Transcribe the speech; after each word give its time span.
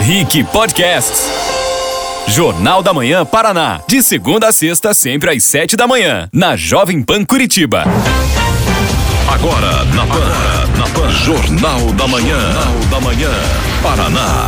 Rick 0.00 0.44
Podcasts. 0.44 1.28
Jornal 2.28 2.82
da 2.82 2.92
Manhã 2.94 3.24
Paraná. 3.24 3.80
De 3.88 4.00
segunda 4.02 4.48
a 4.48 4.52
sexta, 4.52 4.94
sempre 4.94 5.30
às 5.30 5.42
sete 5.42 5.76
da 5.76 5.86
manhã. 5.88 6.28
Na 6.32 6.56
Jovem 6.56 7.02
Pan 7.02 7.24
Curitiba. 7.24 7.84
Agora, 9.28 9.84
na 9.86 10.06
Pan. 10.06 10.78
na 10.78 10.88
Pan. 10.88 11.10
Jornal 11.10 11.92
da 11.94 12.06
Manhã. 12.06 12.38
Jornal 12.40 12.74
da 12.90 13.00
Manhã. 13.00 13.30
Paraná. 13.82 14.46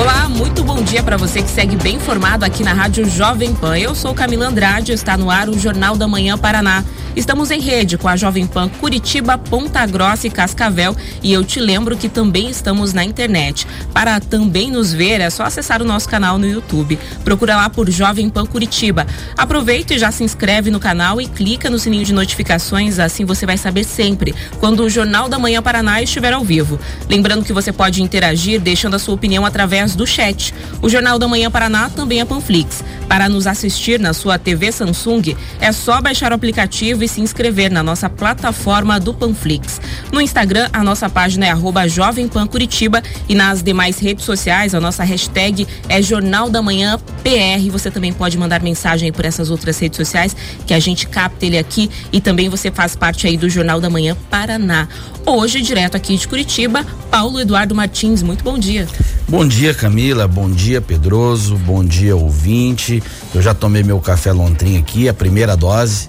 Olá, 0.00 0.28
muito 0.28 0.62
bom 0.62 0.82
dia 0.82 1.02
para 1.02 1.16
você 1.16 1.42
que 1.42 1.50
segue 1.50 1.76
bem 1.76 1.96
informado 1.96 2.44
aqui 2.44 2.62
na 2.62 2.72
Rádio 2.72 3.08
Jovem 3.08 3.54
Pan. 3.54 3.78
Eu 3.78 3.94
sou 3.94 4.14
Camila 4.14 4.46
Andrade, 4.46 4.92
está 4.92 5.16
no 5.16 5.30
ar 5.30 5.48
o 5.48 5.58
Jornal 5.58 5.96
da 5.96 6.06
Manhã 6.06 6.36
Paraná. 6.36 6.84
Estamos 7.18 7.50
em 7.50 7.58
rede 7.58 7.98
com 7.98 8.06
a 8.06 8.14
Jovem 8.14 8.46
Pan 8.46 8.68
Curitiba, 8.68 9.36
Ponta 9.36 9.84
Grossa 9.84 10.28
e 10.28 10.30
Cascavel 10.30 10.96
e 11.20 11.32
eu 11.32 11.42
te 11.42 11.58
lembro 11.58 11.96
que 11.96 12.08
também 12.08 12.48
estamos 12.48 12.92
na 12.92 13.02
internet. 13.02 13.66
Para 13.92 14.20
também 14.20 14.70
nos 14.70 14.92
ver 14.92 15.20
é 15.20 15.28
só 15.28 15.42
acessar 15.42 15.82
o 15.82 15.84
nosso 15.84 16.08
canal 16.08 16.38
no 16.38 16.46
YouTube. 16.46 16.96
Procura 17.24 17.56
lá 17.56 17.68
por 17.68 17.90
Jovem 17.90 18.30
Pan 18.30 18.46
Curitiba. 18.46 19.04
Aproveita 19.36 19.94
e 19.94 19.98
já 19.98 20.12
se 20.12 20.22
inscreve 20.22 20.70
no 20.70 20.78
canal 20.78 21.20
e 21.20 21.26
clica 21.26 21.68
no 21.68 21.76
sininho 21.76 22.04
de 22.04 22.12
notificações, 22.12 23.00
assim 23.00 23.24
você 23.24 23.44
vai 23.44 23.58
saber 23.58 23.82
sempre 23.82 24.32
quando 24.60 24.84
o 24.84 24.88
Jornal 24.88 25.28
da 25.28 25.40
Manhã 25.40 25.60
Paraná 25.60 26.00
estiver 26.00 26.32
ao 26.32 26.44
vivo. 26.44 26.78
Lembrando 27.08 27.44
que 27.44 27.52
você 27.52 27.72
pode 27.72 28.00
interagir 28.00 28.60
deixando 28.60 28.94
a 28.94 28.98
sua 29.00 29.14
opinião 29.14 29.44
através 29.44 29.96
do 29.96 30.06
chat. 30.06 30.54
O 30.80 30.88
Jornal 30.88 31.18
da 31.18 31.26
Manhã 31.26 31.50
Paraná 31.50 31.90
também 31.90 32.20
é 32.20 32.24
Panflix. 32.24 32.84
Para 33.08 33.28
nos 33.28 33.48
assistir 33.48 33.98
na 33.98 34.12
sua 34.12 34.38
TV 34.38 34.70
Samsung, 34.70 35.34
é 35.60 35.72
só 35.72 36.00
baixar 36.00 36.30
o 36.30 36.34
aplicativo 36.36 37.02
e 37.02 37.07
se 37.08 37.20
inscrever 37.20 37.70
na 37.70 37.82
nossa 37.82 38.08
plataforma 38.08 39.00
do 39.00 39.12
Panflix. 39.12 39.80
No 40.12 40.20
Instagram, 40.20 40.68
a 40.72 40.84
nossa 40.84 41.08
página 41.08 41.46
é 41.46 41.50
arroba 41.50 41.88
Jovem 41.88 42.28
Pan 42.28 42.46
Curitiba 42.46 43.02
e 43.28 43.34
nas 43.34 43.62
demais 43.62 43.98
redes 43.98 44.24
sociais, 44.24 44.74
a 44.74 44.80
nossa 44.80 45.02
hashtag 45.02 45.66
é 45.88 46.00
Jornal 46.00 46.50
da 46.50 46.62
Manhã 46.62 46.98
PR. 47.22 47.70
Você 47.72 47.90
também 47.90 48.12
pode 48.12 48.38
mandar 48.38 48.62
mensagem 48.62 49.10
por 49.12 49.24
essas 49.24 49.50
outras 49.50 49.78
redes 49.78 49.96
sociais 49.96 50.36
que 50.66 50.74
a 50.74 50.78
gente 50.78 51.06
capta 51.08 51.46
ele 51.46 51.58
aqui 51.58 51.90
e 52.12 52.20
também 52.20 52.48
você 52.48 52.70
faz 52.70 52.94
parte 52.94 53.26
aí 53.26 53.36
do 53.36 53.48
Jornal 53.48 53.80
da 53.80 53.90
Manhã 53.90 54.16
Paraná. 54.30 54.86
Hoje, 55.26 55.60
direto 55.60 55.96
aqui 55.96 56.16
de 56.16 56.28
Curitiba, 56.28 56.86
Paulo 57.10 57.40
Eduardo 57.40 57.74
Martins, 57.74 58.22
muito 58.22 58.44
bom 58.44 58.58
dia. 58.58 58.86
Bom 59.28 59.46
dia, 59.46 59.74
Camila. 59.74 60.26
Bom 60.26 60.50
dia, 60.50 60.80
Pedroso. 60.80 61.56
Bom 61.56 61.84
dia, 61.84 62.16
ouvinte. 62.16 63.02
Eu 63.34 63.42
já 63.42 63.52
tomei 63.52 63.82
meu 63.82 64.00
café 64.00 64.32
Lontrim 64.32 64.78
aqui, 64.78 65.08
a 65.08 65.12
primeira 65.12 65.56
dose 65.56 66.08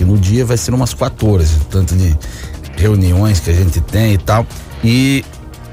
que 0.00 0.04
no 0.06 0.16
dia 0.16 0.46
vai 0.46 0.56
ser 0.56 0.72
umas 0.72 0.94
14, 0.94 1.60
tanto 1.68 1.94
de 1.94 2.16
reuniões 2.74 3.38
que 3.38 3.50
a 3.50 3.52
gente 3.52 3.82
tem 3.82 4.14
e 4.14 4.18
tal. 4.18 4.46
E 4.82 5.22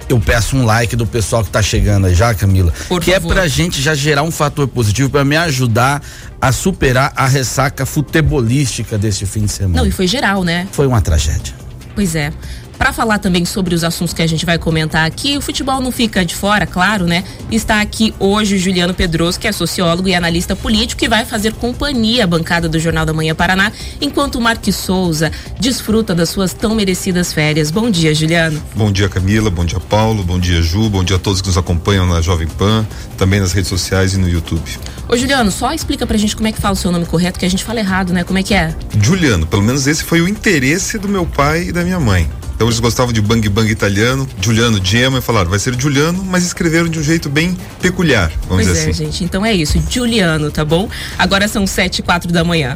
eu 0.10 0.20
peço 0.20 0.58
um 0.58 0.66
like 0.66 0.98
do 0.98 1.08
pessoal 1.08 1.46
que 1.46 1.50
tá 1.50 1.62
chegando 1.62 2.08
aí 2.08 2.14
já, 2.14 2.34
Camila. 2.34 2.74
Por 2.90 3.02
que 3.02 3.12
é 3.12 3.22
favor. 3.22 3.32
é 3.32 3.36
pra 3.36 3.48
gente 3.48 3.82
já 3.82 3.96
gerar 3.96 4.24
um 4.24 4.32
fator 4.32 4.68
positivo 4.68 5.10
para 5.10 5.24
me 5.24 5.38
ajudar 5.38 6.04
a 6.42 6.52
superar 6.52 7.14
a 7.16 7.26
ressaca 7.26 7.86
futebolística 7.86 8.98
deste 8.98 9.26
fim 9.26 9.46
de 9.46 9.52
semana. 9.54 9.80
Não, 9.80 9.88
e 9.88 9.92
foi 9.92 10.08
geral, 10.08 10.44
né? 10.44 10.68
Foi 10.74 10.86
uma 10.86 11.00
tragédia. 11.00 11.54
Pois 11.96 12.14
é. 12.14 12.34
Para 12.78 12.94
falar 12.94 13.18
também 13.18 13.44
sobre 13.44 13.74
os 13.74 13.84
assuntos 13.84 14.14
que 14.14 14.22
a 14.22 14.28
gente 14.28 14.46
vai 14.46 14.58
comentar 14.60 15.06
aqui, 15.06 15.36
o 15.36 15.42
futebol 15.42 15.82
não 15.82 15.92
fica 15.92 16.24
de 16.24 16.36
fora, 16.36 16.68
claro, 16.68 17.06
né? 17.06 17.24
Está 17.52 17.82
aqui 17.82 18.14
hoje 18.20 18.56
o 18.56 18.60
Juliano 18.60 18.94
Pedroso, 18.94 19.40
que 19.40 19.48
é 19.48 19.52
sociólogo 19.52 20.08
e 20.08 20.14
analista 20.14 20.56
político, 20.56 21.00
que 21.00 21.10
vai 21.10 21.26
fazer 21.26 21.54
companhia 21.54 22.26
à 22.26 22.28
bancada 22.28 22.70
do 22.70 22.80
Jornal 22.80 23.06
da 23.06 23.14
Manhã 23.14 23.34
Paraná, 23.34 23.72
enquanto 24.00 24.36
o 24.36 24.42
Marques 24.42 24.76
Souza 24.76 25.32
desfruta 25.60 26.14
das 26.14 26.30
suas 26.30 26.54
tão 26.54 26.76
merecidas 26.76 27.34
férias. 27.34 27.72
Bom 27.72 27.90
dia, 27.90 28.14
Juliano. 28.14 28.62
Bom 28.76 28.92
dia, 28.92 29.10
Camila. 29.10 29.50
Bom 29.50 29.66
dia, 29.66 29.80
Paulo. 29.80 30.24
Bom 30.24 30.40
dia, 30.40 30.62
Ju. 30.62 30.90
Bom 30.90 31.04
dia 31.04 31.16
a 31.16 31.20
todos 31.20 31.42
que 31.42 31.48
nos 31.48 31.58
acompanham 31.58 32.06
na 32.06 32.22
Jovem 32.22 32.48
Pan, 32.48 32.86
também 33.18 33.40
nas 33.40 33.54
redes 33.54 33.70
sociais 33.70 34.14
e 34.14 34.18
no 34.18 34.30
YouTube. 34.30 34.62
Ô, 35.10 35.18
Juliano, 35.18 35.50
só 35.50 35.74
explica 35.74 36.06
pra 36.06 36.18
gente 36.18 36.36
como 36.36 36.48
é 36.48 36.52
que 36.52 36.62
fala 36.62 36.74
o 36.74 36.78
seu 36.78 36.92
nome 36.92 37.06
correto, 37.06 37.40
que 37.40 37.46
a 37.46 37.50
gente 37.50 37.64
fala 37.64 37.80
errado, 37.80 38.14
né? 38.14 38.24
Como 38.24 38.38
é 38.38 38.44
que 38.44 38.54
é? 38.54 38.76
Juliano, 39.02 39.48
pelo 39.48 39.64
menos 39.64 39.88
esse 39.88 40.04
foi 40.04 40.22
o 40.22 40.28
interesse 40.28 41.00
do 41.00 41.08
meu 41.08 41.26
pai 41.26 41.70
e 41.70 41.72
da 41.72 41.84
minha 41.84 42.00
mãe. 42.00 42.30
Então 42.58 42.66
eles 42.66 42.80
gostavam 42.80 43.14
de 43.14 43.22
bang 43.22 43.48
bang 43.50 43.70
italiano, 43.72 44.28
Giuliano 44.42 44.84
Gemma, 44.84 45.20
e 45.20 45.22
falaram, 45.22 45.48
vai 45.48 45.60
ser 45.60 45.80
Giuliano, 45.80 46.24
mas 46.26 46.44
escreveram 46.44 46.90
de 46.90 46.98
um 46.98 47.04
jeito 47.04 47.30
bem 47.30 47.56
peculiar, 47.80 48.32
vamos 48.50 48.66
pois 48.66 48.68
dizer 48.68 48.80
é, 48.80 48.90
assim. 48.90 49.06
gente, 49.06 49.24
então 49.24 49.46
é 49.46 49.54
isso, 49.54 49.80
Giuliano, 49.88 50.50
tá 50.50 50.66
bom? 50.66 50.90
Agora 51.20 51.48
são 51.48 51.68
sete 51.68 52.00
e 52.00 52.02
quatro 52.02 52.32
da 52.32 52.44
manhã. 52.44 52.74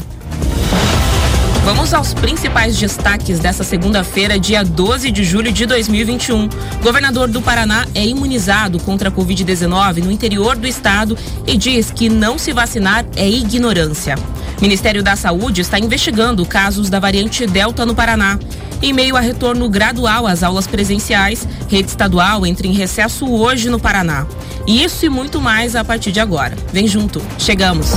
Vamos 1.66 1.96
aos 1.96 2.14
principais 2.14 2.78
destaques 2.78 3.40
dessa 3.40 3.64
segunda-feira, 3.64 4.40
dia 4.40 4.64
12 4.64 5.10
de 5.10 5.24
julho 5.24 5.52
de 5.52 5.66
2021. 5.66 6.48
Governador 6.84 7.28
do 7.28 7.42
Paraná 7.42 7.88
é 7.96 8.06
imunizado 8.06 8.80
contra 8.80 9.10
a 9.10 9.12
Covid-19 9.12 10.04
no 10.04 10.12
interior 10.12 10.56
do 10.56 10.68
estado 10.68 11.18
e 11.48 11.58
diz 11.58 11.90
que 11.90 12.08
não 12.08 12.38
se 12.38 12.54
vacinar 12.54 13.04
é 13.16 13.28
ignorância. 13.28 14.16
Ministério 14.62 15.02
da 15.02 15.16
Saúde 15.16 15.62
está 15.62 15.80
investigando 15.80 16.46
casos 16.46 16.88
da 16.88 17.00
variante 17.00 17.48
Delta 17.48 17.84
no 17.84 17.96
Paraná. 17.96 18.38
Em 18.80 18.94
meio 18.94 19.18
a 19.18 19.20
retorno 19.20 19.68
gradual 19.68 20.28
às 20.28 20.44
aulas 20.44 20.68
presenciais, 20.68 21.48
rede 21.68 21.90
estadual 21.90 22.46
entra 22.46 22.68
em 22.68 22.72
recesso 22.72 23.28
hoje 23.28 23.70
no 23.70 23.80
Paraná. 23.80 24.28
Isso 24.68 25.06
e 25.06 25.10
muito 25.10 25.42
mais 25.42 25.76
a 25.76 25.84
partir 25.84 26.12
de 26.12 26.20
agora. 26.20 26.56
Vem 26.72 26.88
junto, 26.88 27.20
chegamos. 27.40 27.88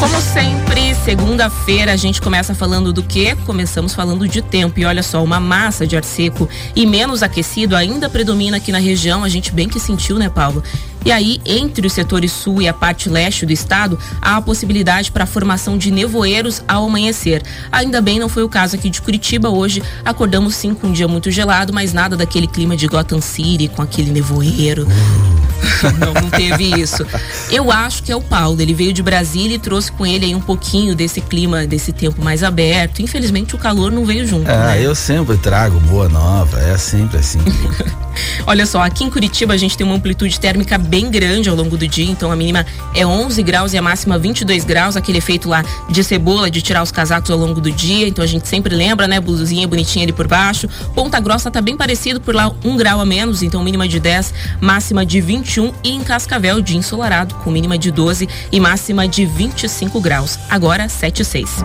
Como 0.00 0.20
sempre, 0.20 0.94
segunda-feira 1.04 1.92
a 1.92 1.96
gente 1.96 2.22
começa 2.22 2.54
falando 2.54 2.92
do 2.92 3.02
quê? 3.02 3.36
Começamos 3.44 3.92
falando 3.92 4.28
de 4.28 4.40
tempo. 4.40 4.78
E 4.78 4.84
olha 4.84 5.02
só, 5.02 5.24
uma 5.24 5.40
massa 5.40 5.84
de 5.88 5.96
ar 5.96 6.04
seco 6.04 6.48
e 6.76 6.86
menos 6.86 7.20
aquecido 7.20 7.74
ainda 7.74 8.08
predomina 8.08 8.58
aqui 8.58 8.70
na 8.70 8.78
região. 8.78 9.24
A 9.24 9.28
gente 9.28 9.50
bem 9.50 9.68
que 9.68 9.80
sentiu, 9.80 10.16
né, 10.16 10.28
Paulo? 10.28 10.62
E 11.04 11.10
aí, 11.10 11.40
entre 11.44 11.84
os 11.84 11.92
setores 11.92 12.30
sul 12.30 12.62
e 12.62 12.68
a 12.68 12.72
parte 12.72 13.08
leste 13.08 13.44
do 13.44 13.52
estado, 13.52 13.98
há 14.22 14.36
a 14.36 14.42
possibilidade 14.42 15.10
para 15.10 15.24
a 15.24 15.26
formação 15.26 15.76
de 15.76 15.90
nevoeiros 15.90 16.62
ao 16.68 16.86
amanhecer. 16.86 17.42
Ainda 17.72 18.00
bem 18.00 18.20
não 18.20 18.28
foi 18.28 18.44
o 18.44 18.48
caso 18.48 18.76
aqui 18.76 18.88
de 18.88 19.02
Curitiba. 19.02 19.48
Hoje 19.48 19.82
acordamos 20.04 20.54
sim 20.54 20.74
com 20.74 20.88
um 20.88 20.92
dia 20.92 21.08
muito 21.08 21.28
gelado, 21.28 21.72
mas 21.72 21.92
nada 21.92 22.16
daquele 22.16 22.46
clima 22.46 22.76
de 22.76 22.86
Gotham 22.86 23.20
City 23.20 23.66
com 23.66 23.82
aquele 23.82 24.12
nevoeiro. 24.12 24.86
Não, 25.98 26.14
não 26.14 26.30
teve 26.30 26.80
isso. 26.80 27.06
Eu 27.50 27.70
acho 27.70 28.02
que 28.02 28.12
é 28.12 28.16
o 28.16 28.20
Paulo. 28.20 28.60
Ele 28.60 28.74
veio 28.74 28.92
de 28.92 29.02
Brasília 29.02 29.56
e 29.56 29.58
trouxe 29.58 29.90
com 29.92 30.06
ele 30.06 30.26
aí 30.26 30.34
um 30.34 30.40
pouquinho 30.40 30.94
desse 30.94 31.20
clima, 31.20 31.66
desse 31.66 31.92
tempo 31.92 32.22
mais 32.22 32.42
aberto. 32.42 33.00
Infelizmente 33.00 33.54
o 33.54 33.58
calor 33.58 33.90
não 33.90 34.04
veio 34.04 34.26
junto. 34.26 34.50
Ah, 34.50 34.74
né? 34.74 34.82
eu 34.82 34.94
sempre 34.94 35.36
trago 35.36 35.78
boa 35.80 36.08
nova. 36.08 36.58
É 36.60 36.76
sempre 36.76 37.18
assim. 37.18 37.38
Olha 38.46 38.66
só, 38.66 38.82
aqui 38.82 39.04
em 39.04 39.10
Curitiba 39.10 39.54
a 39.54 39.56
gente 39.56 39.76
tem 39.76 39.86
uma 39.86 39.94
amplitude 39.94 40.38
térmica 40.40 40.76
bem 40.78 41.10
grande 41.10 41.48
ao 41.48 41.56
longo 41.56 41.76
do 41.76 41.86
dia, 41.86 42.10
então 42.10 42.32
a 42.32 42.36
mínima 42.36 42.64
é 42.94 43.06
11 43.06 43.42
graus 43.42 43.72
e 43.72 43.78
a 43.78 43.82
máxima 43.82 44.18
22 44.18 44.64
graus, 44.64 44.96
aquele 44.96 45.18
efeito 45.18 45.48
lá 45.48 45.64
de 45.88 46.02
cebola, 46.02 46.50
de 46.50 46.60
tirar 46.62 46.82
os 46.82 46.90
casacos 46.90 47.30
ao 47.30 47.38
longo 47.38 47.60
do 47.60 47.70
dia, 47.70 48.08
então 48.08 48.24
a 48.24 48.26
gente 48.26 48.48
sempre 48.48 48.74
lembra, 48.74 49.06
né, 49.06 49.20
blusinha 49.20 49.66
bonitinha 49.68 50.04
ali 50.04 50.12
por 50.12 50.26
baixo. 50.26 50.68
Ponta 50.94 51.20
Grossa 51.20 51.50
tá 51.50 51.60
bem 51.60 51.76
parecido, 51.76 52.20
por 52.20 52.34
lá 52.34 52.52
um 52.64 52.76
grau 52.76 53.00
a 53.00 53.04
menos, 53.04 53.42
então 53.42 53.62
mínima 53.62 53.86
de 53.86 54.00
10, 54.00 54.34
máxima 54.60 55.04
de 55.04 55.20
21 55.48 55.72
e 55.82 55.90
em 55.90 56.04
Cascavel 56.04 56.60
dia 56.60 56.76
ensolarado, 56.76 57.34
com 57.36 57.50
mínima 57.50 57.78
de 57.78 57.90
12 57.90 58.28
e 58.52 58.60
máxima 58.60 59.08
de 59.08 59.24
25 59.24 59.98
graus. 59.98 60.38
Agora 60.50 60.88
7 60.90 61.22
e 61.22 61.24
6. 61.24 61.64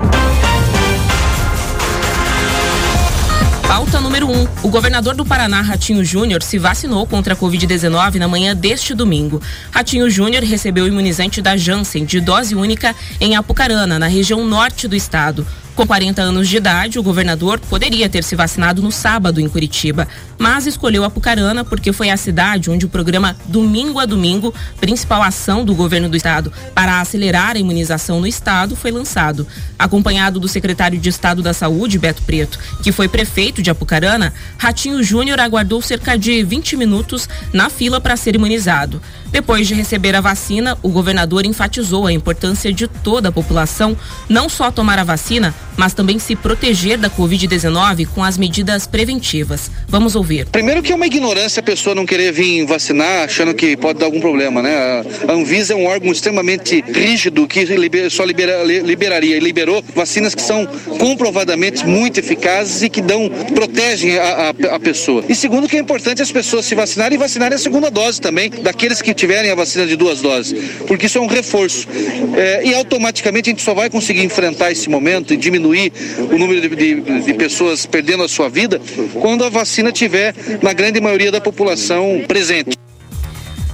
Pauta 3.67 3.99
número 3.99 4.29
1. 4.29 4.31
Um, 4.31 4.47
o 4.63 4.69
governador 4.69 5.15
do 5.15 5.25
Paraná, 5.25 5.59
Ratinho 5.59 6.05
Júnior, 6.05 6.41
se 6.41 6.57
vacinou 6.57 7.05
contra 7.05 7.33
a 7.33 7.37
Covid-19 7.37 8.15
na 8.15 8.27
manhã 8.27 8.55
deste 8.55 8.93
domingo. 8.93 9.41
Ratinho 9.69 10.09
Júnior 10.09 10.43
recebeu 10.43 10.85
o 10.85 10.87
imunizante 10.87 11.41
da 11.41 11.57
Janssen 11.57 12.05
de 12.05 12.21
dose 12.21 12.55
única 12.55 12.95
em 13.19 13.35
Apucarana, 13.35 13.99
na 13.99 14.07
região 14.07 14.45
norte 14.45 14.87
do 14.87 14.95
estado. 14.95 15.45
Com 15.75 15.87
40 15.87 16.21
anos 16.21 16.47
de 16.47 16.57
idade, 16.57 16.99
o 16.99 17.03
governador 17.03 17.59
poderia 17.59 18.07
ter 18.07 18.23
se 18.23 18.35
vacinado 18.35 18.79
no 18.79 18.91
sábado 18.91 19.41
em 19.41 19.49
Curitiba, 19.49 20.07
mas 20.37 20.67
escolheu 20.67 21.03
Apucarana 21.03 21.65
porque 21.65 21.91
foi 21.91 22.11
a 22.11 22.17
cidade 22.17 22.69
onde 22.69 22.85
o 22.85 22.89
programa 22.89 23.35
Domingo 23.47 23.99
a 23.99 24.05
Domingo, 24.05 24.53
principal 24.79 25.23
ação 25.23 25.65
do 25.65 25.73
governo 25.73 26.07
do 26.07 26.15
estado 26.15 26.53
para 26.75 27.01
acelerar 27.01 27.55
a 27.55 27.59
imunização 27.59 28.19
no 28.19 28.27
estado, 28.27 28.75
foi 28.75 28.91
lançado. 28.91 29.47
Acompanhado 29.79 30.39
do 30.39 30.47
secretário 30.47 30.99
de 30.99 31.09
Estado 31.09 31.41
da 31.41 31.55
Saúde, 31.55 31.97
Beto 31.97 32.21
Preto, 32.21 32.59
que 32.83 32.91
foi 32.91 33.07
prefeito 33.07 33.63
de 33.63 33.71
Apucarana, 33.71 34.31
Ratinho 34.59 35.01
Júnior 35.01 35.39
aguardou 35.39 35.81
cerca 35.81 36.15
de 36.15 36.43
20 36.43 36.77
minutos 36.77 37.27
na 37.51 37.67
fila 37.67 37.99
para 37.99 38.15
ser 38.15 38.35
imunizado. 38.35 39.01
Depois 39.33 39.67
de 39.67 39.73
receber 39.73 40.15
a 40.15 40.21
vacina, 40.21 40.77
o 40.83 40.89
governador 40.89 41.43
enfatizou 41.43 42.05
a 42.05 42.13
importância 42.13 42.71
de 42.71 42.87
toda 42.87 43.29
a 43.29 43.31
população 43.31 43.97
não 44.29 44.47
só 44.47 44.69
tomar 44.69 44.99
a 44.99 45.03
vacina, 45.03 45.55
mas 45.75 45.91
também 45.91 46.19
se 46.19 46.35
proteger 46.35 46.99
da 46.99 47.09
Covid-19 47.09 48.05
com 48.13 48.23
as 48.23 48.37
medidas 48.37 48.85
preventivas. 48.85 49.71
Vamos 49.87 50.15
ouvir. 50.15 50.45
Primeiro 50.45 50.83
que 50.83 50.91
é 50.91 50.95
uma 50.95 51.07
ignorância 51.07 51.61
a 51.61 51.63
pessoa 51.63 51.95
não 51.95 52.05
querer 52.05 52.31
vir 52.31 52.63
vacinar 52.67 53.23
achando 53.23 53.55
que 53.55 53.75
pode 53.75 53.97
dar 53.97 54.05
algum 54.05 54.21
problema, 54.21 54.61
né? 54.61 55.03
A 55.27 55.31
Anvisa 55.31 55.73
é 55.73 55.75
um 55.75 55.87
órgão 55.87 56.11
extremamente 56.11 56.83
rígido 56.87 57.47
que 57.47 57.65
só 58.11 58.23
libera, 58.23 58.63
liberaria 58.63 59.35
e 59.35 59.39
liberou 59.39 59.83
vacinas 59.95 60.35
que 60.35 60.43
são 60.43 60.67
comprovadamente 60.99 61.83
muito 61.87 62.19
eficazes 62.19 62.83
e 62.83 62.89
que 62.89 63.01
dão, 63.01 63.31
protegem 63.55 64.19
a, 64.19 64.53
a, 64.69 64.75
a 64.75 64.79
pessoa. 64.79 65.23
E 65.27 65.33
segundo 65.33 65.67
que 65.67 65.75
é 65.75 65.79
importante 65.79 66.21
as 66.21 66.31
pessoas 66.31 66.67
se 66.67 66.75
vacinarem 66.75 67.15
e 67.15 67.19
vacinarem 67.19 67.55
a 67.55 67.59
segunda 67.59 67.89
dose 67.89 68.21
também, 68.21 68.51
daqueles 68.51 69.01
que 69.01 69.22
tiverem 69.23 69.49
a 69.49 69.55
vacina 69.55 69.87
de 69.87 69.95
duas 69.95 70.19
doses, 70.19 70.53
porque 70.85 71.05
isso 71.05 71.17
é 71.17 71.21
um 71.21 71.27
reforço. 71.27 71.87
É, 72.35 72.65
e 72.65 72.73
automaticamente 72.73 73.49
a 73.49 73.51
gente 73.51 73.61
só 73.61 73.73
vai 73.73 73.89
conseguir 73.89 74.21
enfrentar 74.21 74.69
esse 74.69 74.89
momento 74.89 75.33
e 75.33 75.37
diminuir 75.37 75.93
o 76.29 76.37
número 76.37 76.59
de, 76.59 76.75
de, 76.75 77.21
de 77.21 77.33
pessoas 77.33 77.85
perdendo 77.85 78.23
a 78.23 78.27
sua 78.27 78.49
vida 78.49 78.81
quando 79.21 79.45
a 79.45 79.49
vacina 79.49 79.93
tiver 79.93 80.35
na 80.61 80.73
grande 80.73 80.99
maioria 80.99 81.31
da 81.31 81.39
população 81.39 82.21
presente. 82.27 82.82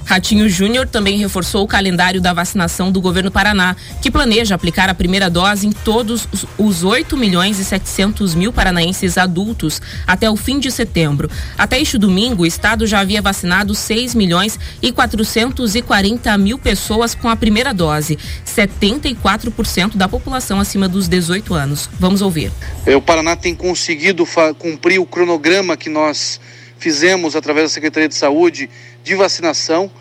Ratinho 0.10 0.50
Júnior 0.50 0.88
também 0.88 1.20
reforçou 1.20 1.64
o 1.64 1.68
calendário 1.68 2.20
da 2.20 2.34
vacinação 2.34 2.92
do 2.92 3.00
governo 3.00 3.30
Paraná, 3.30 3.76
que 4.02 4.10
planeja 4.10 4.56
aplicar 4.56 4.90
a 4.90 4.94
primeira 4.96 5.30
dose 5.30 5.68
em 5.68 5.72
todos 5.72 6.28
os 6.58 6.84
8 6.84 7.16
milhões 7.16 7.60
e 7.60 7.64
700 7.64 8.34
mil 8.34 8.52
paranaenses 8.52 9.20
adultos 9.20 9.80
até 10.08 10.28
o 10.28 10.36
fim 10.36 10.58
de 10.58 10.72
setembro. 10.72 11.30
Até 11.56 11.80
este 11.80 11.96
domingo, 11.96 12.42
o 12.42 12.46
estado 12.48 12.88
já 12.88 13.02
havia 13.02 13.22
vacinado 13.22 13.76
6 13.76 14.16
milhões 14.16 14.60
e 14.82 14.92
440 14.92 16.36
mil 16.40 16.58
pessoas 16.58 17.14
com 17.14 17.30
a 17.30 17.36
primeira 17.36 17.72
dose, 17.72 18.18
74% 18.48 19.96
da 19.96 20.10
população 20.10 20.60
acima 20.60 20.90
dos 20.90 21.08
18 21.08 21.54
anos. 21.54 21.88
Vamos 22.00 22.24
ouvir. 22.24 22.52
É, 22.84 22.96
o 22.96 23.02
Paraná 23.02 23.36
tem 23.36 23.54
conseguido 23.54 24.28
cumprir 24.58 24.98
o 24.98 25.06
cronograma 25.06 25.78
que 25.78 25.88
nós 25.88 26.42
fizemos 26.80 27.36
através 27.36 27.66
da 27.66 27.70
Secretaria 27.70 28.08
de 28.08 28.16
Saúde 28.16 28.70
de 29.04 29.14
vacinação. 29.14 29.92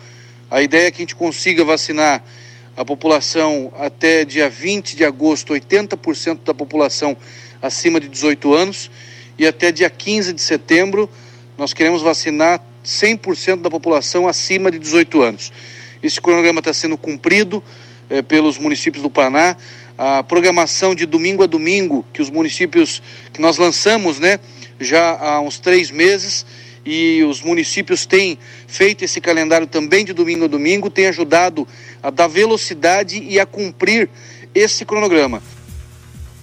A 0.49 0.61
ideia 0.61 0.87
é 0.87 0.91
que 0.91 0.97
a 0.97 1.03
gente 1.03 1.15
consiga 1.15 1.63
vacinar 1.63 2.23
a 2.75 2.85
população 2.85 3.71
até 3.77 4.23
dia 4.23 4.49
20 4.49 4.95
de 4.95 5.03
agosto, 5.03 5.53
80% 5.53 6.39
da 6.45 6.53
população 6.53 7.15
acima 7.61 7.99
de 7.99 8.07
18 8.07 8.53
anos, 8.53 8.89
e 9.37 9.45
até 9.45 9.71
dia 9.71 9.89
15 9.89 10.31
de 10.31 10.41
setembro 10.41 11.09
nós 11.57 11.73
queremos 11.73 12.01
vacinar 12.01 12.63
100% 12.85 13.61
da 13.61 13.69
população 13.69 14.27
acima 14.27 14.71
de 14.71 14.79
18 14.79 15.21
anos. 15.21 15.51
Esse 16.01 16.21
cronograma 16.21 16.59
está 16.59 16.73
sendo 16.73 16.97
cumprido 16.97 17.61
eh, 18.09 18.21
pelos 18.21 18.57
municípios 18.57 19.03
do 19.03 19.09
Paraná. 19.09 19.57
A 19.97 20.23
programação 20.23 20.95
de 20.95 21.05
domingo 21.05 21.43
a 21.43 21.45
domingo 21.45 22.05
que 22.13 22.21
os 22.21 22.29
municípios 22.29 23.03
que 23.33 23.41
nós 23.41 23.57
lançamos, 23.57 24.17
né, 24.17 24.39
já 24.79 25.17
há 25.19 25.41
uns 25.41 25.59
três 25.59 25.91
meses 25.91 26.45
e 26.85 27.23
os 27.23 27.41
municípios 27.41 28.05
têm 28.05 28.37
feito 28.67 29.03
esse 29.03 29.19
calendário 29.19 29.67
também 29.67 30.05
de 30.05 30.13
domingo 30.13 30.45
a 30.45 30.47
domingo, 30.47 30.89
tem 30.89 31.07
ajudado 31.07 31.67
a 32.01 32.09
dar 32.09 32.27
velocidade 32.27 33.21
e 33.21 33.39
a 33.39 33.45
cumprir 33.45 34.09
esse 34.53 34.85
cronograma. 34.85 35.41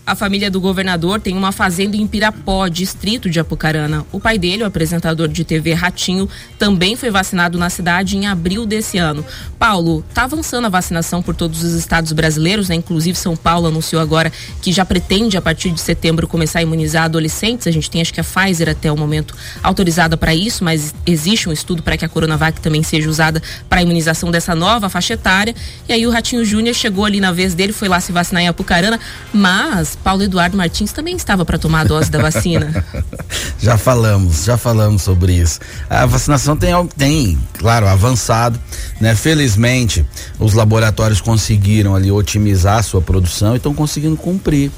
A 0.07 0.15
família 0.15 0.49
do 0.49 0.61
governador 0.61 1.21
tem 1.21 1.37
uma 1.37 1.51
fazenda 1.51 1.97
em 1.97 2.07
Pirapó, 2.07 2.69
distrito 2.69 3.29
de 3.29 3.41
Apucarana. 3.41 4.07
O 4.13 4.21
pai 4.21 4.39
dele, 4.39 4.63
o 4.63 4.67
apresentador 4.67 5.27
de 5.27 5.43
TV 5.43 5.73
Ratinho, 5.73 6.29
também 6.57 6.95
foi 6.95 7.11
vacinado 7.11 7.59
na 7.59 7.69
cidade 7.69 8.17
em 8.17 8.25
abril 8.25 8.65
desse 8.65 8.99
ano. 8.99 9.25
Paulo, 9.59 10.05
está 10.09 10.23
avançando 10.23 10.67
a 10.67 10.69
vacinação 10.69 11.21
por 11.21 11.35
todos 11.35 11.61
os 11.65 11.73
estados 11.73 12.13
brasileiros, 12.13 12.69
né? 12.69 12.77
Inclusive 12.77 13.19
São 13.19 13.35
Paulo 13.35 13.67
anunciou 13.67 14.01
agora 14.01 14.33
que 14.63 14.71
já 14.71 14.85
pretende 14.85 15.37
a 15.37 15.43
partir 15.43 15.73
de 15.73 15.81
setembro 15.81 16.29
começar 16.29 16.61
a 16.61 16.63
imunizar 16.63 17.07
adolescentes. 17.07 17.67
A 17.67 17.73
gente 17.73 17.91
tem 17.91 18.01
acho 18.01 18.15
que 18.15 18.21
a 18.21 18.25
Pfizer 18.25 18.69
até 18.69 18.93
o 18.93 18.97
momento 18.97 19.35
autorizada 19.61 20.17
para 20.17 20.33
isso, 20.33 20.63
mas 20.63 20.95
existe 21.05 21.49
um 21.49 21.53
estudo 21.53 21.83
para 21.83 21.97
que 21.97 22.05
a 22.05 22.09
Coronavac 22.09 22.61
também 22.61 22.85
seja 22.85 23.11
usada 23.11 23.43
para 23.69 23.81
a 23.81 23.83
imunização 23.83 24.31
dessa 24.31 24.55
nova 24.55 24.89
faixa 24.89 25.15
etária. 25.15 25.53
E 25.89 25.93
aí 25.93 26.07
o 26.07 26.11
Ratinho 26.13 26.45
Júnior 26.45 26.77
chegou 26.77 27.05
ali 27.05 27.19
na 27.19 27.33
vez 27.33 27.55
dele, 27.55 27.73
foi 27.73 27.89
lá 27.89 27.99
se 27.99 28.13
vacinar 28.13 28.45
em 28.45 28.47
Apucarana, 28.47 29.01
mas 29.35 29.96
Paulo 30.03 30.23
Eduardo 30.23 30.57
Martins 30.57 30.93
também 30.93 31.17
estava 31.17 31.45
para 31.45 31.59
tomar 31.59 31.81
a 31.81 31.85
dose 31.85 32.11
da 32.11 32.21
vacina. 32.21 32.85
já 33.59 33.77
falamos, 33.77 34.45
já 34.45 34.57
falamos 34.57 35.03
sobre 35.03 35.33
isso. 35.33 35.59
A 35.91 36.07
vacinação 36.07 36.57
tem, 36.57 36.73
tem, 36.97 37.39
claro, 37.59 37.87
avançado, 37.87 38.59
né? 39.01 39.15
Felizmente, 39.15 40.07
os 40.39 40.55
laboratórios 40.55 41.21
conseguiram 41.21 41.95
ali 41.95 42.11
otimizar 42.11 42.79
a 42.79 42.83
sua 42.83 43.03
produção 43.03 43.55
e 43.55 43.57
estão 43.57 43.75
conseguindo 43.75 44.17
cumprir 44.17 44.71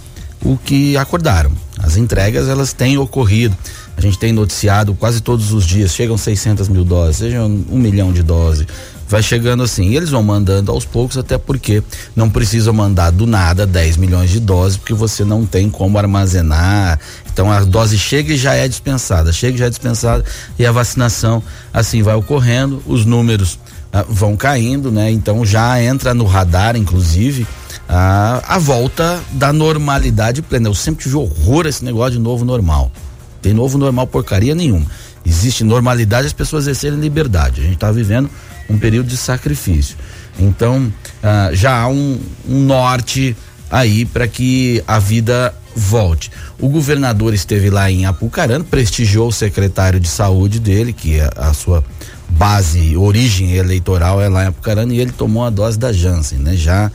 o 0.43 0.57
que 0.57 0.97
acordaram. 0.97 1.53
As 1.79 1.97
entregas 1.97 2.49
elas 2.49 2.73
têm 2.73 2.99
ocorrido. 2.99 3.57
A 3.97 4.01
gente 4.01 4.19
tem 4.19 4.33
noticiado 4.33 4.95
quase 4.95 5.21
todos 5.21 5.53
os 5.53 5.67
dias, 5.67 5.93
chegam 5.93 6.17
600 6.17 6.69
mil 6.69 6.85
doses, 6.85 7.17
sejam 7.17 7.47
um 7.69 7.79
milhão 7.79 8.13
de 8.13 8.23
doses, 8.23 8.67
vai 9.09 9.23
chegando 9.23 9.63
assim. 9.63 9.89
E 9.89 9.97
eles 9.97 10.11
vão 10.11 10.23
mandando 10.23 10.71
aos 10.71 10.85
poucos, 10.85 11.17
até 11.17 11.39
porque 11.39 11.83
não 12.15 12.29
precisa 12.29 12.73
mandar 12.73 13.11
do 13.11 13.27
nada 13.27 13.67
10 13.67 13.97
milhões 13.97 14.31
de 14.31 14.39
doses, 14.39 14.77
porque 14.77 14.95
você 14.95 15.25
não 15.25 15.47
tem 15.47 15.71
como 15.71 15.99
armazenar. 15.99 17.01
Então 17.33 17.51
a 17.51 17.65
dose 17.65 17.99
chega 17.99 18.35
e 18.35 18.37
já 18.37 18.55
é 18.55 18.69
dispensada, 18.69 19.33
chega 19.33 19.57
e 19.57 19.59
já 19.59 19.67
é 19.67 19.71
dispensada 19.71 20.25
e 20.59 20.67
a 20.67 20.73
vacinação 20.73 21.43
assim 21.73 22.03
vai 22.03 22.15
ocorrendo, 22.15 22.83
os 22.87 23.05
números 23.05 23.59
ah, 23.93 24.05
vão 24.09 24.37
caindo, 24.37 24.91
né? 24.91 25.11
Então 25.11 25.45
já 25.47 25.83
entra 25.83 26.13
no 26.13 26.25
radar, 26.25 26.77
inclusive. 26.77 27.47
A, 27.89 28.59
volta 28.59 29.19
da 29.33 29.51
normalidade 29.51 30.43
plena. 30.43 30.69
Eu 30.69 30.75
sempre 30.75 31.05
tive 31.05 31.17
horror 31.17 31.65
a 31.65 31.71
esse 31.71 31.83
negócio 31.83 32.13
de 32.13 32.19
novo 32.19 32.45
normal. 32.45 32.93
Tem 33.41 33.55
novo 33.55 33.79
normal 33.79 34.07
porcaria 34.07 34.55
nenhuma. 34.55 34.85
Existe 35.25 35.65
normalidade 35.65 36.27
as 36.27 36.33
pessoas 36.35 36.65
exercerem 36.65 37.01
liberdade. 37.01 37.61
A 37.61 37.65
gente 37.65 37.75
está 37.75 37.91
vivendo 37.91 38.29
um 38.69 38.79
período 38.79 39.09
de 39.09 39.17
sacrifício. 39.17 39.97
Então, 40.39 40.93
ah, 41.23 41.51
já 41.53 41.81
há 41.81 41.89
um, 41.89 42.19
um 42.49 42.61
norte 42.65 43.37
aí 43.71 44.05
para 44.05 44.27
que 44.29 44.83
a 44.87 44.99
vida 44.99 45.55
volte. 45.75 46.31
O 46.61 46.69
governador 46.69 47.35
esteve 47.35 47.71
lá 47.71 47.91
em 47.91 48.07
Apucarana, 48.07 48.65
prestigiou 48.65 49.29
o 49.29 49.33
secretário 49.33 50.01
de 50.01 50.09
saúde 50.09 50.59
dele, 50.59 50.93
que 50.93 51.19
é 51.19 51.31
a 51.37 51.53
sua 51.53 51.85
base, 52.29 52.97
origem 52.97 53.53
eleitoral 53.53 54.21
é 54.21 54.29
lá 54.29 54.45
em 54.45 54.49
Apucarana, 54.49 54.93
e 54.93 54.99
ele 54.99 55.13
tomou 55.13 55.45
a 55.45 55.51
dose 55.51 55.79
da 55.79 55.93
Janssen, 55.93 56.39
né? 56.39 56.57
Já, 56.57 56.91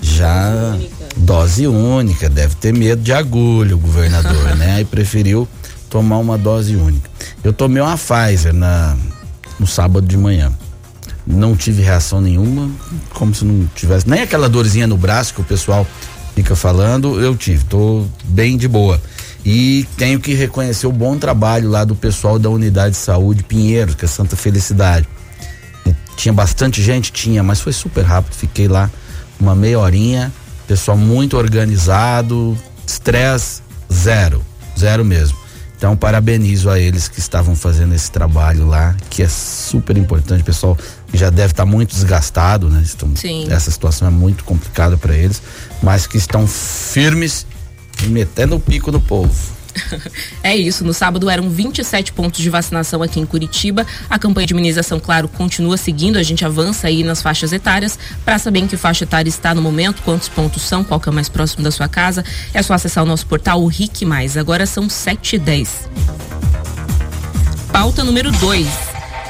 já 0.00 0.76
dose 1.16 1.66
única, 1.66 1.66
dose 1.66 1.66
única 1.66 2.28
deve 2.28 2.54
ter 2.56 2.72
medo 2.72 3.02
de 3.02 3.12
agulha 3.12 3.74
o 3.74 3.78
governador, 3.78 4.56
né? 4.56 4.76
Aí 4.76 4.84
preferiu 4.84 5.48
tomar 5.88 6.18
uma 6.18 6.36
dose 6.36 6.74
única. 6.74 7.08
Eu 7.42 7.52
tomei 7.52 7.82
uma 7.82 7.96
Pfizer 7.96 8.52
na, 8.52 8.96
no 9.58 9.66
sábado 9.66 10.06
de 10.06 10.16
manhã 10.16 10.52
não 11.26 11.56
tive 11.56 11.82
reação 11.82 12.20
nenhuma, 12.20 12.70
como 13.10 13.34
se 13.34 13.44
não 13.44 13.66
tivesse 13.74 14.08
nem 14.08 14.22
aquela 14.22 14.48
dorzinha 14.48 14.86
no 14.86 14.96
braço 14.96 15.34
que 15.34 15.40
o 15.40 15.44
pessoal 15.44 15.86
fica 16.34 16.54
falando, 16.54 17.20
eu 17.20 17.36
tive, 17.36 17.64
tô 17.64 18.04
bem 18.24 18.56
de 18.56 18.68
boa. 18.68 19.00
E 19.44 19.86
tenho 19.96 20.18
que 20.18 20.34
reconhecer 20.34 20.86
o 20.86 20.92
bom 20.92 21.18
trabalho 21.18 21.70
lá 21.70 21.84
do 21.84 21.94
pessoal 21.94 22.38
da 22.38 22.48
unidade 22.48 22.92
de 22.92 22.96
saúde 22.96 23.42
Pinheiros, 23.42 23.94
que 23.94 24.04
é 24.04 24.08
Santa 24.08 24.36
Felicidade. 24.36 25.06
E 25.86 25.94
tinha 26.16 26.32
bastante 26.32 26.82
gente, 26.82 27.12
tinha, 27.12 27.42
mas 27.42 27.60
foi 27.60 27.72
super 27.72 28.02
rápido, 28.02 28.34
fiquei 28.34 28.68
lá 28.68 28.90
uma 29.38 29.54
meia 29.54 29.78
horinha, 29.78 30.32
pessoal 30.66 30.96
muito 30.96 31.36
organizado, 31.36 32.56
estresse 32.86 33.62
zero, 33.92 34.42
zero 34.78 35.04
mesmo. 35.04 35.36
Então, 35.76 35.94
parabenizo 35.96 36.70
a 36.70 36.78
eles 36.78 37.08
que 37.08 37.18
estavam 37.18 37.54
fazendo 37.54 37.94
esse 37.94 38.10
trabalho 38.10 38.66
lá, 38.66 38.96
que 39.10 39.22
é 39.22 39.28
super 39.28 39.96
importante, 39.98 40.42
pessoal 40.42 40.78
já 41.16 41.30
deve 41.30 41.52
estar 41.52 41.64
tá 41.64 41.70
muito 41.70 41.90
desgastado, 41.90 42.68
né? 42.68 42.82
Estão, 42.82 43.14
Sim. 43.16 43.46
Essa 43.50 43.70
situação 43.70 44.08
é 44.08 44.10
muito 44.10 44.44
complicada 44.44 44.96
para 44.96 45.14
eles, 45.14 45.42
mas 45.82 46.06
que 46.06 46.16
estão 46.16 46.46
firmes 46.46 47.46
e 48.02 48.06
metendo 48.06 48.56
o 48.56 48.60
pico 48.60 48.90
no 48.90 49.00
povo. 49.00 49.54
É 50.42 50.54
isso, 50.54 50.84
no 50.84 50.92
sábado 50.92 51.30
eram 51.30 51.48
27 51.48 52.12
pontos 52.12 52.40
de 52.40 52.50
vacinação 52.50 53.02
aqui 53.02 53.18
em 53.18 53.26
Curitiba. 53.26 53.86
A 54.08 54.18
campanha 54.18 54.46
de 54.46 54.52
imunização, 54.52 55.00
claro, 55.00 55.26
continua 55.26 55.76
seguindo, 55.76 56.18
a 56.18 56.22
gente 56.22 56.44
avança 56.44 56.86
aí 56.86 57.02
nas 57.02 57.22
faixas 57.22 57.52
etárias. 57.52 57.98
Para 58.24 58.38
saber 58.38 58.60
em 58.60 58.66
que 58.66 58.76
faixa 58.76 59.04
etária 59.04 59.28
está 59.28 59.54
no 59.54 59.62
momento, 59.62 60.02
quantos 60.02 60.28
pontos 60.28 60.62
são, 60.62 60.84
qual 60.84 61.00
que 61.00 61.08
é 61.08 61.12
o 61.12 61.14
mais 61.14 61.28
próximo 61.28 61.64
da 61.64 61.70
sua 61.70 61.88
casa, 61.88 62.24
é 62.52 62.62
só 62.62 62.74
acessar 62.74 63.02
o 63.02 63.06
nosso 63.06 63.26
portal, 63.26 63.62
o 63.62 63.66
RIC. 63.66 64.04
Agora 64.38 64.66
são 64.66 64.88
7 64.88 65.36
e 65.36 65.38
10. 65.38 65.88
Pauta 67.72 68.04
número 68.04 68.30
2. 68.32 68.68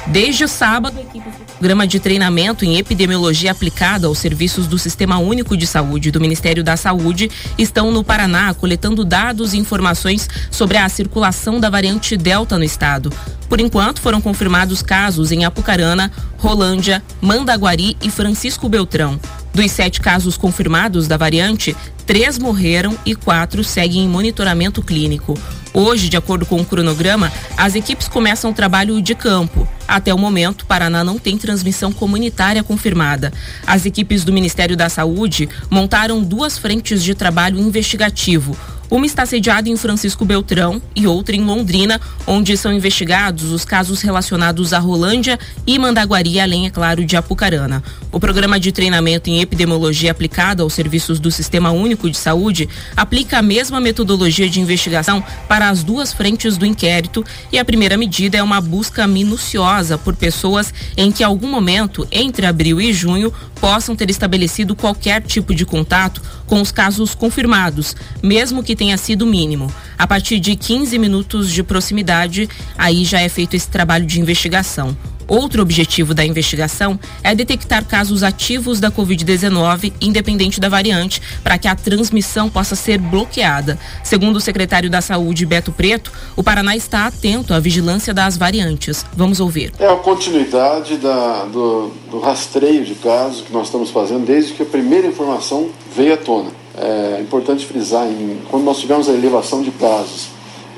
Desde 0.08 0.44
o 0.44 0.48
sábado, 0.48 0.98
a 0.98 1.02
equipe 1.02 1.30
programa 1.64 1.86
de 1.86 1.98
treinamento 1.98 2.62
em 2.62 2.76
epidemiologia 2.76 3.50
aplicada 3.50 4.06
aos 4.06 4.18
serviços 4.18 4.66
do 4.66 4.78
Sistema 4.78 5.16
Único 5.16 5.56
de 5.56 5.66
Saúde 5.66 6.10
do 6.10 6.20
Ministério 6.20 6.62
da 6.62 6.76
Saúde 6.76 7.30
estão 7.56 7.90
no 7.90 8.04
Paraná 8.04 8.52
coletando 8.52 9.02
dados 9.02 9.54
e 9.54 9.56
informações 9.56 10.28
sobre 10.50 10.76
a 10.76 10.86
circulação 10.90 11.58
da 11.58 11.70
variante 11.70 12.18
Delta 12.18 12.58
no 12.58 12.64
estado. 12.64 13.10
Por 13.48 13.60
enquanto, 13.60 14.02
foram 14.02 14.20
confirmados 14.20 14.82
casos 14.82 15.32
em 15.32 15.46
Apucarana, 15.46 16.12
Rolândia, 16.44 17.02
Mandaguari 17.22 17.96
e 18.02 18.10
Francisco 18.10 18.68
Beltrão. 18.68 19.18
Dos 19.54 19.70
sete 19.70 19.98
casos 19.98 20.36
confirmados 20.36 21.08
da 21.08 21.16
variante, 21.16 21.74
três 22.04 22.38
morreram 22.38 22.98
e 23.06 23.14
quatro 23.14 23.64
seguem 23.64 24.04
em 24.04 24.08
monitoramento 24.08 24.82
clínico. 24.82 25.38
Hoje, 25.72 26.10
de 26.10 26.18
acordo 26.18 26.44
com 26.44 26.60
o 26.60 26.64
cronograma, 26.64 27.32
as 27.56 27.74
equipes 27.74 28.08
começam 28.08 28.50
o 28.50 28.54
trabalho 28.54 29.00
de 29.00 29.14
campo. 29.14 29.66
Até 29.88 30.12
o 30.12 30.18
momento, 30.18 30.66
Paraná 30.66 31.02
não 31.02 31.18
tem 31.18 31.38
transmissão 31.38 31.90
comunitária 31.90 32.62
confirmada. 32.62 33.32
As 33.66 33.86
equipes 33.86 34.22
do 34.22 34.30
Ministério 34.30 34.76
da 34.76 34.90
Saúde 34.90 35.48
montaram 35.70 36.22
duas 36.22 36.58
frentes 36.58 37.02
de 37.02 37.14
trabalho 37.14 37.58
investigativo 37.58 38.54
uma 38.90 39.06
está 39.06 39.24
sediada 39.24 39.68
em 39.68 39.76
Francisco 39.76 40.24
Beltrão 40.24 40.80
e 40.94 41.06
outra 41.06 41.34
em 41.34 41.42
Londrina, 41.42 42.00
onde 42.26 42.56
são 42.56 42.72
investigados 42.72 43.50
os 43.50 43.64
casos 43.64 44.02
relacionados 44.02 44.72
a 44.72 44.78
Rolândia 44.78 45.38
e 45.66 45.78
Mandaguari, 45.78 46.38
além, 46.38 46.66
é 46.66 46.70
claro, 46.70 47.04
de 47.04 47.16
Apucarana. 47.16 47.82
O 48.12 48.20
programa 48.20 48.60
de 48.60 48.70
treinamento 48.70 49.28
em 49.30 49.40
epidemiologia 49.40 50.10
aplicada 50.10 50.62
aos 50.62 50.74
serviços 50.74 51.18
do 51.18 51.30
Sistema 51.30 51.70
Único 51.70 52.08
de 52.10 52.16
Saúde 52.16 52.68
aplica 52.96 53.38
a 53.38 53.42
mesma 53.42 53.80
metodologia 53.80 54.48
de 54.48 54.60
investigação 54.60 55.24
para 55.48 55.68
as 55.68 55.82
duas 55.82 56.12
frentes 56.12 56.56
do 56.56 56.66
inquérito 56.66 57.24
e 57.50 57.58
a 57.58 57.64
primeira 57.64 57.96
medida 57.96 58.36
é 58.36 58.42
uma 58.42 58.60
busca 58.60 59.06
minuciosa 59.06 59.96
por 59.96 60.14
pessoas 60.14 60.72
em 60.96 61.10
que, 61.10 61.22
em 61.22 61.26
algum 61.26 61.48
momento, 61.48 62.06
entre 62.12 62.46
abril 62.46 62.80
e 62.80 62.92
junho, 62.92 63.32
possam 63.60 63.96
ter 63.96 64.10
estabelecido 64.10 64.76
qualquer 64.76 65.22
tipo 65.22 65.54
de 65.54 65.64
contato 65.64 66.20
com 66.46 66.60
os 66.60 66.70
casos 66.70 67.14
confirmados, 67.14 67.94
mesmo 68.22 68.62
que 68.62 68.76
tenha 68.76 68.96
sido 68.96 69.26
mínimo. 69.26 69.72
A 69.98 70.06
partir 70.06 70.38
de 70.38 70.56
15 70.56 70.98
minutos 70.98 71.50
de 71.50 71.62
proximidade, 71.62 72.48
aí 72.76 73.04
já 73.04 73.20
é 73.20 73.28
feito 73.28 73.54
esse 73.54 73.68
trabalho 73.68 74.06
de 74.06 74.20
investigação. 74.20 74.96
Outro 75.26 75.62
objetivo 75.62 76.14
da 76.14 76.24
investigação 76.24 76.98
é 77.22 77.34
detectar 77.34 77.84
casos 77.84 78.22
ativos 78.22 78.80
da 78.80 78.90
Covid-19, 78.90 79.92
independente 80.00 80.60
da 80.60 80.68
variante, 80.68 81.20
para 81.42 81.58
que 81.58 81.68
a 81.68 81.74
transmissão 81.74 82.50
possa 82.50 82.74
ser 82.74 82.98
bloqueada. 82.98 83.78
Segundo 84.02 84.36
o 84.36 84.40
secretário 84.40 84.90
da 84.90 85.00
Saúde, 85.00 85.46
Beto 85.46 85.72
Preto, 85.72 86.12
o 86.36 86.42
Paraná 86.42 86.76
está 86.76 87.06
atento 87.06 87.54
à 87.54 87.60
vigilância 87.60 88.12
das 88.12 88.36
variantes. 88.36 89.04
Vamos 89.16 89.40
ouvir. 89.40 89.72
É 89.78 89.86
a 89.86 89.96
continuidade 89.96 90.96
da, 90.96 91.44
do, 91.44 91.90
do 92.10 92.20
rastreio 92.20 92.84
de 92.84 92.94
casos 92.96 93.42
que 93.42 93.52
nós 93.52 93.66
estamos 93.66 93.90
fazendo 93.90 94.26
desde 94.26 94.52
que 94.52 94.62
a 94.62 94.66
primeira 94.66 95.06
informação 95.06 95.68
veio 95.94 96.14
à 96.14 96.16
tona. 96.16 96.50
É 96.76 97.20
importante 97.20 97.64
frisar, 97.64 98.06
em, 98.06 98.40
quando 98.50 98.64
nós 98.64 98.78
tivemos 98.78 99.08
a 99.08 99.12
elevação 99.12 99.62
de 99.62 99.70
casos 99.70 100.28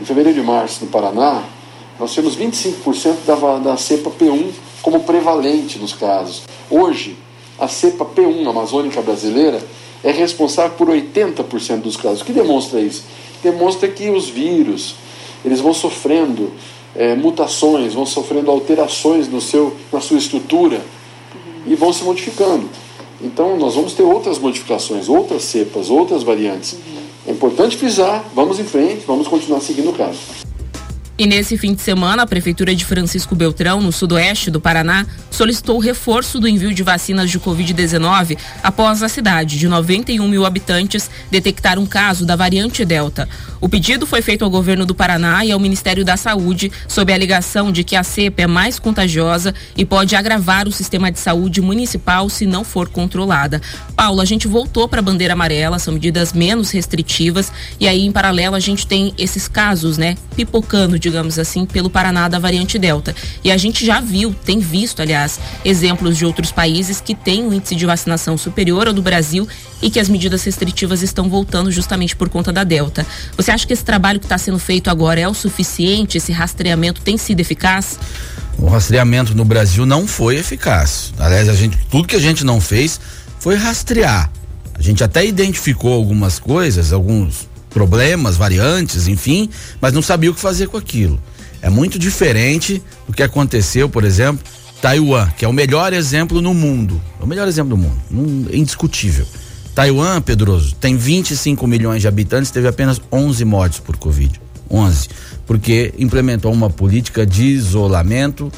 em 0.01 0.05
fevereiro 0.05 0.39
e 0.39 0.43
março 0.43 0.85
no 0.85 0.91
Paraná, 0.91 1.43
nós 1.99 2.15
temos 2.15 2.37
25% 2.37 3.25
da, 3.27 3.59
da 3.59 3.77
cepa 3.77 4.11
P1 4.11 4.51
como 4.83 5.01
prevalente 5.01 5.79
nos 5.79 5.93
casos. 5.93 6.43
Hoje, 6.71 7.17
a 7.59 7.67
cepa 7.69 8.05
P1 8.05 8.49
amazônica 8.49 9.01
brasileira 9.01 9.63
é 10.05 10.11
responsável 10.11 10.77
por 10.77 10.89
80% 10.89 11.81
dos 11.81 11.97
casos. 11.97 12.21
O 12.21 12.25
que 12.25 12.33
demonstra 12.33 12.81
isso? 12.81 13.05
Demonstra 13.43 13.89
que 13.89 14.11
os 14.11 14.29
vírus 14.29 14.95
eles 15.45 15.61
vão 15.61 15.73
sofrendo 15.73 16.53
é, 16.95 17.15
mutações, 17.15 17.95
vão 17.95 18.05
sofrendo 18.05 18.51
alterações 18.51 19.29
no 19.29 19.41
seu, 19.41 19.77
na 19.93 20.01
sua 20.01 20.19
estrutura 20.19 20.81
e 21.67 21.75
vão 21.75 21.93
se 21.93 22.05
modificando. 22.05 22.69
Então, 23.21 23.57
nós 23.57 23.75
vamos 23.75 23.95
ter 23.95 24.03
outras 24.03 24.39
modificações, 24.39 25.09
outras 25.09 25.43
cepas, 25.45 25.89
outras 25.89 26.23
variantes. 26.23 26.77
É 27.27 27.33
importante 27.33 27.77
frisar, 27.77 28.25
vamos 28.35 28.61
em 28.61 28.65
frente, 28.65 29.05
vamos 29.07 29.27
continuar 29.27 29.61
seguindo 29.61 29.91
o 29.91 29.93
caso. 29.93 30.46
E 31.19 31.27
nesse 31.27 31.57
fim 31.57 31.73
de 31.73 31.81
semana, 31.81 32.25
a 32.25 32.27
Prefeitura 32.27 32.75
de 32.75 32.85
Francisco 32.85 33.35
Beltrão, 33.35 33.81
no 33.81 33.91
sudoeste 33.91 34.51
do 34.51 34.61
Paraná, 34.61 35.07
solicitou 35.31 35.77
o 35.77 35.81
reforço 35.81 36.39
do 36.39 36.47
envio 36.47 36.75
de 36.75 36.83
vacinas 36.83 37.31
de 37.31 37.41
Covid-19 37.41 38.37
após 38.63 39.03
a 39.03 39.09
cidade, 39.09 39.59
de 39.59 39.67
91 39.67 40.29
mil 40.29 40.45
habitantes, 40.45 41.11
detectar 41.31 41.79
um 41.79 41.87
caso 41.87 42.27
da 42.27 42.37
variante 42.37 42.85
Delta. 42.85 43.27
O 43.63 43.69
pedido 43.69 44.07
foi 44.07 44.21
feito 44.21 44.45
ao 44.45 44.51
governo 44.51 44.85
do 44.85 44.95
Paraná 44.95 45.43
e 45.43 45.51
ao 45.51 45.59
Ministério 45.59 46.05
da 46.05 46.19
Saúde, 46.19 46.71
sob 46.87 47.11
a 47.11 47.17
alegação 47.17 47.73
de 47.73 47.83
que 47.83 47.97
a 47.97 48.03
cepa 48.03 48.43
é 48.43 48.47
mais 48.47 48.79
contagiosa 48.79 49.55
e 49.75 49.87
pode 49.87 50.15
agravar 50.15 50.69
o 50.69 50.73
sistema 50.73 51.11
de 51.11 51.19
saúde 51.19 51.63
municipal 51.63 52.29
se 52.29 52.45
não 52.45 52.63
for 52.63 52.91
controlada. 52.91 53.63
Paulo, 53.97 54.21
a 54.21 54.25
gente 54.27 54.47
voltou 54.47 54.87
para 54.87 54.99
a 54.99 55.03
bandeira 55.03 55.33
amarela, 55.33 55.79
são 55.79 55.95
medidas 55.95 56.35
menos 56.35 56.71
restritivas, 56.71 57.51
e 57.81 57.89
aí, 57.89 58.05
em 58.05 58.13
paralelo, 58.13 58.55
a 58.55 58.61
gente 58.61 58.87
tem 58.87 59.15
esses 59.17 59.49
casos, 59.49 59.97
né, 59.97 60.15
pipocando 60.37 60.99
digamos 61.07 61.39
assim, 61.39 61.65
pelo 61.65 61.89
Paraná 61.89 62.29
da 62.29 62.39
variante 62.39 62.79
Delta. 62.79 63.15
E 63.45 63.51
a 63.53 63.57
gente 63.57 63.87
já 63.87 64.01
viu, 64.01 64.35
tem 64.45 64.59
visto, 64.59 65.01
aliás, 65.01 65.39
exemplos 65.65 66.19
de 66.19 66.27
outros 66.27 66.51
países 66.51 67.01
que 67.01 67.15
têm 67.15 67.45
um 67.45 67.55
índice 67.55 67.77
de 67.77 67.87
vacinação 67.87 68.37
superior 68.37 68.89
ao 68.89 68.93
do 68.93 69.01
Brasil 69.01 69.47
e 69.81 69.89
que 69.89 70.01
as 70.01 70.09
medidas 70.09 70.43
restritivas 70.43 71.03
estão 71.03 71.29
voltando 71.29 71.71
justamente 71.71 72.17
por 72.17 72.29
conta 72.29 72.53
da 72.53 72.65
Delta. 72.65 73.07
Você 73.37 73.53
acha 73.53 73.65
que 73.65 73.73
esse 73.73 73.85
trabalho 73.85 74.19
que 74.19 74.27
está 74.27 74.37
sendo 74.37 74.59
feito 74.59 74.91
agora 74.91 75.21
é 75.21 75.29
o 75.29 75.35
suficiente? 75.35 76.19
Esse 76.19 76.33
rastreamento 76.33 77.01
tem 77.01 77.17
sido 77.17 77.39
eficaz? 77.39 77.99
O 78.59 78.67
rastreamento 78.67 79.33
no 79.33 79.45
Brasil 79.45 79.87
não 79.87 80.09
foi 80.09 80.37
eficaz. 80.37 81.13
Aliás, 81.19 81.49
a 81.49 81.55
gente, 81.55 81.79
tudo 81.89 82.09
que 82.09 82.17
a 82.17 82.21
gente 82.21 82.43
não 82.43 82.61
fez 82.61 82.99
foi 83.39 83.55
rastrear. 83.55 84.29
A 84.75 84.83
gente 84.83 85.05
até 85.05 85.25
identificou 85.25 85.93
algumas 85.93 86.41
coisas, 86.41 86.93
alguns 86.93 87.49
problemas, 87.77 88.39
variantes, 88.39 89.07
enfim, 89.07 89.51
mas 89.83 89.93
não 89.93 90.01
sabia 90.01 90.31
o 90.31 90.35
que 90.35 90.41
fazer 90.41 90.67
com 90.67 90.79
aquilo. 90.79 91.21
É 91.61 91.69
muito 91.69 91.99
diferente 91.99 92.83
do 93.07 93.13
que 93.13 93.23
aconteceu, 93.23 93.87
por 93.87 94.03
exemplo, 94.03 94.43
Taiwan, 94.81 95.29
que 95.37 95.45
é 95.45 95.49
o 95.49 95.53
melhor 95.53 95.93
exemplo 95.93 96.41
no 96.41 96.55
mundo. 96.55 96.99
É 97.21 97.23
o 97.25 97.27
melhor 97.27 97.47
exemplo 97.47 97.77
do 97.77 97.77
mundo, 97.77 97.99
um, 98.11 98.47
indiscutível. 98.51 99.27
Taiwan, 99.75 100.23
Pedroso, 100.23 100.75
tem 100.77 100.97
25 100.97 101.67
milhões 101.67 102.01
de 102.01 102.09
habitantes, 102.09 102.51
teve 102.51 102.67
apenas 102.67 102.99
11 103.13 103.45
mortes 103.45 103.79
por 103.79 103.99
Covid. 103.99 104.41
11. 104.71 105.09
Porque 105.47 105.93
implementou 105.99 106.51
uma 106.55 106.71
política 106.71 107.27
de 107.27 107.45
isolamento 107.45 108.51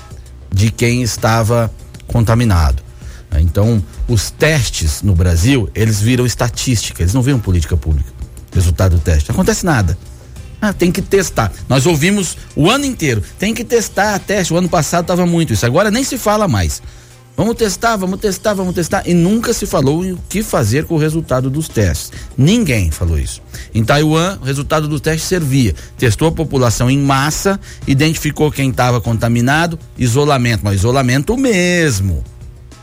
de 0.48 0.70
quem 0.70 1.02
estava 1.02 1.68
contaminado. 2.06 2.84
Então, 3.40 3.82
os 4.06 4.30
testes 4.30 5.02
no 5.02 5.12
Brasil, 5.12 5.68
eles 5.74 6.00
viram 6.00 6.24
estatística, 6.24 7.02
eles 7.02 7.12
não 7.12 7.20
viram 7.20 7.40
política 7.40 7.76
pública 7.76 8.17
resultado 8.52 8.96
do 8.96 9.00
teste. 9.00 9.30
Acontece 9.30 9.64
nada. 9.64 9.96
Ah, 10.60 10.72
tem 10.72 10.90
que 10.90 11.00
testar. 11.00 11.52
Nós 11.68 11.86
ouvimos 11.86 12.36
o 12.56 12.68
ano 12.68 12.84
inteiro. 12.84 13.22
Tem 13.38 13.54
que 13.54 13.64
testar 13.64 14.18
teste. 14.18 14.52
O 14.52 14.56
ano 14.56 14.68
passado 14.68 15.02
estava 15.02 15.24
muito 15.24 15.52
isso. 15.52 15.64
Agora 15.64 15.90
nem 15.90 16.02
se 16.02 16.18
fala 16.18 16.48
mais. 16.48 16.82
Vamos 17.36 17.54
testar, 17.54 17.94
vamos 17.94 18.18
testar, 18.18 18.52
vamos 18.54 18.74
testar. 18.74 19.04
E 19.06 19.14
nunca 19.14 19.52
se 19.52 19.64
falou 19.64 20.04
em 20.04 20.10
o 20.10 20.18
que 20.28 20.42
fazer 20.42 20.86
com 20.86 20.96
o 20.96 20.98
resultado 20.98 21.48
dos 21.48 21.68
testes. 21.68 22.10
Ninguém 22.36 22.90
falou 22.90 23.16
isso. 23.16 23.40
Em 23.72 23.84
Taiwan, 23.84 24.38
o 24.42 24.44
resultado 24.44 24.88
do 24.88 24.98
teste 24.98 25.24
servia. 25.24 25.72
Testou 25.96 26.26
a 26.26 26.32
população 26.32 26.90
em 26.90 26.98
massa, 26.98 27.60
identificou 27.86 28.50
quem 28.50 28.70
estava 28.70 29.00
contaminado, 29.00 29.78
isolamento, 29.96 30.62
mas 30.64 30.80
isolamento 30.80 31.36
mesmo. 31.36 32.24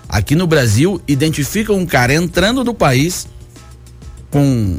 Aqui 0.07 0.36
no 0.36 0.48
Brasil, 0.48 1.01
identifica 1.05 1.74
um 1.74 1.86
cara 1.86 2.13
entrando 2.13 2.63
no 2.63 2.74
país 2.74 3.27
com 4.31 4.77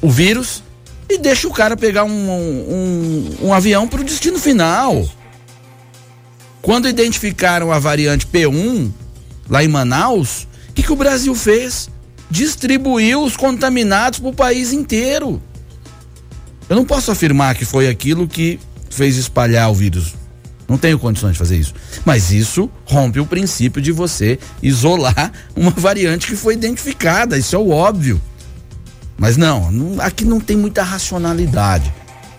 o 0.00 0.10
vírus 0.10 0.62
e 1.08 1.18
deixa 1.18 1.48
o 1.48 1.52
cara 1.52 1.76
pegar 1.76 2.04
um, 2.04 2.10
um, 2.10 3.36
um 3.42 3.54
avião 3.54 3.88
para 3.88 4.00
o 4.00 4.04
destino 4.04 4.38
final. 4.38 5.08
Quando 6.62 6.88
identificaram 6.88 7.72
a 7.72 7.78
variante 7.78 8.26
P1 8.26 8.90
lá 9.48 9.64
em 9.64 9.68
Manaus, 9.68 10.46
o 10.68 10.72
que, 10.72 10.82
que 10.82 10.92
o 10.92 10.96
Brasil 10.96 11.34
fez? 11.34 11.88
Distribuiu 12.30 13.22
os 13.24 13.36
contaminados 13.36 14.20
para 14.20 14.28
o 14.28 14.34
país 14.34 14.72
inteiro. 14.72 15.42
Eu 16.68 16.76
não 16.76 16.84
posso 16.84 17.10
afirmar 17.10 17.56
que 17.56 17.64
foi 17.64 17.88
aquilo 17.88 18.28
que 18.28 18.60
fez 18.88 19.16
espalhar 19.16 19.70
o 19.70 19.74
vírus. 19.74 20.14
Não 20.68 20.78
tenho 20.78 21.00
condições 21.00 21.32
de 21.32 21.38
fazer 21.38 21.56
isso. 21.56 21.74
Mas 22.04 22.30
isso 22.30 22.70
rompe 22.84 23.18
o 23.18 23.26
princípio 23.26 23.82
de 23.82 23.90
você 23.90 24.38
isolar 24.62 25.32
uma 25.56 25.72
variante 25.72 26.28
que 26.28 26.36
foi 26.36 26.54
identificada. 26.54 27.36
Isso 27.36 27.56
é 27.56 27.58
o 27.58 27.70
óbvio. 27.70 28.20
Mas 29.20 29.36
não, 29.36 29.68
aqui 29.98 30.24
não 30.24 30.40
tem 30.40 30.56
muita 30.56 30.82
racionalidade. 30.82 31.92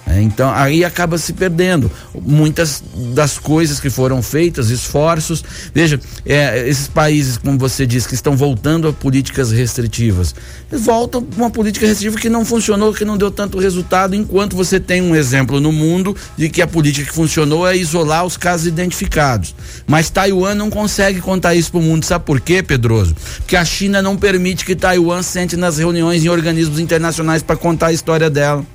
É, 0.07 0.21
então 0.21 0.51
aí 0.51 0.83
acaba 0.83 1.17
se 1.17 1.31
perdendo 1.31 1.89
muitas 2.13 2.83
das 3.13 3.37
coisas 3.37 3.79
que 3.79 3.89
foram 3.89 4.21
feitas, 4.21 4.69
esforços. 4.69 5.43
Veja, 5.73 5.99
é, 6.25 6.67
esses 6.67 6.87
países, 6.87 7.37
como 7.37 7.57
você 7.57 7.85
disse, 7.85 8.07
que 8.07 8.15
estão 8.15 8.35
voltando 8.35 8.87
a 8.87 8.93
políticas 8.93 9.51
restritivas, 9.51 10.33
voltam 10.71 11.25
uma 11.37 11.49
política 11.49 11.85
restritiva 11.85 12.17
que 12.17 12.29
não 12.29 12.43
funcionou, 12.43 12.93
que 12.93 13.05
não 13.05 13.17
deu 13.17 13.31
tanto 13.31 13.59
resultado, 13.59 14.15
enquanto 14.15 14.55
você 14.55 14.79
tem 14.79 15.01
um 15.01 15.15
exemplo 15.15 15.59
no 15.61 15.71
mundo 15.71 16.15
de 16.35 16.49
que 16.49 16.61
a 16.61 16.67
política 16.67 17.07
que 17.07 17.15
funcionou 17.15 17.67
é 17.67 17.77
isolar 17.77 18.25
os 18.25 18.35
casos 18.35 18.67
identificados. 18.67 19.55
Mas 19.87 20.09
Taiwan 20.09 20.55
não 20.55 20.69
consegue 20.69 21.21
contar 21.21 21.55
isso 21.55 21.71
para 21.71 21.79
o 21.79 21.83
mundo. 21.83 22.05
Sabe 22.05 22.25
por 22.25 22.41
quê, 22.41 22.63
Pedroso? 22.63 23.15
Porque 23.37 23.55
a 23.55 23.63
China 23.63 24.01
não 24.01 24.17
permite 24.17 24.65
que 24.65 24.75
Taiwan 24.75 25.21
sente 25.21 25.55
nas 25.55 25.77
reuniões 25.77 26.25
em 26.25 26.29
organismos 26.29 26.79
internacionais 26.79 27.43
para 27.43 27.55
contar 27.55 27.87
a 27.87 27.93
história 27.93 28.29
dela. 28.29 28.65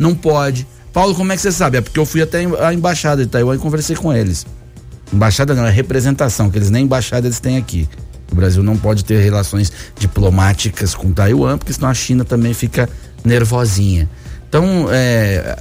Não 0.00 0.14
pode. 0.14 0.66
Paulo, 0.92 1.14
como 1.14 1.30
é 1.30 1.36
que 1.36 1.42
você 1.42 1.52
sabe? 1.52 1.76
É 1.76 1.80
porque 1.82 2.00
eu 2.00 2.06
fui 2.06 2.22
até 2.22 2.44
a 2.64 2.72
embaixada 2.72 3.22
de 3.22 3.30
Taiwan 3.30 3.54
e 3.54 3.58
conversei 3.58 3.94
com 3.94 4.12
eles. 4.12 4.46
Embaixada 5.12 5.54
não, 5.54 5.66
é 5.66 5.70
representação, 5.70 6.50
que 6.50 6.56
eles 6.56 6.70
nem 6.70 6.84
embaixada 6.84 7.26
eles 7.26 7.38
têm 7.38 7.58
aqui. 7.58 7.88
O 8.32 8.34
Brasil 8.34 8.62
não 8.62 8.76
pode 8.76 9.04
ter 9.04 9.22
relações 9.22 9.70
diplomáticas 9.98 10.94
com 10.94 11.12
Taiwan, 11.12 11.58
porque 11.58 11.72
senão 11.72 11.90
a 11.90 11.94
China 11.94 12.24
também 12.24 12.54
fica 12.54 12.88
nervosinha. 13.24 14.08
Então, 14.48 14.88
é, 14.90 15.56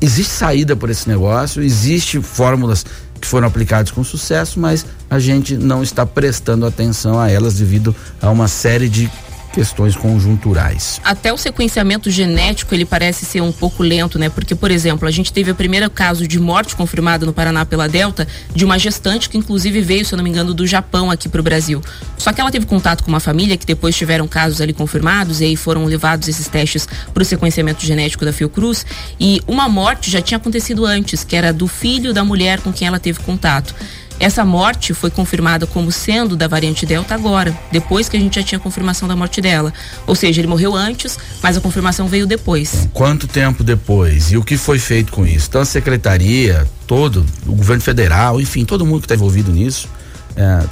existe 0.00 0.32
saída 0.32 0.74
por 0.74 0.90
esse 0.90 1.08
negócio, 1.08 1.62
existe 1.62 2.20
fórmulas 2.20 2.84
que 3.20 3.26
foram 3.26 3.46
aplicadas 3.46 3.90
com 3.90 4.02
sucesso, 4.02 4.58
mas 4.58 4.84
a 5.08 5.18
gente 5.18 5.56
não 5.56 5.82
está 5.82 6.06
prestando 6.06 6.66
atenção 6.66 7.20
a 7.20 7.30
elas 7.30 7.54
devido 7.54 7.94
a 8.20 8.30
uma 8.30 8.48
série 8.48 8.88
de 8.88 9.10
questões 9.52 9.96
conjunturais. 9.96 11.00
Até 11.04 11.32
o 11.32 11.36
sequenciamento 11.36 12.10
genético 12.10 12.74
ele 12.74 12.84
parece 12.84 13.24
ser 13.24 13.40
um 13.40 13.52
pouco 13.52 13.82
lento, 13.82 14.18
né? 14.18 14.28
Porque, 14.28 14.54
por 14.54 14.70
exemplo, 14.70 15.06
a 15.06 15.10
gente 15.10 15.32
teve 15.32 15.50
o 15.50 15.54
primeiro 15.54 15.90
caso 15.90 16.26
de 16.26 16.38
morte 16.38 16.76
confirmada 16.76 17.26
no 17.26 17.32
Paraná 17.32 17.64
pela 17.64 17.88
Delta 17.88 18.26
de 18.54 18.64
uma 18.64 18.78
gestante 18.78 19.28
que 19.28 19.36
inclusive 19.36 19.80
veio, 19.80 20.04
se 20.04 20.14
eu 20.14 20.16
não 20.16 20.24
me 20.24 20.30
engano, 20.30 20.54
do 20.54 20.66
Japão 20.66 21.10
aqui 21.10 21.28
para 21.28 21.40
o 21.40 21.44
Brasil. 21.44 21.82
Só 22.16 22.32
que 22.32 22.40
ela 22.40 22.50
teve 22.50 22.66
contato 22.66 23.02
com 23.02 23.10
uma 23.10 23.20
família 23.20 23.56
que 23.56 23.66
depois 23.66 23.96
tiveram 23.96 24.28
casos 24.28 24.60
ali 24.60 24.72
confirmados 24.72 25.40
e 25.40 25.44
aí 25.44 25.56
foram 25.56 25.84
levados 25.84 26.28
esses 26.28 26.46
testes 26.48 26.86
para 27.12 27.22
o 27.22 27.26
sequenciamento 27.26 27.84
genético 27.84 28.24
da 28.24 28.32
Fiocruz 28.32 28.84
e 29.18 29.40
uma 29.46 29.68
morte 29.68 30.10
já 30.10 30.20
tinha 30.20 30.38
acontecido 30.38 30.86
antes, 30.86 31.24
que 31.24 31.34
era 31.34 31.52
do 31.52 31.66
filho 31.66 32.12
da 32.12 32.24
mulher 32.24 32.60
com 32.60 32.72
quem 32.72 32.86
ela 32.86 33.00
teve 33.00 33.20
contato. 33.20 33.74
Essa 34.20 34.44
morte 34.44 34.92
foi 34.92 35.10
confirmada 35.10 35.66
como 35.66 35.90
sendo 35.90 36.36
da 36.36 36.46
variante 36.46 36.84
Delta 36.84 37.14
agora, 37.14 37.58
depois 37.72 38.06
que 38.06 38.18
a 38.18 38.20
gente 38.20 38.38
já 38.38 38.42
tinha 38.42 38.58
confirmação 38.58 39.08
da 39.08 39.16
morte 39.16 39.40
dela. 39.40 39.72
Ou 40.06 40.14
seja, 40.14 40.42
ele 40.42 40.46
morreu 40.46 40.76
antes, 40.76 41.18
mas 41.42 41.56
a 41.56 41.60
confirmação 41.60 42.06
veio 42.06 42.26
depois. 42.26 42.86
Quanto 42.92 43.26
tempo 43.26 43.64
depois? 43.64 44.30
E 44.30 44.36
o 44.36 44.44
que 44.44 44.58
foi 44.58 44.78
feito 44.78 45.10
com 45.10 45.24
isso? 45.24 45.46
Então 45.48 45.62
a 45.62 45.64
secretaria, 45.64 46.68
todo, 46.86 47.24
o 47.46 47.54
governo 47.54 47.82
federal, 47.82 48.38
enfim, 48.38 48.66
todo 48.66 48.84
mundo 48.84 49.00
que 49.00 49.06
está 49.06 49.14
envolvido 49.14 49.50
nisso, 49.50 49.88
é, 50.36 50.66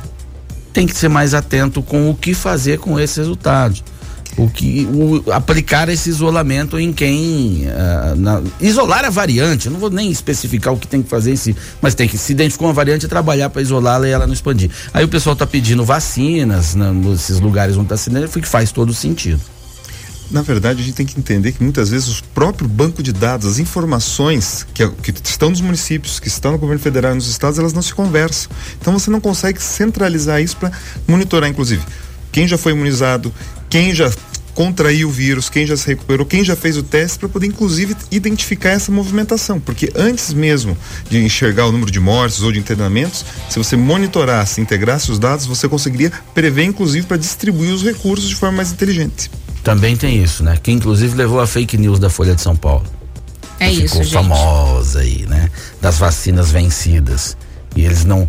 tem 0.70 0.86
que 0.86 0.94
ser 0.94 1.08
mais 1.08 1.32
atento 1.32 1.82
com 1.82 2.10
o 2.10 2.14
que 2.14 2.34
fazer 2.34 2.78
com 2.78 3.00
esses 3.00 3.16
resultados 3.16 3.82
o 4.38 4.48
que 4.48 4.86
o, 4.86 5.32
aplicar 5.32 5.88
esse 5.88 6.08
isolamento 6.08 6.78
em 6.78 6.92
quem 6.92 7.66
uh, 7.66 8.14
na, 8.16 8.40
isolar 8.60 9.04
a 9.04 9.10
variante. 9.10 9.68
não 9.68 9.80
vou 9.80 9.90
nem 9.90 10.10
especificar 10.10 10.72
o 10.72 10.78
que 10.78 10.86
tem 10.86 11.02
que 11.02 11.10
fazer 11.10 11.32
em 11.32 11.36
si, 11.36 11.56
mas 11.82 11.94
tem 11.94 12.08
que 12.08 12.16
se 12.16 12.32
identificar 12.32 12.66
uma 12.66 12.72
variante 12.72 13.04
e 13.04 13.08
trabalhar 13.08 13.50
para 13.50 13.60
isolá-la 13.60 14.06
e 14.06 14.12
ela 14.12 14.26
não 14.26 14.32
expandir. 14.32 14.70
Aí 14.94 15.04
o 15.04 15.08
pessoal 15.08 15.32
está 15.32 15.46
pedindo 15.46 15.84
vacinas 15.84 16.76
né, 16.76 16.92
nesses 16.92 17.40
lugares 17.40 17.76
onde 17.76 17.86
está 17.86 17.96
sendo, 17.96 18.28
que 18.28 18.48
faz 18.48 18.70
todo 18.70 18.94
sentido. 18.94 19.40
Na 20.30 20.42
verdade, 20.42 20.82
a 20.82 20.84
gente 20.84 20.94
tem 20.94 21.06
que 21.06 21.18
entender 21.18 21.52
que 21.52 21.62
muitas 21.62 21.88
vezes 21.88 22.20
o 22.20 22.24
próprio 22.34 22.68
banco 22.68 23.02
de 23.02 23.12
dados, 23.12 23.46
as 23.46 23.58
informações 23.58 24.66
que, 24.74 24.86
que, 24.86 25.14
estão 25.24 25.48
nos 25.48 25.62
municípios, 25.62 26.20
que 26.20 26.28
estão 26.28 26.52
no 26.52 26.58
governo 26.58 26.82
federal 26.82 27.12
e 27.12 27.14
nos 27.14 27.28
estados, 27.28 27.58
elas 27.58 27.72
não 27.72 27.80
se 27.80 27.94
conversam. 27.94 28.50
Então 28.78 28.92
você 28.92 29.10
não 29.10 29.20
consegue 29.20 29.60
centralizar 29.62 30.42
isso 30.42 30.56
para 30.58 30.70
monitorar, 31.06 31.48
inclusive, 31.48 31.82
quem 32.30 32.46
já 32.46 32.58
foi 32.58 32.72
imunizado, 32.72 33.32
quem 33.70 33.94
já 33.94 34.10
contraiu 34.58 35.06
o 35.06 35.12
vírus, 35.12 35.48
quem 35.48 35.64
já 35.64 35.76
se 35.76 35.86
recuperou, 35.86 36.26
quem 36.26 36.42
já 36.42 36.56
fez 36.56 36.76
o 36.76 36.82
teste, 36.82 37.16
para 37.16 37.28
poder 37.28 37.46
inclusive 37.46 37.94
identificar 38.10 38.70
essa 38.70 38.90
movimentação. 38.90 39.60
Porque 39.60 39.88
antes 39.94 40.34
mesmo 40.34 40.76
de 41.08 41.24
enxergar 41.24 41.66
o 41.66 41.70
número 41.70 41.92
de 41.92 42.00
mortes 42.00 42.42
ou 42.42 42.50
de 42.50 42.58
internamentos, 42.58 43.24
se 43.48 43.56
você 43.56 43.76
monitorasse, 43.76 44.60
integrasse 44.60 45.12
os 45.12 45.18
dados, 45.20 45.46
você 45.46 45.68
conseguiria 45.68 46.10
prever, 46.34 46.64
inclusive, 46.64 47.06
para 47.06 47.16
distribuir 47.16 47.72
os 47.72 47.84
recursos 47.84 48.28
de 48.28 48.34
forma 48.34 48.56
mais 48.56 48.72
inteligente. 48.72 49.30
Também 49.62 49.96
tem 49.96 50.20
isso, 50.20 50.42
né? 50.42 50.58
Que 50.60 50.72
inclusive 50.72 51.14
levou 51.14 51.38
a 51.38 51.46
fake 51.46 51.78
news 51.78 52.00
da 52.00 52.10
Folha 52.10 52.34
de 52.34 52.40
São 52.40 52.56
Paulo. 52.56 52.84
É 53.60 53.70
isso, 53.70 53.82
Ficou 53.82 54.02
gente. 54.02 54.12
famosa 54.12 54.98
aí, 54.98 55.24
né? 55.28 55.48
Das 55.80 55.98
vacinas 55.98 56.50
vencidas. 56.50 57.36
E 57.76 57.84
eles 57.84 58.04
não 58.04 58.28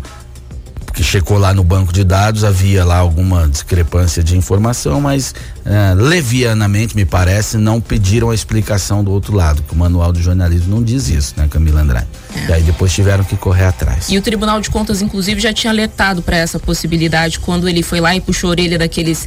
que 1.00 1.04
checou 1.04 1.38
lá 1.38 1.54
no 1.54 1.64
banco 1.64 1.94
de 1.94 2.04
dados, 2.04 2.44
havia 2.44 2.84
lá 2.84 2.98
alguma 2.98 3.48
discrepância 3.48 4.22
de 4.22 4.36
informação, 4.36 5.00
mas 5.00 5.34
uh, 5.64 5.94
levianamente, 5.96 6.94
me 6.94 7.06
parece, 7.06 7.56
não 7.56 7.80
pediram 7.80 8.28
a 8.28 8.34
explicação 8.34 9.02
do 9.02 9.10
outro 9.10 9.34
lado, 9.34 9.62
que 9.62 9.72
o 9.72 9.76
manual 9.76 10.12
do 10.12 10.20
jornalismo 10.20 10.76
não 10.76 10.82
diz 10.82 11.08
isso, 11.08 11.32
né, 11.38 11.48
Camila 11.48 11.80
Andrade? 11.80 12.06
É. 12.36 12.50
E 12.50 12.52
aí 12.52 12.62
depois 12.62 12.92
tiveram 12.92 13.24
que 13.24 13.34
correr 13.34 13.64
atrás. 13.64 14.10
E 14.10 14.18
o 14.18 14.20
Tribunal 14.20 14.60
de 14.60 14.68
Contas, 14.68 15.00
inclusive, 15.00 15.40
já 15.40 15.54
tinha 15.54 15.70
alertado 15.70 16.20
para 16.20 16.36
essa 16.36 16.58
possibilidade 16.58 17.40
quando 17.40 17.66
ele 17.66 17.82
foi 17.82 17.98
lá 17.98 18.14
e 18.14 18.20
puxou 18.20 18.48
a 18.48 18.50
orelha 18.50 18.78
daqueles 18.78 19.26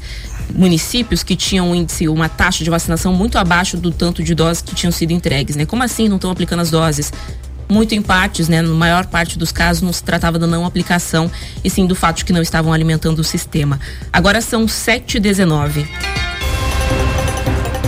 municípios 0.54 1.24
que 1.24 1.36
tinham 1.36 1.72
um 1.72 1.74
índice, 1.74 2.08
uma 2.08 2.30
taxa 2.30 2.64
de 2.64 2.70
vacinação 2.70 3.16
muito 3.16 3.40
abaixo 3.40 3.78
do 3.78 3.92
tanto 3.92 4.22
de 4.22 4.36
doses 4.36 4.62
que 4.62 4.76
tinham 4.76 4.92
sido 4.92 5.10
entregues, 5.12 5.56
né? 5.56 5.66
Como 5.66 5.82
assim 5.82 6.08
não 6.08 6.18
estão 6.18 6.30
aplicando 6.30 6.60
as 6.60 6.70
doses? 6.70 7.12
Muito 7.70 7.94
em 7.96 8.02
partes, 8.02 8.48
né, 8.48 8.62
na 8.62 8.70
maior 8.70 9.06
parte 9.06 9.38
dos 9.38 9.52
casos, 9.52 9.82
não 9.82 9.94
se 9.94 10.04
tratava 10.04 10.38
da 10.38 10.48
não 10.48 10.66
aplicação, 10.66 11.30
e 11.64 11.70
sim 11.70 11.86
do 11.86 11.96
fato 11.96 12.18
de 12.18 12.26
que 12.26 12.34
não 12.34 12.42
estavam 12.42 12.74
alimentando 12.74 13.20
o 13.20 13.24
sistema. 13.24 13.80
Agora 14.12 14.42
são 14.42 14.66
7h19. 14.66 15.88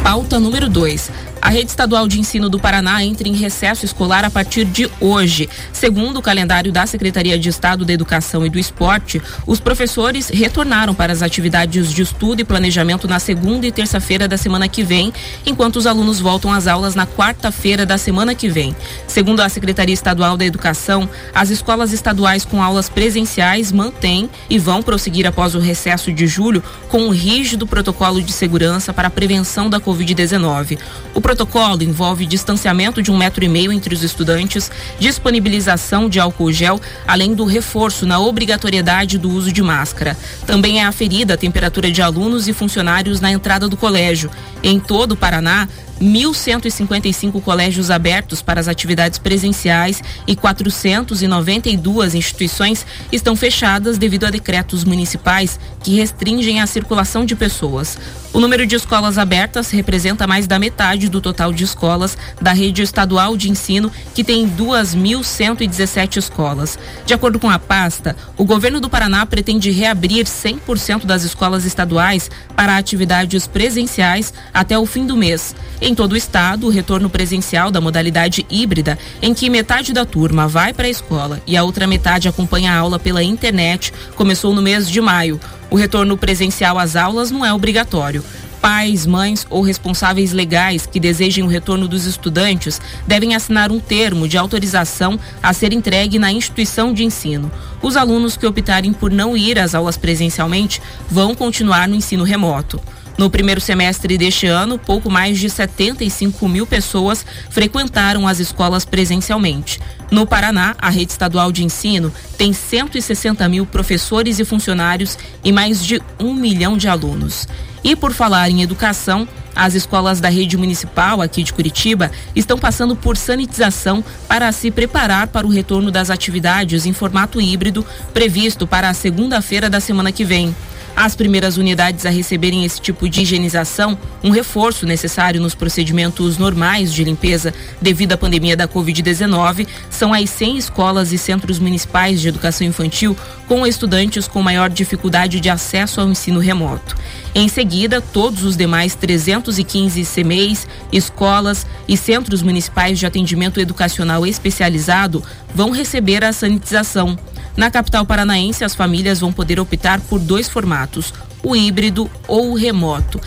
Pauta 0.04 0.40
número 0.40 0.70
2. 0.70 1.10
A 1.46 1.50
rede 1.50 1.70
estadual 1.70 2.08
de 2.08 2.20
ensino 2.20 2.50
do 2.50 2.60
Paraná 2.60 3.04
entra 3.04 3.28
em 3.28 3.36
recesso 3.36 3.86
escolar 3.86 4.26
a 4.26 4.32
partir 4.32 4.66
de 4.66 4.90
hoje. 5.00 5.48
Segundo 5.72 6.18
o 6.18 6.22
calendário 6.22 6.72
da 6.72 6.88
Secretaria 6.88 7.38
de 7.38 7.50
Estado 7.50 7.86
da 7.86 7.94
Educação 7.94 8.44
e 8.44 8.50
do 8.50 8.58
Esporte, 8.58 9.22
os 9.46 9.60
professores 9.60 10.30
retornaram 10.30 10.96
para 10.96 11.14
as 11.14 11.22
atividades 11.22 11.94
de 11.94 12.02
estudo 12.02 12.42
e 12.42 12.44
planejamento 12.44 13.08
na 13.08 13.20
segunda 13.20 13.68
e 13.68 13.72
terça-feira 13.72 14.28
da 14.28 14.38
semana 14.38 14.68
que 14.68 14.84
vem, 14.84 15.14
enquanto 15.46 15.76
os 15.76 15.86
alunos 15.86 16.20
voltam 16.20 16.52
às 16.52 16.66
aulas 16.66 16.96
na 16.96 17.06
quarta-feira 17.06 17.86
da 17.86 18.00
semana 18.00 18.34
que 18.34 18.50
vem. 18.50 18.76
Segundo 19.06 19.42
a 19.42 19.48
Secretaria 19.48 19.94
Estadual 19.94 20.38
da 20.38 20.46
Educação, 20.46 21.08
as 21.32 21.52
escolas 21.52 21.94
estaduais 21.94 22.44
com 22.44 22.60
aulas 22.60 22.90
presenciais 22.90 23.72
mantêm 23.72 24.32
e 24.50 24.58
vão 24.58 24.82
prosseguir 24.82 25.28
após 25.28 25.54
o 25.54 25.60
recesso 25.60 26.12
de 26.12 26.26
julho 26.26 26.64
com 26.90 27.04
um 27.04 27.10
rígido 27.12 27.68
protocolo 27.68 28.20
de 28.20 28.34
segurança 28.34 28.92
para 28.92 29.10
a 29.10 29.12
prevenção 29.12 29.70
da 29.70 29.80
Covid-19. 29.80 30.80
O 31.14 31.22
protocolo 31.36 31.84
envolve 31.84 32.26
distanciamento 32.26 33.02
de 33.02 33.12
um 33.12 33.18
metro 33.18 33.44
e 33.44 33.50
meio 33.50 33.74
entre 33.74 33.94
os 33.94 34.04
estudantes, 34.04 34.72
disponibilização 34.98 36.08
de 36.08 36.18
álcool 36.18 36.50
gel, 36.50 36.80
além 37.06 37.36
do 37.36 37.44
reforço 37.44 38.06
na 38.06 38.22
obrigatoriedade 38.22 39.18
do 39.18 39.30
uso 39.30 39.52
de 39.52 39.62
máscara. 39.62 40.16
Também 40.48 40.80
é 40.80 40.86
aferida 40.86 41.34
a 41.34 41.38
temperatura 41.38 41.92
de 41.92 42.02
alunos 42.02 42.48
e 42.48 42.54
funcionários 42.54 43.20
na 43.20 43.32
entrada 43.32 43.68
do 43.68 43.76
colégio. 43.76 44.32
Em 44.64 44.80
todo 44.80 45.12
o 45.12 45.18
Paraná, 45.18 45.68
1.155 46.02 47.42
colégios 47.42 47.90
abertos 47.90 48.42
para 48.42 48.60
as 48.60 48.68
atividades 48.68 49.18
presenciais 49.18 50.02
e 50.28 50.36
492 50.36 52.16
instituições 52.16 52.86
estão 53.12 53.36
fechadas 53.36 53.98
devido 53.98 54.26
a 54.26 54.30
decretos 54.30 54.84
municipais 54.84 55.60
que 55.82 55.96
restringem 55.96 56.62
a 56.62 56.68
circulação 56.68 57.26
de 57.26 57.36
pessoas. 57.36 57.98
O 58.36 58.40
número 58.42 58.68
de 58.68 58.76
escolas 58.76 59.18
abertas 59.18 59.72
representa 59.72 60.28
mais 60.28 60.46
da 60.46 60.60
metade 60.60 61.08
do 61.08 61.22
total 61.22 61.54
de 61.54 61.64
escolas 61.64 62.18
da 62.42 62.52
rede 62.52 62.82
estadual 62.82 63.38
de 63.38 63.50
ensino, 63.50 63.90
que 64.14 64.26
tem 64.26 64.46
2.117 64.50 66.18
escolas. 66.18 66.78
De 67.06 67.14
acordo 67.14 67.40
com 67.40 67.50
a 67.50 67.58
pasta, 67.58 68.14
o 68.38 68.44
governo 68.44 68.82
do 68.82 68.90
Paraná 68.90 69.26
pretende 69.26 69.72
reabrir 69.72 70.26
100% 70.26 71.06
das 71.06 71.24
escolas 71.24 71.64
estaduais 71.64 72.30
para 72.58 72.76
atividades 72.76 73.48
presenciais 73.48 74.34
até 74.54 74.78
o 74.78 74.86
fim 74.86 75.06
do 75.08 75.16
mês. 75.16 75.56
Em 75.88 75.94
todo 75.94 76.14
o 76.14 76.18
estado, 76.18 76.66
o 76.66 76.72
retorno 76.72 77.12
presencial 77.12 77.70
da 77.70 77.80
modalidade 77.80 78.44
híbrida, 78.50 78.98
em 79.22 79.36
que 79.36 79.52
metade 79.52 79.94
da 79.94 80.04
turma 80.04 80.48
vai 80.48 80.74
para 80.74 80.88
a 80.88 80.90
escola 80.90 81.40
e 81.46 81.56
a 81.56 81.64
outra 81.64 81.86
metade 81.86 82.28
acompanha 82.28 82.72
a 82.72 82.78
aula 82.80 82.98
pela 82.98 83.22
internet, 83.22 83.94
começou 84.16 84.52
no 84.56 84.64
mês 84.64 84.90
de 84.90 85.00
maio. 85.00 85.40
O 85.70 85.76
retorno 85.76 86.18
presencial 86.18 86.80
às 86.80 86.96
aulas 86.96 87.30
não 87.30 87.46
é 87.46 87.54
obrigatório. 87.54 88.24
Pais, 88.60 89.06
mães 89.06 89.46
ou 89.48 89.62
responsáveis 89.62 90.32
legais 90.32 90.88
que 90.88 91.00
desejem 91.00 91.44
o 91.44 91.48
retorno 91.48 91.88
dos 91.88 92.08
estudantes 92.08 92.82
devem 93.06 93.36
assinar 93.36 93.72
um 93.72 93.80
termo 93.80 94.28
de 94.28 94.40
autorização 94.40 95.20
a 95.44 95.54
ser 95.54 95.72
entregue 95.72 96.18
na 96.18 96.32
instituição 96.32 96.92
de 96.92 97.04
ensino. 97.04 97.52
Os 97.80 97.96
alunos 97.96 98.36
que 98.36 98.48
optarem 98.48 98.92
por 98.92 99.12
não 99.12 99.38
ir 99.38 99.60
às 99.60 99.76
aulas 99.76 99.98
presencialmente 99.98 100.82
vão 101.08 101.36
continuar 101.36 101.88
no 101.88 101.94
ensino 101.94 102.24
remoto. 102.24 102.82
No 103.18 103.30
primeiro 103.30 103.62
semestre 103.62 104.18
deste 104.18 104.46
ano, 104.46 104.78
pouco 104.78 105.10
mais 105.10 105.40
de 105.40 105.50
75 105.50 106.50
mil 106.50 106.68
pessoas 106.68 107.26
frequentaram 107.50 108.28
as 108.28 108.40
escolas 108.40 108.84
presencialmente. 108.84 109.80
No 110.12 110.28
Paraná, 110.28 110.76
a 110.78 110.90
rede 110.90 111.12
estadual 111.12 111.52
de 111.52 111.64
ensino 111.64 112.14
tem 112.38 112.52
160 112.52 113.48
mil 113.48 113.66
professores 113.66 114.38
e 114.38 114.46
funcionários 114.46 115.18
e 115.44 115.52
mais 115.52 115.84
de 115.84 116.02
um 116.20 116.34
milhão 116.34 116.78
de 116.78 116.90
alunos. 116.90 117.48
E 117.84 117.96
por 117.96 118.12
falar 118.12 118.50
em 118.50 118.62
educação, 118.62 119.28
as 119.56 119.74
escolas 119.74 120.20
da 120.20 120.28
rede 120.28 120.58
municipal 120.58 121.22
aqui 121.22 121.42
de 121.42 121.54
Curitiba 121.54 122.12
estão 122.36 122.58
passando 122.58 122.96
por 122.96 123.16
sanitização 123.16 124.04
para 124.28 124.52
se 124.52 124.70
preparar 124.70 125.28
para 125.28 125.48
o 125.48 125.50
retorno 125.50 125.90
das 125.90 126.10
atividades 126.10 126.86
em 126.86 126.92
formato 126.92 127.40
híbrido 127.40 127.86
previsto 128.14 128.68
para 128.68 128.90
a 128.90 128.94
segunda-feira 128.94 129.70
da 129.70 129.80
semana 129.80 130.12
que 130.12 130.26
vem. 130.26 130.54
As 130.96 131.14
primeiras 131.14 131.58
unidades 131.58 132.06
a 132.06 132.10
receberem 132.10 132.64
esse 132.64 132.80
tipo 132.80 133.10
de 133.10 133.22
higienização, 133.22 133.98
um 134.24 134.30
reforço 134.30 134.86
necessário 134.86 135.42
nos 135.42 135.54
procedimentos 135.54 136.38
normais 136.38 136.94
de 136.94 137.04
limpeza 137.04 137.54
devido 137.82 138.14
à 138.14 138.18
pandemia 138.18 138.56
da 138.56 138.66
Covid-19, 138.66 139.68
são 139.90 140.14
as 140.14 140.30
100 140.30 140.58
escolas 140.58 141.12
e 141.12 141.18
centros 141.18 141.60
municipais 141.60 142.22
de 142.22 142.30
educação 142.30 142.66
infantil 142.66 143.16
com 143.46 143.68
estudantes 143.68 144.26
com 144.26 144.42
maior 144.42 144.70
dificuldade 144.70 145.42
de 145.42 145.50
acesso 145.50 146.00
ao 146.00 146.08
ensino 146.08 146.40
remoto. 146.40 146.96
Em 147.34 147.50
seguida, 147.50 148.00
todos 148.00 148.44
os 148.46 148.56
demais 148.56 148.96
315 148.96 150.06
CMEs, 150.06 150.66
escolas 150.94 151.68
e 151.90 151.98
centros 151.98 152.42
municipais 152.42 152.98
de 152.98 153.06
atendimento 153.06 153.60
educacional 153.60 154.26
especializado 154.26 155.22
vão 155.54 155.72
receber 155.72 156.24
a 156.24 156.32
sanitização. 156.32 157.18
Na 157.58 157.72
capital 157.72 158.06
paranaense, 158.06 158.64
as 158.64 158.76
famílias 158.76 159.20
vão 159.20 159.32
poder 159.32 159.60
optar 159.60 160.02
por 160.02 160.20
dois 160.20 160.50
formatos, 160.50 161.14
o 161.42 161.56
híbrido 161.56 162.10
ou 162.28 162.52
o 162.52 162.56
remoto. 162.56 163.20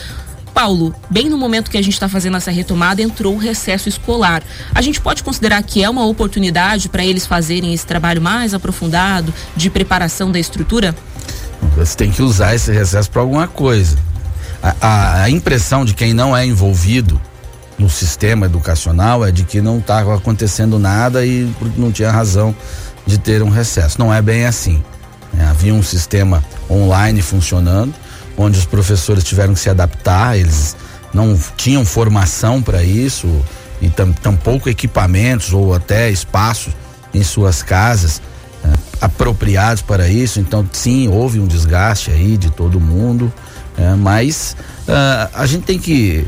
Paulo, 0.52 0.94
bem 1.08 1.28
no 1.28 1.38
momento 1.38 1.70
que 1.70 1.78
a 1.78 1.82
gente 1.82 1.94
está 1.94 2.08
fazendo 2.08 2.36
essa 2.36 2.50
retomada, 2.50 3.00
entrou 3.00 3.34
o 3.34 3.38
recesso 3.38 3.88
escolar. 3.88 4.42
A 4.74 4.82
gente 4.82 5.00
pode 5.00 5.22
considerar 5.22 5.62
que 5.62 5.84
é 5.84 5.88
uma 5.88 6.04
oportunidade 6.04 6.88
para 6.88 7.04
eles 7.04 7.26
fazerem 7.26 7.72
esse 7.72 7.86
trabalho 7.86 8.20
mais 8.20 8.52
aprofundado 8.52 9.32
de 9.56 9.70
preparação 9.70 10.32
da 10.32 10.38
estrutura? 10.38 10.94
Você 11.76 11.96
tem 11.96 12.10
que 12.10 12.22
usar 12.22 12.54
esse 12.54 12.72
recesso 12.72 13.10
para 13.10 13.22
alguma 13.22 13.46
coisa. 13.46 13.96
A, 14.62 14.74
a, 14.80 15.22
a, 15.22 15.30
impressão 15.30 15.84
de 15.84 15.94
quem 15.94 16.12
não 16.12 16.36
é 16.36 16.44
envolvido 16.44 17.20
no 17.78 17.88
sistema 17.88 18.46
educacional 18.46 19.24
é 19.24 19.30
de 19.30 19.44
que 19.44 19.60
não 19.60 19.78
estava 19.78 20.16
acontecendo 20.16 20.78
nada 20.78 21.24
e 21.24 21.48
não 21.76 21.92
tinha 21.92 22.10
razão 22.10 22.54
de 23.08 23.18
ter 23.18 23.42
um 23.42 23.48
recesso. 23.48 23.98
Não 23.98 24.12
é 24.12 24.20
bem 24.20 24.44
assim. 24.44 24.82
É, 25.36 25.44
havia 25.44 25.72
um 25.72 25.82
sistema 25.82 26.44
online 26.70 27.22
funcionando, 27.22 27.94
onde 28.36 28.58
os 28.58 28.66
professores 28.66 29.24
tiveram 29.24 29.54
que 29.54 29.60
se 29.60 29.70
adaptar, 29.70 30.38
eles 30.38 30.76
não 31.12 31.36
tinham 31.56 31.84
formação 31.86 32.62
para 32.62 32.82
isso 32.82 33.26
e 33.80 33.88
tam, 33.88 34.12
tampouco 34.12 34.68
equipamentos 34.68 35.54
ou 35.54 35.74
até 35.74 36.10
espaços 36.10 36.74
em 37.14 37.22
suas 37.22 37.62
casas 37.62 38.20
é, 38.62 38.68
apropriados 39.00 39.82
para 39.82 40.06
isso. 40.06 40.38
Então, 40.38 40.68
sim, 40.70 41.08
houve 41.08 41.40
um 41.40 41.46
desgaste 41.46 42.10
aí 42.10 42.36
de 42.36 42.50
todo 42.50 42.78
mundo, 42.78 43.32
é, 43.78 43.94
mas 43.94 44.54
uh, 44.86 45.30
a 45.32 45.46
gente 45.46 45.64
tem 45.64 45.78
que 45.78 46.26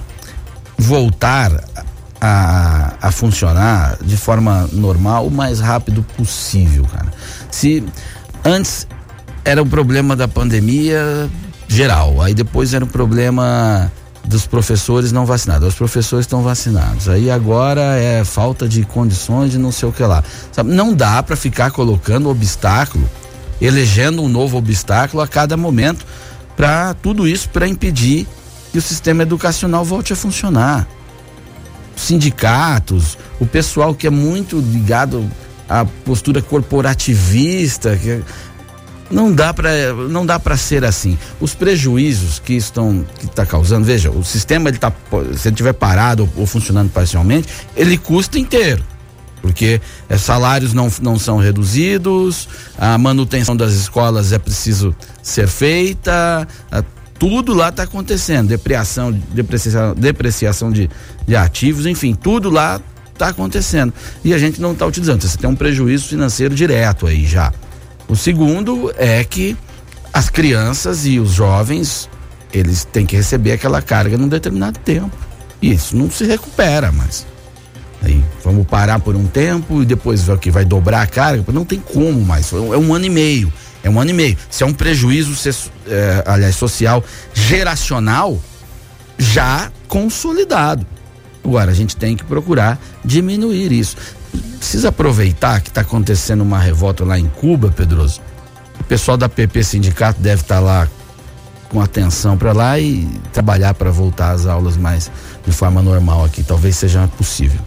voltar 0.78 1.62
a, 2.20 2.94
a 3.00 3.10
funcionar 3.10 3.96
de 4.02 4.16
forma 4.16 4.68
normal 4.72 5.26
o 5.26 5.30
mais 5.30 5.58
rápido 5.58 6.02
possível, 6.16 6.84
cara. 6.84 7.12
Se 7.50 7.82
antes 8.44 8.86
era 9.44 9.62
o 9.62 9.66
problema 9.66 10.14
da 10.14 10.28
pandemia 10.28 11.30
geral, 11.66 12.20
aí 12.20 12.34
depois 12.34 12.74
era 12.74 12.84
o 12.84 12.88
problema 12.88 13.90
dos 14.22 14.46
professores 14.46 15.12
não 15.12 15.24
vacinados. 15.24 15.68
Os 15.68 15.74
professores 15.74 16.24
estão 16.24 16.42
vacinados. 16.42 17.08
Aí 17.08 17.30
agora 17.30 17.96
é 17.96 18.22
falta 18.22 18.68
de 18.68 18.82
condições 18.84 19.50
de 19.50 19.58
não 19.58 19.72
sei 19.72 19.88
o 19.88 19.92
que 19.92 20.02
lá. 20.02 20.22
Sabe? 20.52 20.70
Não 20.72 20.92
dá 20.92 21.22
para 21.22 21.36
ficar 21.36 21.70
colocando 21.70 22.28
obstáculo, 22.28 23.08
elegendo 23.60 24.22
um 24.22 24.28
novo 24.28 24.58
obstáculo 24.58 25.22
a 25.22 25.28
cada 25.28 25.56
momento 25.56 26.04
para 26.54 26.92
tudo 26.94 27.26
isso 27.26 27.48
para 27.48 27.66
impedir 27.66 28.26
que 28.72 28.78
o 28.78 28.82
sistema 28.82 29.22
educacional 29.22 29.84
volte 29.84 30.12
a 30.12 30.16
funcionar 30.16 30.86
sindicatos, 32.00 33.18
o 33.38 33.46
pessoal 33.46 33.94
que 33.94 34.06
é 34.06 34.10
muito 34.10 34.58
ligado 34.58 35.28
à 35.68 35.84
postura 35.84 36.42
corporativista, 36.42 37.96
que 37.96 38.22
não 39.10 39.32
dá 39.32 39.52
para 39.52 39.92
não 40.08 40.24
dá 40.24 40.38
para 40.38 40.56
ser 40.56 40.84
assim. 40.84 41.18
Os 41.40 41.54
prejuízos 41.54 42.38
que 42.38 42.54
estão 42.54 43.04
que 43.18 43.26
está 43.26 43.44
causando, 43.44 43.84
veja, 43.84 44.10
o 44.10 44.24
sistema 44.24 44.68
ele 44.68 44.78
tá 44.78 44.92
se 45.36 45.48
ele 45.48 45.56
tiver 45.56 45.72
parado 45.72 46.22
ou, 46.22 46.42
ou 46.42 46.46
funcionando 46.46 46.90
parcialmente, 46.90 47.48
ele 47.76 47.96
custa 47.98 48.38
inteiro 48.38 48.84
porque 49.40 49.80
é, 50.08 50.18
salários 50.18 50.72
não, 50.72 50.90
não 51.00 51.18
são 51.18 51.38
reduzidos, 51.38 52.48
a 52.78 52.98
manutenção 52.98 53.56
das 53.56 53.72
escolas 53.72 54.32
é 54.32 54.38
preciso 54.38 54.94
ser 55.22 55.48
feita, 55.48 56.46
a, 56.70 56.84
tudo 57.20 57.52
lá 57.52 57.68
está 57.68 57.82
acontecendo, 57.82 58.48
depreciação, 58.48 59.12
depreciação, 59.12 59.94
depreciação 59.94 60.72
de, 60.72 60.88
de 61.26 61.36
ativos, 61.36 61.84
enfim, 61.84 62.14
tudo 62.14 62.48
lá 62.48 62.80
está 63.12 63.28
acontecendo. 63.28 63.92
E 64.24 64.32
a 64.32 64.38
gente 64.38 64.58
não 64.58 64.72
está 64.72 64.86
utilizando. 64.86 65.20
Você 65.20 65.36
tem 65.36 65.50
um 65.50 65.54
prejuízo 65.54 66.08
financeiro 66.08 66.54
direto 66.54 67.06
aí 67.06 67.26
já. 67.26 67.52
O 68.08 68.16
segundo 68.16 68.90
é 68.96 69.22
que 69.22 69.54
as 70.14 70.30
crianças 70.30 71.04
e 71.04 71.20
os 71.20 71.32
jovens, 71.32 72.08
eles 72.54 72.86
têm 72.86 73.04
que 73.04 73.16
receber 73.16 73.52
aquela 73.52 73.82
carga 73.82 74.16
num 74.16 74.26
determinado 74.26 74.78
tempo. 74.78 75.14
E 75.60 75.72
isso 75.72 75.94
não 75.94 76.10
se 76.10 76.24
recupera 76.24 76.90
mais. 76.90 77.26
Aí 78.02 78.24
vamos 78.42 78.66
parar 78.66 78.98
por 78.98 79.14
um 79.14 79.26
tempo 79.26 79.82
e 79.82 79.84
depois 79.84 80.24
que 80.40 80.50
vai 80.50 80.64
dobrar 80.64 81.02
a 81.02 81.06
carga, 81.06 81.44
não 81.52 81.66
tem 81.66 81.78
como 81.78 82.18
mais. 82.22 82.50
É 82.50 82.56
um 82.56 82.94
ano 82.94 83.04
e 83.04 83.10
meio. 83.10 83.52
É 83.82 83.90
um 83.90 84.00
ano 84.00 84.10
e 84.10 84.14
meio. 84.14 84.36
Se 84.50 84.62
é 84.62 84.66
um 84.66 84.72
prejuízo, 84.72 85.32
é, 85.86 86.22
aliás, 86.26 86.56
social 86.56 87.02
geracional 87.32 88.38
já 89.18 89.70
consolidado. 89.88 90.86
Agora, 91.44 91.70
a 91.70 91.74
gente 91.74 91.96
tem 91.96 92.16
que 92.16 92.24
procurar 92.24 92.78
diminuir 93.04 93.72
isso. 93.72 93.96
Precisa 94.58 94.90
aproveitar 94.90 95.60
que 95.60 95.68
está 95.68 95.80
acontecendo 95.80 96.42
uma 96.42 96.58
revolta 96.58 97.04
lá 97.04 97.18
em 97.18 97.26
Cuba, 97.26 97.70
Pedroso. 97.70 98.20
O 98.78 98.84
pessoal 98.84 99.16
da 99.16 99.28
PP 99.28 99.64
Sindicato 99.64 100.20
deve 100.20 100.42
estar 100.42 100.56
tá 100.56 100.60
lá 100.60 100.88
com 101.68 101.80
atenção 101.80 102.36
para 102.36 102.52
lá 102.52 102.78
e 102.78 103.08
trabalhar 103.32 103.74
para 103.74 103.90
voltar 103.90 104.32
às 104.32 104.46
aulas 104.46 104.76
mais 104.76 105.10
de 105.46 105.52
forma 105.52 105.80
normal 105.80 106.24
aqui. 106.24 106.42
Talvez 106.42 106.76
seja 106.76 107.08
possível. 107.16 107.60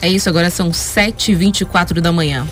É 0.00 0.08
isso, 0.08 0.28
agora 0.28 0.50
são 0.50 0.70
7h24 0.70 2.00
da 2.00 2.12
manhã. 2.12 2.46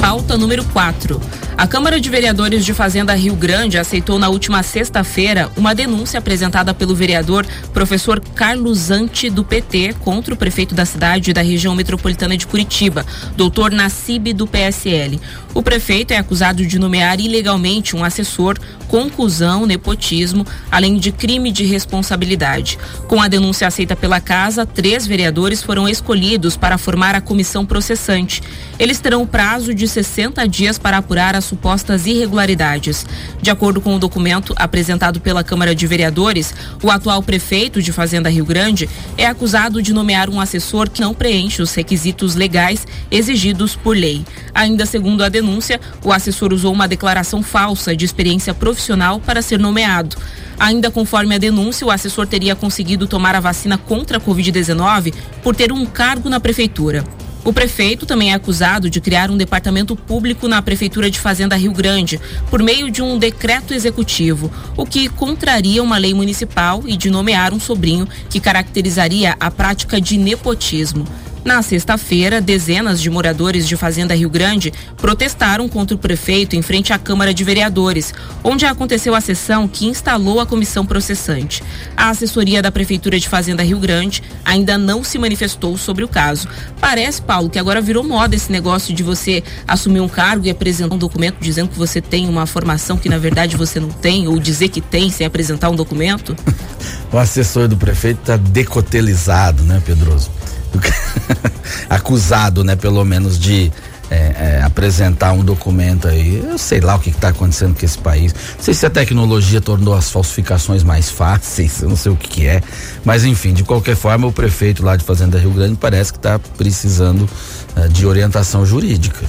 Pauta 0.00 0.38
número 0.38 0.64
4. 0.64 1.20
A 1.60 1.66
Câmara 1.66 2.00
de 2.00 2.08
Vereadores 2.08 2.64
de 2.64 2.72
Fazenda 2.72 3.12
Rio 3.12 3.36
Grande 3.36 3.76
aceitou 3.76 4.18
na 4.18 4.30
última 4.30 4.62
sexta-feira 4.62 5.52
uma 5.58 5.74
denúncia 5.74 6.16
apresentada 6.16 6.72
pelo 6.72 6.94
vereador 6.94 7.46
professor 7.74 8.18
Carlos 8.18 8.90
Ante 8.90 9.28
do 9.28 9.44
PT 9.44 9.96
contra 10.00 10.32
o 10.32 10.38
prefeito 10.38 10.74
da 10.74 10.86
cidade 10.86 11.30
e 11.30 11.34
da 11.34 11.42
região 11.42 11.74
metropolitana 11.74 12.34
de 12.34 12.46
Curitiba, 12.46 13.04
doutor 13.36 13.72
Nassib 13.72 14.32
do 14.32 14.46
PSL. 14.46 15.20
O 15.52 15.62
prefeito 15.62 16.12
é 16.12 16.16
acusado 16.16 16.64
de 16.64 16.78
nomear 16.78 17.20
ilegalmente 17.20 17.94
um 17.94 18.04
assessor, 18.04 18.56
conclusão, 18.88 19.66
nepotismo, 19.66 20.46
além 20.70 20.96
de 20.96 21.12
crime 21.12 21.52
de 21.52 21.64
responsabilidade. 21.64 22.78
Com 23.06 23.20
a 23.20 23.28
denúncia 23.28 23.66
aceita 23.66 23.94
pela 23.94 24.20
casa, 24.20 24.64
três 24.64 25.06
vereadores 25.06 25.62
foram 25.62 25.88
escolhidos 25.88 26.56
para 26.56 26.78
formar 26.78 27.14
a 27.14 27.20
comissão 27.20 27.66
processante. 27.66 28.42
Eles 28.78 28.98
terão 28.98 29.26
prazo 29.26 29.74
de 29.74 29.86
60 29.86 30.46
dias 30.48 30.78
para 30.78 30.96
apurar 30.96 31.34
as 31.34 31.49
supostas 31.50 32.06
irregularidades. 32.06 33.04
De 33.42 33.50
acordo 33.50 33.80
com 33.80 33.94
o 33.94 33.98
documento 33.98 34.54
apresentado 34.56 35.20
pela 35.20 35.42
Câmara 35.42 35.74
de 35.74 35.86
Vereadores, 35.86 36.54
o 36.82 36.90
atual 36.90 37.22
prefeito 37.22 37.82
de 37.82 37.92
Fazenda 37.92 38.30
Rio 38.30 38.44
Grande 38.44 38.88
é 39.18 39.26
acusado 39.26 39.82
de 39.82 39.92
nomear 39.92 40.30
um 40.30 40.40
assessor 40.40 40.88
que 40.88 41.00
não 41.00 41.12
preenche 41.12 41.60
os 41.60 41.74
requisitos 41.74 42.36
legais 42.36 42.86
exigidos 43.10 43.74
por 43.74 43.96
lei. 43.96 44.24
Ainda 44.54 44.86
segundo 44.86 45.24
a 45.24 45.28
denúncia, 45.28 45.80
o 46.04 46.12
assessor 46.12 46.52
usou 46.52 46.72
uma 46.72 46.86
declaração 46.86 47.42
falsa 47.42 47.94
de 47.96 48.04
experiência 48.04 48.54
profissional 48.54 49.20
para 49.20 49.42
ser 49.42 49.58
nomeado. 49.58 50.16
Ainda 50.58 50.90
conforme 50.90 51.34
a 51.34 51.38
denúncia, 51.38 51.86
o 51.86 51.90
assessor 51.90 52.26
teria 52.26 52.54
conseguido 52.54 53.06
tomar 53.06 53.34
a 53.34 53.40
vacina 53.40 53.76
contra 53.76 54.18
a 54.18 54.20
Covid-19 54.20 55.12
por 55.42 55.56
ter 55.56 55.72
um 55.72 55.84
cargo 55.84 56.28
na 56.28 56.38
prefeitura. 56.38 57.04
O 57.42 57.54
prefeito 57.54 58.04
também 58.04 58.32
é 58.32 58.34
acusado 58.34 58.90
de 58.90 59.00
criar 59.00 59.30
um 59.30 59.36
departamento 59.36 59.96
público 59.96 60.46
na 60.46 60.60
Prefeitura 60.60 61.10
de 61.10 61.18
Fazenda 61.18 61.56
Rio 61.56 61.72
Grande, 61.72 62.20
por 62.50 62.62
meio 62.62 62.90
de 62.90 63.00
um 63.00 63.18
decreto 63.18 63.72
executivo, 63.72 64.52
o 64.76 64.84
que 64.84 65.08
contraria 65.08 65.82
uma 65.82 65.96
lei 65.96 66.12
municipal 66.12 66.82
e 66.86 66.96
de 66.98 67.08
nomear 67.08 67.54
um 67.54 67.60
sobrinho 67.60 68.06
que 68.28 68.40
caracterizaria 68.40 69.36
a 69.40 69.50
prática 69.50 69.98
de 69.98 70.18
nepotismo. 70.18 71.06
Na 71.42 71.62
sexta-feira, 71.62 72.38
dezenas 72.38 73.00
de 73.00 73.08
moradores 73.08 73.66
de 73.66 73.74
Fazenda 73.74 74.14
Rio 74.14 74.28
Grande 74.28 74.72
protestaram 74.98 75.68
contra 75.70 75.96
o 75.96 75.98
prefeito 75.98 76.54
em 76.54 76.60
frente 76.60 76.92
à 76.92 76.98
Câmara 76.98 77.32
de 77.32 77.42
Vereadores, 77.42 78.12
onde 78.44 78.66
aconteceu 78.66 79.14
a 79.14 79.22
sessão 79.22 79.66
que 79.66 79.86
instalou 79.86 80.38
a 80.38 80.46
comissão 80.46 80.84
processante. 80.84 81.62
A 81.96 82.10
assessoria 82.10 82.60
da 82.60 82.70
Prefeitura 82.70 83.18
de 83.18 83.26
Fazenda 83.26 83.62
Rio 83.62 83.78
Grande 83.78 84.22
ainda 84.44 84.76
não 84.76 85.02
se 85.02 85.18
manifestou 85.18 85.78
sobre 85.78 86.04
o 86.04 86.08
caso. 86.08 86.46
Parece, 86.78 87.22
Paulo, 87.22 87.48
que 87.48 87.58
agora 87.58 87.80
virou 87.80 88.04
moda 88.04 88.36
esse 88.36 88.52
negócio 88.52 88.94
de 88.94 89.02
você 89.02 89.42
assumir 89.66 90.00
um 90.00 90.08
cargo 90.08 90.46
e 90.46 90.50
apresentar 90.50 90.94
um 90.94 90.98
documento 90.98 91.38
dizendo 91.40 91.70
que 91.70 91.78
você 91.78 92.02
tem 92.02 92.28
uma 92.28 92.44
formação 92.44 92.98
que 92.98 93.08
na 93.08 93.18
verdade 93.18 93.56
você 93.56 93.80
não 93.80 93.88
tem, 93.88 94.28
ou 94.28 94.38
dizer 94.38 94.68
que 94.68 94.82
tem 94.82 95.10
sem 95.10 95.26
apresentar 95.26 95.70
um 95.70 95.76
documento. 95.76 96.36
o 97.10 97.16
assessor 97.16 97.66
do 97.66 97.78
prefeito 97.78 98.20
está 98.20 98.36
decotelizado, 98.36 99.62
né, 99.62 99.82
Pedroso? 99.86 100.30
acusado, 101.88 102.62
né, 102.64 102.76
pelo 102.76 103.04
menos 103.04 103.38
de 103.38 103.72
é, 104.10 104.58
é, 104.58 104.62
apresentar 104.62 105.32
um 105.32 105.44
documento 105.44 106.08
aí. 106.08 106.42
Eu 106.44 106.58
sei 106.58 106.80
lá 106.80 106.96
o 106.96 106.98
que 106.98 107.10
está 107.10 107.28
acontecendo 107.28 107.78
com 107.78 107.86
esse 107.86 107.96
país. 107.96 108.34
Não 108.56 108.64
sei 108.64 108.74
se 108.74 108.84
a 108.84 108.90
tecnologia 108.90 109.60
tornou 109.60 109.94
as 109.94 110.10
falsificações 110.10 110.82
mais 110.82 111.08
fáceis, 111.08 111.80
eu 111.80 111.88
não 111.88 111.96
sei 111.96 112.10
o 112.10 112.16
que, 112.16 112.28
que 112.28 112.46
é. 112.46 112.60
Mas 113.04 113.24
enfim, 113.24 113.52
de 113.52 113.62
qualquer 113.62 113.94
forma, 113.94 114.26
o 114.26 114.32
prefeito 114.32 114.84
lá 114.84 114.96
de 114.96 115.04
Fazenda 115.04 115.38
Rio 115.38 115.52
Grande 115.52 115.76
parece 115.76 116.12
que 116.12 116.18
está 116.18 116.38
precisando 116.38 117.28
uh, 117.76 117.88
de 117.88 118.04
orientação 118.04 118.66
jurídica. 118.66 119.24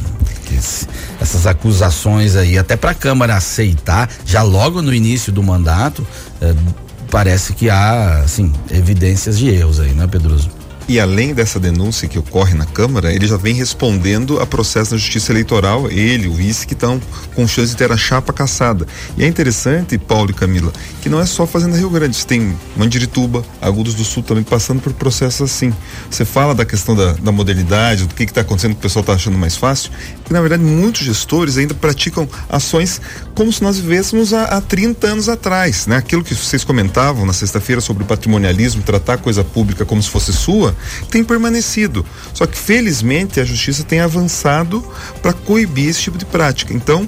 Essas 1.20 1.48
acusações 1.48 2.36
aí, 2.36 2.58
até 2.58 2.76
para 2.76 2.92
a 2.92 2.96
Câmara 2.96 3.36
aceitar, 3.36 4.10
já 4.26 4.42
logo 4.42 4.82
no 4.82 4.94
início 4.94 5.32
do 5.32 5.42
mandato, 5.42 6.00
uh, 6.42 6.74
parece 7.10 7.54
que 7.54 7.70
há, 7.70 8.22
assim, 8.24 8.52
evidências 8.70 9.38
de 9.38 9.48
erros 9.48 9.80
aí, 9.80 9.92
né, 9.92 10.08
Pedroso? 10.08 10.61
E 10.92 11.00
além 11.00 11.34
dessa 11.34 11.58
denúncia 11.58 12.06
que 12.06 12.20
ocorre 12.20 12.54
na 12.54 12.66
Câmara, 12.66 13.14
ele 13.14 13.26
já 13.26 13.38
vem 13.38 13.56
respondendo 13.56 14.42
a 14.42 14.46
processo 14.46 14.92
na 14.92 14.98
Justiça 14.98 15.32
Eleitoral, 15.32 15.90
ele, 15.90 16.28
o 16.28 16.34
vice, 16.34 16.68
que 16.68 16.74
estão 16.74 17.00
com 17.34 17.48
chance 17.48 17.72
de 17.72 17.78
ter 17.78 17.90
a 17.94 17.96
chapa 17.96 18.34
caçada. 18.34 18.86
E 19.16 19.24
é 19.24 19.28
interessante, 19.28 19.98
Paulo 19.98 20.32
e 20.32 20.34
Camila, 20.34 20.70
que 21.02 21.08
não 21.08 21.22
é 21.22 21.26
só 21.26 21.48
Fazenda 21.48 21.78
Rio 21.78 21.90
Grande, 21.90 22.18
você 22.18 22.28
tem 22.28 22.58
Mandirituba, 22.76 23.42
Agudos 23.62 23.96
do 23.96 24.04
Sul 24.04 24.22
também 24.22 24.44
passando 24.44 24.82
por 24.82 24.92
processos 24.92 25.50
assim. 25.50 25.74
Você 26.10 26.26
fala 26.26 26.54
da 26.54 26.66
questão 26.66 26.94
da, 26.94 27.14
da 27.14 27.32
modernidade, 27.32 28.06
do 28.06 28.14
que 28.14 28.24
está 28.24 28.42
acontecendo 28.42 28.74
que 28.74 28.80
o 28.80 28.82
pessoal 28.82 29.00
está 29.00 29.14
achando 29.14 29.38
mais 29.38 29.56
fácil, 29.56 29.92
que 30.26 30.34
na 30.34 30.42
verdade 30.42 30.62
muitos 30.62 31.04
gestores 31.04 31.58
ainda 31.58 31.74
praticam 31.74 32.28
ações 32.50 33.00
como 33.34 33.50
se 33.54 33.64
nós 33.64 33.80
vivêssemos 33.80 34.34
há, 34.34 34.44
há 34.44 34.60
30 34.60 35.08
anos 35.08 35.30
atrás, 35.30 35.88
né? 35.88 35.96
Aquilo 35.96 36.22
que 36.22 36.36
vocês 36.36 36.66
comentavam 36.66 37.26
na 37.26 37.32
sexta-feira 37.32 37.80
sobre 37.80 38.04
patrimonialismo, 38.04 38.84
tratar 38.84 39.14
a 39.14 39.18
coisa 39.18 39.42
pública 39.42 39.86
como 39.86 40.04
se 40.04 40.10
fosse 40.10 40.34
sua, 40.34 40.76
tem 41.10 41.24
permanecido. 41.24 42.06
Só 42.34 42.46
que 42.46 42.58
felizmente 42.58 43.40
a 43.40 43.46
justiça 43.46 43.84
tem 43.84 44.00
avançado 44.00 44.84
para 45.22 45.34
coibir 45.34 45.90
esse 45.90 46.02
tipo 46.02 46.18
de 46.18 46.26
prática. 46.26 46.74
Então, 46.74 47.08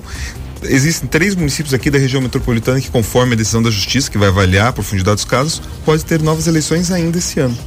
existem 0.63 1.07
três 1.07 1.36
municípios 1.36 1.73
aqui 1.73 1.89
da 1.89 1.97
região 1.97 2.21
metropolitana 2.21 2.79
que, 2.79 2.89
conforme 2.89 3.33
a 3.33 3.38
decisão 3.38 3.62
da 3.62 3.69
justiça, 3.69 4.09
que 4.09 4.17
vai 4.17 4.29
avaliar 4.29 4.67
a 4.67 4.73
profundidade 4.73 5.15
dos 5.15 5.25
casos, 5.25 5.62
pode 5.86 6.03
ter 6.05 6.21
novas 6.21 6.47
eleições 6.47 6.91
ainda 6.91 7.17
esse 7.17 7.39
ano. 7.39 7.57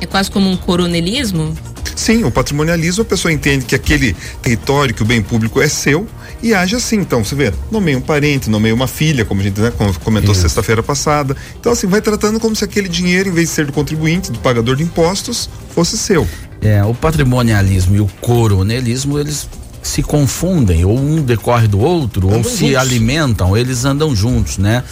É 0.00 0.06
quase 0.06 0.30
como 0.30 0.50
um 0.50 0.56
coronelismo? 0.56 1.56
Sim, 1.94 2.24
o 2.24 2.30
patrimonialismo, 2.30 3.02
a 3.02 3.04
pessoa 3.04 3.32
entende 3.32 3.64
que 3.64 3.74
aquele 3.74 4.16
território, 4.40 4.94
que 4.94 5.02
o 5.02 5.06
bem 5.06 5.22
público 5.22 5.60
é 5.60 5.68
seu 5.68 6.06
e 6.42 6.54
age 6.54 6.74
assim. 6.74 6.96
Então, 6.96 7.24
você 7.24 7.34
vê, 7.34 7.52
nomeia 7.70 7.96
um 7.96 8.00
parente, 8.00 8.50
nomeia 8.50 8.74
uma 8.74 8.88
filha, 8.88 9.24
como 9.24 9.40
a 9.40 9.44
gente 9.44 9.60
né, 9.60 9.72
comentou 10.02 10.34
sexta-feira 10.34 10.82
passada. 10.82 11.36
Então, 11.58 11.72
assim, 11.72 11.86
vai 11.86 12.00
tratando 12.00 12.40
como 12.40 12.56
se 12.56 12.64
aquele 12.64 12.88
dinheiro, 12.88 13.28
em 13.28 13.32
vez 13.32 13.48
de 13.48 13.54
ser 13.54 13.66
do 13.66 13.72
contribuinte, 13.72 14.32
do 14.32 14.38
pagador 14.40 14.76
de 14.76 14.82
impostos, 14.82 15.48
fosse 15.74 15.96
seu. 15.96 16.26
É, 16.60 16.82
o 16.84 16.94
patrimonialismo 16.94 17.96
e 17.96 18.00
o 18.00 18.06
coronelismo, 18.20 19.18
eles 19.18 19.48
se 19.82 20.02
confundem, 20.02 20.84
ou 20.84 20.96
um 20.96 21.22
decorre 21.22 21.66
do 21.66 21.80
outro, 21.80 22.28
andam 22.28 22.38
ou 22.38 22.44
se 22.44 22.68
juntos. 22.68 22.76
alimentam, 22.76 23.56
eles 23.56 23.84
andam 23.84 24.14
juntos, 24.14 24.58
né? 24.58 24.84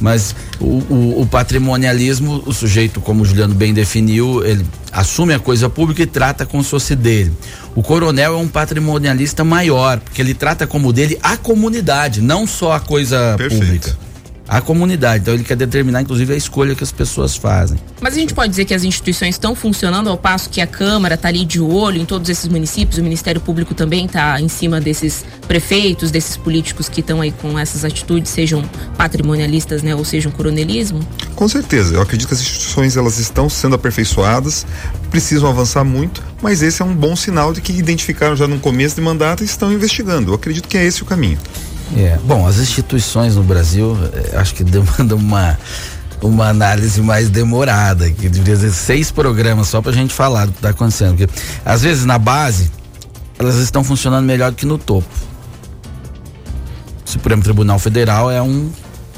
Mas 0.00 0.34
o, 0.58 0.64
o, 0.64 1.20
o, 1.22 1.26
patrimonialismo, 1.26 2.42
o 2.46 2.52
sujeito, 2.52 3.00
como 3.00 3.22
o 3.22 3.26
Juliano 3.26 3.54
bem 3.54 3.74
definiu, 3.74 4.44
ele 4.44 4.64
assume 4.90 5.34
a 5.34 5.38
coisa 5.38 5.68
pública 5.68 6.02
e 6.02 6.06
trata 6.06 6.46
como 6.46 6.64
se 6.64 6.70
fosse 6.70 6.96
dele. 6.96 7.32
O 7.74 7.82
coronel 7.82 8.34
é 8.34 8.36
um 8.38 8.48
patrimonialista 8.48 9.44
maior, 9.44 10.00
porque 10.00 10.22
ele 10.22 10.32
trata 10.32 10.66
como 10.66 10.92
dele 10.92 11.18
a 11.22 11.36
comunidade, 11.36 12.22
não 12.22 12.46
só 12.46 12.72
a 12.72 12.80
coisa 12.80 13.34
Perfeito. 13.36 13.64
pública 13.64 14.07
a 14.48 14.60
comunidade. 14.60 15.22
Então 15.22 15.34
ele 15.34 15.44
quer 15.44 15.56
determinar, 15.56 16.00
inclusive, 16.00 16.32
a 16.32 16.36
escolha 16.36 16.74
que 16.74 16.82
as 16.82 16.90
pessoas 16.90 17.36
fazem. 17.36 17.78
Mas 18.00 18.14
a 18.14 18.18
gente 18.18 18.32
pode 18.32 18.48
dizer 18.48 18.64
que 18.64 18.72
as 18.72 18.82
instituições 18.82 19.34
estão 19.34 19.54
funcionando 19.54 20.08
ao 20.08 20.16
passo 20.16 20.48
que 20.48 20.60
a 20.60 20.66
Câmara 20.66 21.14
está 21.14 21.28
ali 21.28 21.44
de 21.44 21.60
olho 21.60 22.00
em 22.00 22.06
todos 22.06 22.30
esses 22.30 22.48
municípios, 22.48 22.98
o 22.98 23.02
Ministério 23.02 23.40
Público 23.40 23.74
também 23.74 24.06
está 24.06 24.40
em 24.40 24.48
cima 24.48 24.80
desses 24.80 25.24
prefeitos, 25.46 26.10
desses 26.10 26.36
políticos 26.36 26.88
que 26.88 27.00
estão 27.00 27.20
aí 27.20 27.32
com 27.32 27.58
essas 27.58 27.84
atitudes, 27.84 28.30
sejam 28.30 28.62
patrimonialistas, 28.96 29.82
né, 29.82 29.94
ou 29.94 30.04
sejam 30.04 30.32
coronelismo? 30.32 31.00
Com 31.34 31.48
certeza. 31.48 31.94
Eu 31.94 32.02
acredito 32.02 32.28
que 32.28 32.34
as 32.34 32.40
instituições 32.40 32.96
elas 32.96 33.18
estão 33.18 33.48
sendo 33.48 33.74
aperfeiçoadas, 33.74 34.66
precisam 35.10 35.48
avançar 35.48 35.84
muito, 35.84 36.22
mas 36.40 36.62
esse 36.62 36.80
é 36.80 36.84
um 36.84 36.94
bom 36.94 37.14
sinal 37.16 37.52
de 37.52 37.60
que 37.60 37.72
identificaram 37.72 38.36
já 38.36 38.46
no 38.46 38.58
começo 38.58 38.94
de 38.94 39.00
mandato 39.00 39.42
e 39.42 39.46
estão 39.46 39.72
investigando. 39.72 40.30
Eu 40.30 40.34
acredito 40.34 40.68
que 40.68 40.78
é 40.78 40.84
esse 40.84 41.02
o 41.02 41.06
caminho. 41.06 41.38
É, 41.96 42.18
bom, 42.24 42.46
as 42.46 42.58
instituições 42.58 43.36
no 43.36 43.42
Brasil, 43.42 43.96
é, 44.32 44.36
acho 44.36 44.54
que 44.54 44.62
demandam 44.64 45.18
uma 45.18 45.58
uma 46.20 46.48
análise 46.48 47.00
mais 47.00 47.28
demorada, 47.28 48.10
que 48.10 48.28
deveria 48.28 48.56
ser 48.56 48.72
seis 48.72 49.10
programas 49.10 49.68
só 49.68 49.80
pra 49.80 49.92
gente 49.92 50.12
falar 50.12 50.46
do 50.46 50.52
que 50.52 50.60
tá 50.60 50.70
acontecendo. 50.70 51.16
Porque 51.16 51.32
às 51.64 51.82
vezes 51.82 52.04
na 52.04 52.18
base 52.18 52.70
elas 53.38 53.56
estão 53.56 53.84
funcionando 53.84 54.24
melhor 54.24 54.50
do 54.50 54.56
que 54.56 54.66
no 54.66 54.78
topo. 54.78 55.08
O 57.06 57.08
Supremo 57.08 57.42
Tribunal 57.42 57.78
Federal 57.78 58.30
é 58.30 58.42
um 58.42 58.70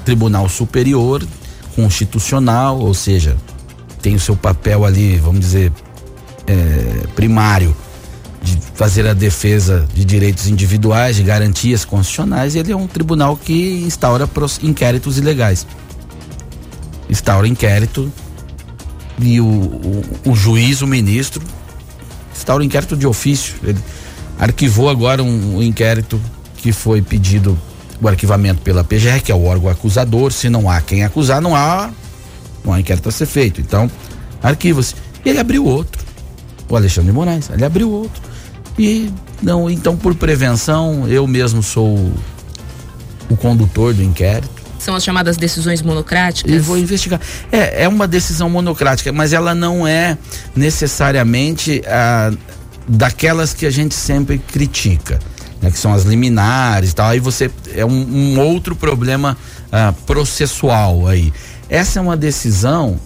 tribunal 0.04 0.48
superior, 0.48 1.26
constitucional, 1.74 2.78
ou 2.78 2.92
seja, 2.92 3.36
tem 4.02 4.14
o 4.14 4.20
seu 4.20 4.36
papel 4.36 4.84
ali, 4.84 5.16
vamos 5.16 5.40
dizer, 5.40 5.72
é, 6.46 7.06
primário 7.14 7.74
fazer 8.80 9.06
a 9.06 9.12
defesa 9.12 9.86
de 9.92 10.06
direitos 10.06 10.46
individuais, 10.46 11.16
de 11.16 11.22
garantias 11.22 11.84
constitucionais, 11.84 12.56
ele 12.56 12.72
é 12.72 12.74
um 12.74 12.86
tribunal 12.86 13.36
que 13.36 13.82
instaura 13.84 14.26
inquéritos 14.62 15.18
ilegais. 15.18 15.66
Instaura 17.10 17.46
inquérito 17.46 18.10
e 19.18 19.38
o, 19.38 19.44
o, 19.44 20.04
o 20.30 20.34
juiz, 20.34 20.80
o 20.80 20.86
ministro, 20.86 21.42
instaura 22.34 22.64
inquérito 22.64 22.96
de 22.96 23.06
ofício. 23.06 23.54
Ele 23.62 23.78
arquivou 24.38 24.88
agora 24.88 25.22
um, 25.22 25.58
um 25.58 25.62
inquérito 25.62 26.18
que 26.56 26.72
foi 26.72 27.02
pedido 27.02 27.58
o 28.00 28.08
arquivamento 28.08 28.62
pela 28.62 28.82
PGR, 28.82 29.20
que 29.22 29.30
é 29.30 29.34
o 29.34 29.44
órgão 29.44 29.68
acusador. 29.70 30.32
Se 30.32 30.48
não 30.48 30.70
há 30.70 30.80
quem 30.80 31.04
acusar, 31.04 31.42
não 31.42 31.54
há, 31.54 31.90
não 32.64 32.72
há 32.72 32.80
inquérito 32.80 33.10
a 33.10 33.12
ser 33.12 33.26
feito. 33.26 33.60
Então, 33.60 33.90
arquiva-se. 34.42 34.94
E 35.22 35.28
ele 35.28 35.38
abriu 35.38 35.66
outro. 35.66 36.02
O 36.66 36.76
Alexandre 36.76 37.12
Moraes, 37.12 37.50
ele 37.50 37.66
abriu 37.66 37.90
outro. 37.90 38.30
E 38.78 39.12
não, 39.42 39.68
então 39.68 39.96
por 39.96 40.14
prevenção, 40.14 41.06
eu 41.08 41.26
mesmo 41.26 41.62
sou 41.62 42.12
o 43.28 43.36
condutor 43.36 43.94
do 43.94 44.02
inquérito. 44.02 44.60
São 44.78 44.94
as 44.94 45.04
chamadas 45.04 45.36
decisões 45.36 45.82
monocráticas? 45.82 46.50
E 46.50 46.58
vou 46.58 46.78
investigar. 46.78 47.20
É, 47.52 47.84
é 47.84 47.88
uma 47.88 48.08
decisão 48.08 48.48
monocrática, 48.48 49.12
mas 49.12 49.32
ela 49.32 49.54
não 49.54 49.86
é 49.86 50.16
necessariamente 50.56 51.82
a, 51.86 52.32
daquelas 52.88 53.52
que 53.52 53.66
a 53.66 53.70
gente 53.70 53.94
sempre 53.94 54.38
critica, 54.38 55.18
né, 55.60 55.70
que 55.70 55.78
são 55.78 55.92
as 55.92 56.04
liminares 56.04 56.92
e 56.92 56.94
tal. 56.94 57.10
Aí 57.10 57.20
você 57.20 57.50
é 57.74 57.84
um, 57.84 57.90
um 57.90 58.40
outro 58.40 58.74
problema 58.74 59.36
uh, 59.66 59.92
processual 60.06 61.06
aí. 61.06 61.30
Essa 61.68 61.98
é 61.98 62.02
uma 62.02 62.16
decisão 62.16 62.98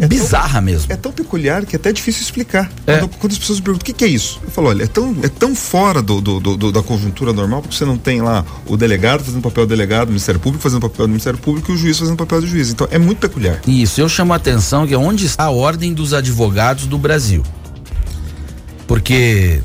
é 0.00 0.06
bizarra 0.06 0.54
tão, 0.54 0.62
mesmo. 0.62 0.92
É 0.92 0.96
tão 0.96 1.12
peculiar 1.12 1.64
que 1.64 1.74
é 1.74 1.78
até 1.78 1.92
difícil 1.92 2.22
explicar. 2.22 2.70
É. 2.86 2.98
Quando, 2.98 3.16
quando, 3.16 3.32
as 3.32 3.38
pessoas 3.38 3.58
me 3.58 3.64
perguntam 3.64 3.82
o 3.82 3.86
que, 3.86 3.92
que, 3.92 4.04
é 4.04 4.08
isso, 4.08 4.40
eu 4.44 4.50
falo, 4.50 4.68
olha, 4.68 4.84
é 4.84 4.86
tão, 4.86 5.16
é 5.22 5.28
tão 5.28 5.54
fora 5.54 6.02
do, 6.02 6.20
do, 6.20 6.40
do, 6.40 6.72
da 6.72 6.82
conjuntura 6.82 7.32
normal, 7.32 7.62
porque 7.62 7.76
você 7.76 7.84
não 7.84 7.96
tem 7.96 8.20
lá 8.20 8.44
o 8.66 8.76
delegado 8.76 9.24
fazendo 9.24 9.42
papel 9.42 9.66
do 9.66 9.68
delegado, 9.70 10.08
o 10.08 10.10
Ministério 10.10 10.40
Público 10.40 10.62
fazendo 10.62 10.80
papel 10.80 11.06
do 11.06 11.10
Ministério 11.10 11.38
Público 11.38 11.72
e 11.72 11.74
o 11.74 11.78
juiz 11.78 11.98
fazendo 11.98 12.16
papel 12.16 12.40
do 12.40 12.46
juiz. 12.46 12.70
Então 12.70 12.86
é 12.90 12.98
muito 12.98 13.18
peculiar. 13.18 13.60
Isso, 13.66 14.00
eu 14.00 14.08
chamo 14.08 14.32
a 14.32 14.36
atenção 14.36 14.86
que 14.86 14.94
é 14.94 14.98
onde 14.98 15.26
está 15.26 15.44
a 15.44 15.50
ordem 15.50 15.94
dos 15.94 16.12
advogados 16.12 16.86
do 16.86 16.98
Brasil. 16.98 17.42
Porque 18.86 19.62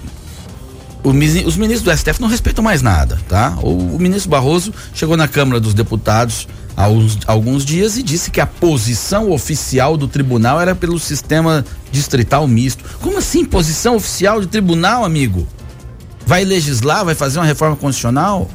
o, 1.03 1.09
os 1.09 1.57
ministros 1.57 1.81
do 1.81 1.95
STF 1.95 2.21
não 2.21 2.27
respeitam 2.27 2.63
mais 2.63 2.81
nada, 2.81 3.19
tá? 3.27 3.57
O, 3.61 3.95
o 3.95 3.99
ministro 3.99 4.29
Barroso 4.29 4.73
chegou 4.93 5.17
na 5.17 5.27
Câmara 5.27 5.59
dos 5.59 5.73
Deputados 5.73 6.47
uns, 6.77 7.19
alguns 7.25 7.63
dias 7.63 7.97
e 7.97 8.03
disse 8.03 8.29
que 8.29 8.41
a 8.41 8.45
posição 8.45 9.31
oficial 9.31 9.95
do 9.95 10.07
tribunal 10.07 10.59
era 10.59 10.75
pelo 10.75 10.99
sistema 10.99 11.65
distrital 11.91 12.47
misto. 12.47 12.83
Como 13.01 13.17
assim, 13.17 13.45
posição 13.45 13.95
oficial 13.95 14.41
de 14.41 14.47
tribunal, 14.47 15.05
amigo? 15.05 15.47
Vai 16.25 16.43
legislar, 16.43 17.05
vai 17.05 17.15
fazer 17.15 17.39
uma 17.39 17.45
reforma 17.45 17.75
constitucional? 17.75 18.49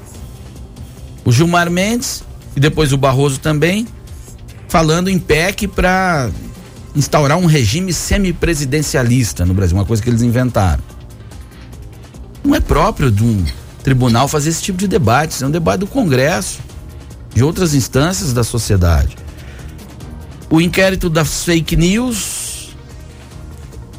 O 1.24 1.32
Gilmar 1.32 1.70
Mendes 1.70 2.22
e 2.54 2.60
depois 2.60 2.92
o 2.92 2.98
Barroso 2.98 3.38
também 3.40 3.86
falando 4.68 5.08
em 5.08 5.18
PEC 5.18 5.66
para 5.66 6.30
instaurar 6.94 7.38
um 7.38 7.46
regime 7.46 7.92
semipresidencialista 7.92 9.44
no 9.44 9.54
Brasil, 9.54 9.76
uma 9.76 9.84
coisa 9.84 10.02
que 10.02 10.08
eles 10.08 10.22
inventaram. 10.22 10.82
Não 12.44 12.54
é 12.54 12.60
próprio 12.60 13.10
de 13.10 13.24
um 13.24 13.44
tribunal 13.82 14.28
fazer 14.28 14.50
esse 14.50 14.62
tipo 14.62 14.78
de 14.78 14.86
debate, 14.86 15.32
isso 15.32 15.44
é 15.44 15.46
um 15.46 15.50
debate 15.50 15.80
do 15.80 15.86
Congresso, 15.86 16.58
de 17.34 17.42
outras 17.42 17.74
instâncias 17.74 18.32
da 18.32 18.44
sociedade. 18.44 19.16
O 20.48 20.60
inquérito 20.60 21.08
das 21.08 21.44
fake 21.44 21.76
news 21.76 22.74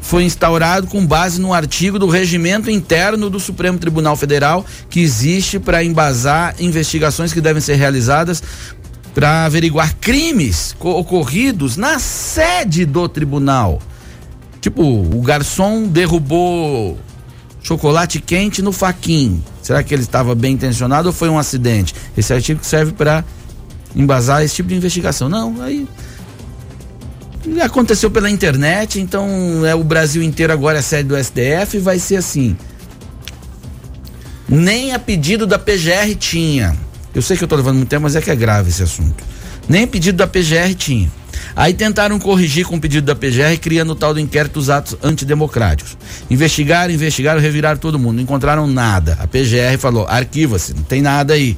foi 0.02 0.26
instaurado 0.26 0.88
com 0.88 1.06
base 1.06 1.40
no 1.40 1.54
artigo 1.54 1.98
do 1.98 2.08
regimento 2.08 2.70
interno 2.70 3.30
do 3.30 3.40
Supremo 3.40 3.80
Tribunal 3.80 4.18
Federal 4.18 4.66
que 4.90 5.00
existe 5.00 5.58
para 5.58 5.84
embasar 5.84 6.56
investigações 6.60 7.32
que 7.32 7.40
devem 7.40 7.62
ser 7.62 7.76
realizadas 7.76 8.44
para 9.14 9.46
averiguar 9.46 9.96
crimes 10.02 10.76
ocorridos 10.80 11.78
na 11.78 12.00
sede 12.00 12.86
do 12.86 13.08
tribunal. 13.08 13.82
Tipo, 14.60 14.84
o 14.84 15.22
garçom 15.22 15.88
derrubou 15.88 17.00
chocolate 17.62 18.20
quente 18.20 18.62
no 18.62 18.72
faquin. 18.72 19.44
Será 19.62 19.84
que 19.84 19.94
ele 19.94 20.04
estava 20.04 20.34
bem 20.34 20.54
intencionado 20.54 21.10
ou 21.10 21.14
foi 21.14 21.30
um 21.30 21.38
acidente? 21.38 21.94
Esse 22.18 22.34
artigo 22.34 22.60
serve 22.64 22.92
para 22.94 23.24
embasar 23.96 24.44
esse 24.44 24.56
tipo 24.56 24.70
de 24.70 24.76
investigação. 24.76 25.30
Não, 25.30 25.62
aí 25.62 25.88
aconteceu 27.64 28.10
pela 28.12 28.30
internet, 28.30 29.00
então 29.00 29.66
é 29.66 29.74
o 29.74 29.84
Brasil 29.84 30.22
inteiro 30.22 30.54
agora 30.54 30.80
é 30.80 30.82
sede 30.82 31.10
do 31.10 31.24
STF 31.24 31.78
e 31.78 31.80
vai 31.80 32.00
ser 32.00 32.18
assim. 32.18 32.56
Nem 34.48 34.94
a 34.94 35.00
pedido 35.00 35.48
da 35.48 35.58
PGR 35.58 36.16
tinha. 36.20 36.76
Eu 37.14 37.22
sei 37.22 37.38
que 37.38 37.44
eu 37.44 37.46
estou 37.46 37.58
levando 37.58 37.78
muito 37.78 37.90
tempo, 37.90 38.04
mas 38.04 38.16
é 38.16 38.22
que 38.22 38.30
é 38.30 38.36
grave 38.36 38.70
esse 38.70 38.84
assunto. 38.84 39.24
Nem 39.68 39.88
pedido 39.88 40.18
da 40.18 40.28
PGR 40.28 40.74
tinha. 40.76 41.12
Aí 41.56 41.74
tentaram 41.74 42.18
corrigir 42.20 42.66
com 42.66 42.76
o 42.76 42.80
pedido 42.80 43.06
da 43.06 43.16
PGR, 43.16 43.58
criando 43.60 43.92
o 43.92 43.96
tal 43.96 44.14
do 44.14 44.20
inquérito 44.20 44.54
dos 44.54 44.70
atos 44.70 44.98
antidemocráticos. 45.04 45.98
Investigaram, 46.30 46.94
investigaram, 46.94 47.42
reviraram 47.42 47.78
todo 47.78 48.00
mundo, 48.00 48.16
não 48.16 48.24
encontraram 48.24 48.68
nada. 48.68 49.18
A 49.20 49.28
PGR 49.28 49.78
falou: 49.78 50.06
arquiva-se, 50.08 50.74
não 50.74 50.84
tem 50.84 51.02
nada 51.02 51.34
aí. 51.34 51.58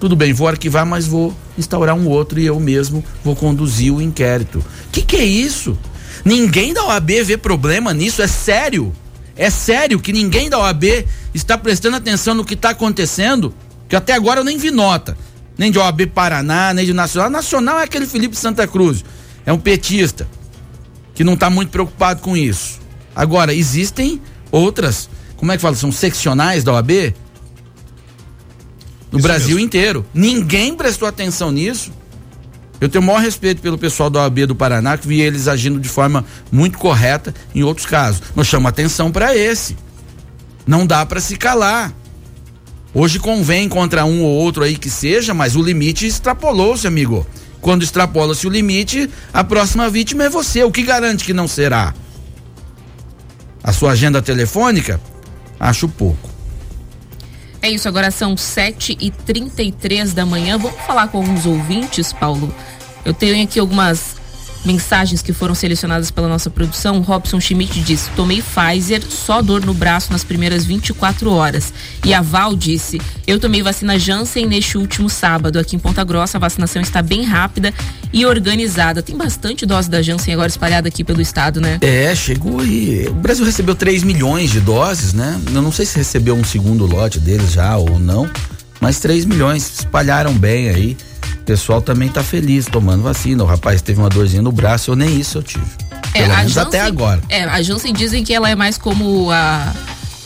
Tudo 0.00 0.16
bem, 0.16 0.32
vou 0.32 0.48
arquivar, 0.48 0.84
mas 0.84 1.06
vou 1.06 1.32
instaurar 1.56 1.94
um 1.94 2.08
outro 2.08 2.40
e 2.40 2.46
eu 2.46 2.58
mesmo 2.58 3.04
vou 3.22 3.36
conduzir 3.36 3.92
o 3.92 4.02
inquérito. 4.02 4.64
Que 4.90 5.02
que 5.02 5.16
é 5.16 5.24
isso? 5.24 5.78
Ninguém 6.24 6.72
da 6.72 6.84
OAB 6.84 7.10
vê 7.24 7.36
problema 7.36 7.92
nisso, 7.92 8.22
é 8.22 8.26
sério? 8.26 8.92
É 9.36 9.48
sério 9.48 10.00
que 10.00 10.12
ninguém 10.12 10.50
da 10.50 10.58
OAB 10.58 10.84
está 11.34 11.56
prestando 11.56 11.96
atenção 11.96 12.34
no 12.34 12.44
que 12.44 12.54
está 12.54 12.70
acontecendo? 12.70 13.54
Que 13.88 13.96
até 13.96 14.12
agora 14.12 14.40
eu 14.40 14.44
nem 14.44 14.58
vi 14.58 14.70
nota. 14.70 15.16
Nem 15.56 15.70
de 15.70 15.78
OAB 15.78 16.06
Paraná, 16.14 16.72
nem 16.72 16.86
de 16.86 16.92
Nacional. 16.92 17.30
Nacional 17.30 17.78
é 17.80 17.84
aquele 17.84 18.06
Felipe 18.06 18.36
Santa 18.36 18.66
Cruz. 18.66 19.04
É 19.44 19.52
um 19.52 19.58
petista. 19.58 20.26
Que 21.14 21.22
não 21.22 21.34
está 21.34 21.50
muito 21.50 21.70
preocupado 21.70 22.20
com 22.22 22.36
isso. 22.36 22.80
Agora, 23.14 23.52
existem 23.52 24.20
outras, 24.50 25.08
como 25.36 25.52
é 25.52 25.56
que 25.56 25.62
fala? 25.62 25.76
São 25.76 25.92
seccionais 25.92 26.64
da 26.64 26.72
OAB? 26.72 27.14
No 29.10 29.18
isso 29.18 29.28
Brasil 29.28 29.56
mesmo. 29.56 29.60
inteiro. 29.60 30.06
Ninguém 30.14 30.74
prestou 30.74 31.06
atenção 31.06 31.50
nisso. 31.52 31.92
Eu 32.80 32.88
tenho 32.88 33.04
o 33.04 33.06
maior 33.06 33.20
respeito 33.20 33.62
pelo 33.62 33.78
pessoal 33.78 34.10
da 34.10 34.22
OAB 34.22 34.46
do 34.46 34.56
Paraná, 34.56 34.96
que 34.96 35.06
vi 35.06 35.20
eles 35.20 35.46
agindo 35.46 35.78
de 35.78 35.88
forma 35.88 36.24
muito 36.50 36.78
correta 36.78 37.32
em 37.54 37.62
outros 37.62 37.86
casos. 37.86 38.22
Mas 38.34 38.48
chama 38.48 38.70
atenção 38.70 39.12
para 39.12 39.36
esse. 39.36 39.76
Não 40.66 40.86
dá 40.86 41.04
para 41.06 41.20
se 41.20 41.36
calar. 41.36 41.92
Hoje 42.94 43.18
convém 43.18 43.68
contra 43.68 44.04
um 44.04 44.22
ou 44.22 44.30
outro 44.30 44.62
aí 44.62 44.76
que 44.76 44.90
seja, 44.90 45.32
mas 45.32 45.56
o 45.56 45.62
limite 45.62 46.06
extrapolou-se, 46.06 46.86
amigo. 46.86 47.26
Quando 47.60 47.82
extrapola-se 47.82 48.46
o 48.46 48.50
limite, 48.50 49.08
a 49.32 49.42
próxima 49.42 49.88
vítima 49.88 50.24
é 50.24 50.28
você. 50.28 50.62
O 50.64 50.70
que 50.70 50.82
garante 50.82 51.24
que 51.24 51.32
não 51.32 51.48
será? 51.48 51.94
A 53.62 53.72
sua 53.72 53.92
agenda 53.92 54.20
telefônica? 54.20 55.00
Acho 55.58 55.88
pouco. 55.88 56.28
É 57.62 57.70
isso, 57.70 57.86
agora 57.86 58.10
são 58.10 58.36
7 58.36 58.98
e 59.00 59.10
33 59.10 60.12
da 60.12 60.26
manhã. 60.26 60.58
Vamos 60.58 60.80
falar 60.82 61.06
com 61.06 61.18
alguns 61.18 61.46
ouvintes, 61.46 62.12
Paulo. 62.12 62.52
Eu 63.04 63.14
tenho 63.14 63.42
aqui 63.42 63.60
algumas 63.60 64.16
mensagens 64.64 65.22
que 65.22 65.32
foram 65.32 65.54
selecionadas 65.54 66.10
pela 66.10 66.28
nossa 66.28 66.50
produção, 66.50 67.00
Robson 67.00 67.40
Schmidt 67.40 67.80
disse: 67.80 68.10
Tomei 68.10 68.42
Pfizer, 68.42 69.02
só 69.08 69.42
dor 69.42 69.64
no 69.64 69.74
braço 69.74 70.12
nas 70.12 70.24
primeiras 70.24 70.64
24 70.64 71.30
horas. 71.30 71.72
E 72.04 72.14
a 72.14 72.20
Val 72.20 72.54
disse: 72.54 73.00
Eu 73.26 73.38
tomei 73.38 73.62
vacina 73.62 73.98
Janssen 73.98 74.46
neste 74.46 74.78
último 74.78 75.08
sábado. 75.08 75.58
Aqui 75.58 75.76
em 75.76 75.78
Ponta 75.78 76.04
Grossa, 76.04 76.38
a 76.38 76.40
vacinação 76.40 76.80
está 76.80 77.02
bem 77.02 77.24
rápida 77.24 77.72
e 78.12 78.24
organizada. 78.26 79.02
Tem 79.02 79.16
bastante 79.16 79.66
dose 79.66 79.90
da 79.90 80.02
Janssen 80.02 80.34
agora 80.34 80.48
espalhada 80.48 80.88
aqui 80.88 81.02
pelo 81.02 81.20
estado, 81.20 81.60
né? 81.60 81.78
É, 81.80 82.14
chegou 82.14 82.60
aí. 82.60 83.06
O 83.08 83.14
Brasil 83.14 83.44
recebeu 83.44 83.74
3 83.74 84.02
milhões 84.02 84.50
de 84.50 84.60
doses, 84.60 85.12
né? 85.12 85.40
Eu 85.54 85.62
não 85.62 85.72
sei 85.72 85.86
se 85.86 85.96
recebeu 85.96 86.34
um 86.34 86.44
segundo 86.44 86.86
lote 86.86 87.18
deles 87.18 87.52
já 87.52 87.76
ou 87.76 87.98
não, 87.98 88.30
mas 88.80 88.98
3 89.00 89.24
milhões 89.24 89.80
espalharam 89.80 90.34
bem 90.34 90.68
aí. 90.68 90.96
O 91.52 91.54
pessoal 91.54 91.82
também 91.82 92.08
tá 92.08 92.22
feliz 92.24 92.64
tomando 92.64 93.02
vacina. 93.02 93.44
O 93.44 93.46
rapaz 93.46 93.82
teve 93.82 94.00
uma 94.00 94.08
dorzinha 94.08 94.40
no 94.40 94.50
braço, 94.50 94.90
eu 94.90 94.96
nem 94.96 95.20
isso 95.20 95.36
eu 95.36 95.42
tive. 95.42 95.66
É, 96.14 96.22
Pelo 96.22 96.34
menos 96.34 96.52
Janssen, 96.52 96.62
até 96.62 96.80
agora. 96.80 97.20
É, 97.28 97.44
a 97.44 97.60
Janssen 97.60 97.92
dizem 97.92 98.24
que 98.24 98.32
ela 98.32 98.48
é 98.48 98.54
mais 98.54 98.78
como 98.78 99.30
a, 99.30 99.70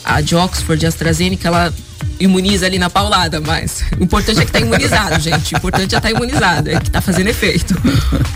a 0.05 0.21
de 0.21 0.37
Oxford, 0.37 0.87
a 0.87 0.89
AstraZeneca, 0.89 1.49
ela 1.49 1.75
imuniza 2.19 2.67
ali 2.67 2.79
na 2.79 2.89
paulada, 2.89 3.41
mas 3.41 3.85
o 3.99 4.05
importante 4.05 4.41
é 4.41 4.45
que 4.45 4.53
tá 4.53 4.61
imunizado, 4.61 5.21
gente. 5.21 5.55
O 5.55 5.57
importante 5.59 5.95
é 5.95 5.99
estar 5.99 6.01
tá 6.01 6.11
imunizado, 6.11 6.71
é 6.71 6.81
que 6.81 6.91
tá 6.91 7.01
fazendo 7.01 7.29
efeito. 7.29 7.75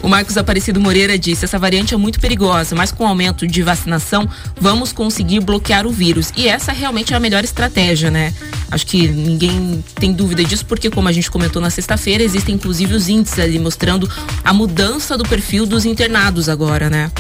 O 0.02 0.08
Marcos 0.08 0.36
Aparecido 0.36 0.80
Moreira 0.80 1.18
disse: 1.18 1.44
essa 1.44 1.58
variante 1.58 1.94
é 1.94 1.96
muito 1.96 2.20
perigosa, 2.20 2.74
mas 2.74 2.92
com 2.92 3.04
o 3.04 3.06
aumento 3.06 3.46
de 3.46 3.62
vacinação, 3.62 4.28
vamos 4.60 4.92
conseguir 4.92 5.40
bloquear 5.40 5.86
o 5.86 5.90
vírus. 5.90 6.32
E 6.36 6.48
essa 6.48 6.72
realmente 6.72 7.12
é 7.12 7.16
a 7.16 7.20
melhor 7.20 7.44
estratégia, 7.44 8.10
né? 8.10 8.32
Acho 8.70 8.86
que 8.86 9.08
ninguém 9.08 9.82
tem 9.96 10.12
dúvida 10.12 10.44
disso, 10.44 10.64
porque, 10.66 10.90
como 10.90 11.08
a 11.08 11.12
gente 11.12 11.30
comentou 11.30 11.60
na 11.60 11.70
sexta-feira, 11.70 12.22
existem 12.22 12.54
inclusive 12.54 12.94
os 12.94 13.08
índices 13.08 13.38
ali 13.38 13.58
mostrando 13.58 14.08
a 14.44 14.52
mudança 14.52 15.16
do 15.16 15.24
perfil 15.24 15.66
dos 15.66 15.84
internados 15.84 16.48
agora, 16.48 16.88
né? 16.88 17.10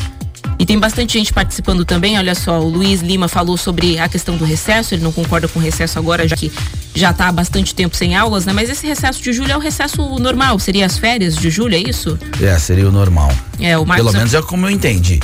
E 0.60 0.66
tem 0.66 0.78
bastante 0.78 1.14
gente 1.14 1.32
participando 1.32 1.86
também. 1.86 2.18
Olha 2.18 2.34
só, 2.34 2.60
o 2.60 2.68
Luiz 2.68 3.00
Lima 3.00 3.28
falou 3.28 3.56
sobre 3.56 3.98
a 3.98 4.06
questão 4.10 4.36
do 4.36 4.44
recesso. 4.44 4.94
Ele 4.94 5.02
não 5.02 5.10
concorda 5.10 5.48
com 5.48 5.58
o 5.58 5.62
recesso 5.62 5.98
agora, 5.98 6.28
já 6.28 6.36
que 6.36 6.52
já 6.94 7.12
está 7.12 7.28
há 7.28 7.32
bastante 7.32 7.74
tempo 7.74 7.96
sem 7.96 8.14
aulas, 8.14 8.44
né? 8.44 8.52
Mas 8.52 8.68
esse 8.68 8.86
recesso 8.86 9.22
de 9.22 9.32
julho 9.32 9.52
é 9.52 9.56
o 9.56 9.58
recesso 9.58 10.02
normal. 10.18 10.58
Seria 10.58 10.84
as 10.84 10.98
férias 10.98 11.34
de 11.34 11.48
julho, 11.48 11.74
é 11.74 11.78
isso? 11.78 12.18
É, 12.42 12.58
seria 12.58 12.86
o 12.86 12.92
normal. 12.92 13.32
É, 13.58 13.78
o 13.78 13.86
Marcos 13.86 14.04
Pelo 14.04 14.18
menos 14.18 14.34
é 14.34 14.42
como 14.42 14.66
eu 14.66 14.70
entendi. 14.70 15.18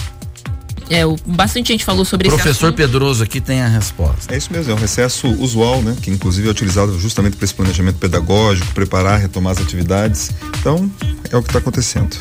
É, 0.89 1.05
o, 1.05 1.17
bastante 1.27 1.69
gente 1.69 1.85
falou 1.85 2.07
sobre 2.07 2.29
isso. 2.29 2.37
Professor 2.39 2.73
Pedroso 2.73 3.23
aqui 3.23 3.39
tem 3.39 3.61
a 3.61 3.69
resposta. 3.69 4.35
É 4.35 4.39
isso 4.39 4.51
mesmo, 4.51 4.73
é 4.73 4.75
um 4.75 4.79
recesso 4.79 5.29
usual, 5.29 5.83
né? 5.83 5.95
Que 6.01 6.11
inclusive 6.11 6.49
é 6.49 6.51
utilizado 6.51 6.99
justamente 6.99 7.37
para 7.37 7.45
esse 7.45 7.53
planejamento 7.53 7.99
pedagógico, 7.99 8.73
preparar, 8.73 9.21
retomar 9.21 9.53
as 9.53 9.59
atividades. 9.59 10.31
Então, 10.59 10.91
é 11.31 11.37
o 11.37 11.43
que 11.43 11.51
está 11.51 11.59
acontecendo. 11.59 12.17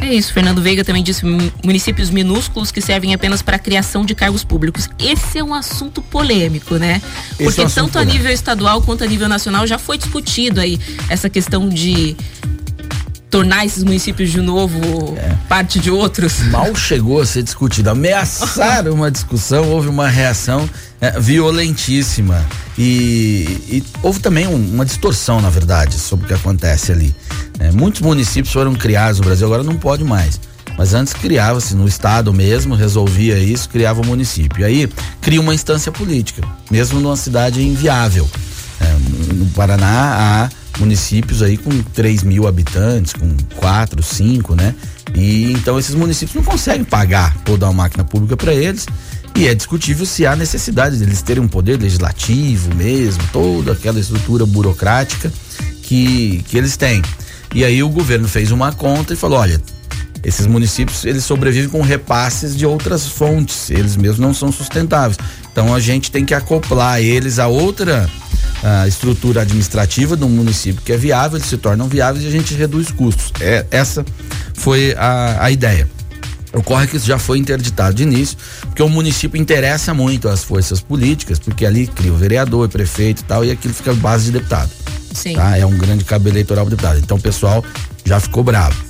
É 0.00 0.14
isso, 0.14 0.32
Fernando 0.32 0.62
Veiga 0.62 0.84
também 0.84 1.02
disse 1.02 1.24
municípios 1.64 2.08
minúsculos 2.08 2.70
que 2.70 2.80
servem 2.80 3.14
apenas 3.14 3.42
para 3.42 3.56
a 3.56 3.58
criação 3.58 4.04
de 4.04 4.14
cargos 4.14 4.44
públicos. 4.44 4.88
Esse 4.98 5.38
é 5.38 5.44
um 5.44 5.52
assunto 5.52 6.00
polêmico, 6.00 6.76
né? 6.76 7.02
Porque 7.36 7.60
é 7.60 7.66
um 7.66 7.70
tanto 7.70 7.98
a 7.98 8.04
nível 8.04 8.32
estadual 8.32 8.80
quanto 8.82 9.04
a 9.04 9.06
nível 9.06 9.28
nacional 9.28 9.66
já 9.66 9.78
foi 9.78 9.98
discutido 9.98 10.60
aí 10.60 10.78
essa 11.08 11.28
questão 11.28 11.68
de 11.68 12.16
tornar 13.30 13.66
esses 13.66 13.84
municípios 13.84 14.30
de 14.30 14.40
novo 14.40 15.16
é. 15.16 15.34
parte 15.48 15.78
de 15.78 15.90
outros. 15.90 16.40
Mal 16.44 16.74
chegou 16.74 17.20
a 17.20 17.26
ser 17.26 17.42
discutido. 17.42 17.90
Ameaçaram 17.90 18.92
uma 18.94 19.10
discussão, 19.10 19.68
houve 19.68 19.88
uma 19.88 20.08
reação 20.08 20.68
é, 21.00 21.18
violentíssima. 21.18 22.44
E, 22.76 23.44
e, 23.68 23.84
houve 24.02 24.20
também 24.20 24.46
um, 24.46 24.54
uma 24.54 24.84
distorção, 24.84 25.40
na 25.40 25.50
verdade, 25.50 25.94
sobre 25.94 26.24
o 26.24 26.28
que 26.28 26.34
acontece 26.34 26.92
ali. 26.92 27.14
É, 27.58 27.70
muitos 27.72 28.00
municípios 28.00 28.52
foram 28.52 28.74
criados 28.74 29.18
no 29.18 29.26
Brasil, 29.26 29.46
agora 29.46 29.62
não 29.62 29.76
pode 29.76 30.04
mais. 30.04 30.40
Mas 30.76 30.94
antes 30.94 31.12
criava-se 31.12 31.74
no 31.74 31.88
estado 31.88 32.32
mesmo, 32.32 32.76
resolvia 32.76 33.36
isso, 33.36 33.68
criava 33.68 34.00
o 34.00 34.04
um 34.04 34.06
município. 34.06 34.60
E 34.60 34.64
aí 34.64 34.88
cria 35.20 35.40
uma 35.40 35.52
instância 35.52 35.90
política, 35.90 36.42
mesmo 36.70 37.00
numa 37.00 37.16
cidade 37.16 37.60
inviável. 37.60 38.28
É, 38.80 39.34
no 39.34 39.46
Paraná 39.46 40.46
há 40.46 40.57
municípios 40.78 41.42
aí 41.42 41.56
com 41.56 41.70
3 41.82 42.22
mil 42.22 42.46
habitantes, 42.46 43.12
com 43.12 43.36
4, 43.56 44.02
5, 44.02 44.54
né? 44.54 44.74
E 45.14 45.52
então 45.52 45.78
esses 45.78 45.94
municípios 45.94 46.34
não 46.34 46.42
conseguem 46.42 46.84
pagar 46.84 47.36
toda 47.44 47.66
a 47.66 47.72
máquina 47.72 48.04
pública 48.04 48.36
para 48.36 48.54
eles. 48.54 48.86
E 49.36 49.46
é 49.46 49.54
discutível 49.54 50.04
se 50.04 50.26
há 50.26 50.34
necessidade 50.34 50.96
deles 50.96 51.22
terem 51.22 51.42
um 51.42 51.48
poder 51.48 51.80
legislativo 51.80 52.74
mesmo, 52.74 53.22
toda 53.32 53.72
aquela 53.72 54.00
estrutura 54.00 54.44
burocrática 54.44 55.32
que, 55.82 56.44
que 56.48 56.58
eles 56.58 56.76
têm. 56.76 57.02
E 57.54 57.64
aí 57.64 57.82
o 57.82 57.88
governo 57.88 58.26
fez 58.26 58.50
uma 58.50 58.72
conta 58.72 59.12
e 59.12 59.16
falou: 59.16 59.38
olha, 59.38 59.62
esses 60.24 60.46
municípios 60.46 61.04
eles 61.04 61.24
sobrevivem 61.24 61.68
com 61.68 61.80
repasses 61.82 62.56
de 62.56 62.66
outras 62.66 63.06
fontes, 63.06 63.70
eles 63.70 63.96
mesmos 63.96 64.18
não 64.18 64.34
são 64.34 64.50
sustentáveis. 64.50 65.18
Então 65.52 65.74
a 65.74 65.80
gente 65.80 66.10
tem 66.10 66.24
que 66.24 66.34
acoplar 66.34 67.00
eles 67.00 67.38
a 67.38 67.46
outra 67.46 68.10
a 68.62 68.88
estrutura 68.88 69.42
administrativa 69.42 70.16
de 70.16 70.24
um 70.24 70.28
município 70.28 70.82
que 70.82 70.92
é 70.92 70.96
viável, 70.96 71.38
eles 71.38 71.48
se 71.48 71.56
tornam 71.56 71.88
viáveis 71.88 72.24
e 72.24 72.28
a 72.28 72.30
gente 72.30 72.54
reduz 72.54 72.90
custos. 72.90 73.32
É, 73.40 73.64
essa 73.70 74.04
foi 74.54 74.94
a, 74.96 75.44
a 75.44 75.50
ideia. 75.50 75.88
Ocorre 76.52 76.86
que 76.86 76.96
isso 76.96 77.06
já 77.06 77.18
foi 77.18 77.38
interditado 77.38 77.94
de 77.94 78.02
início, 78.02 78.36
porque 78.62 78.82
o 78.82 78.88
município 78.88 79.40
interessa 79.40 79.92
muito 79.92 80.28
as 80.28 80.42
forças 80.42 80.80
políticas, 80.80 81.38
porque 81.38 81.66
ali 81.66 81.86
cria 81.86 82.12
o 82.12 82.16
vereador, 82.16 82.68
prefeito 82.68 83.20
e 83.20 83.24
tal, 83.24 83.44
e 83.44 83.50
aquilo 83.50 83.74
fica 83.74 83.92
base 83.94 84.26
de 84.26 84.32
deputado. 84.32 84.70
Sim. 85.12 85.34
Tá? 85.34 85.56
É 85.56 85.66
um 85.66 85.76
grande 85.76 86.04
cabo 86.04 86.28
eleitoral 86.28 86.64
do 86.64 86.70
deputado. 86.70 86.98
Então 86.98 87.16
o 87.16 87.20
pessoal 87.20 87.62
já 88.04 88.18
ficou 88.18 88.42
bravo. 88.42 88.88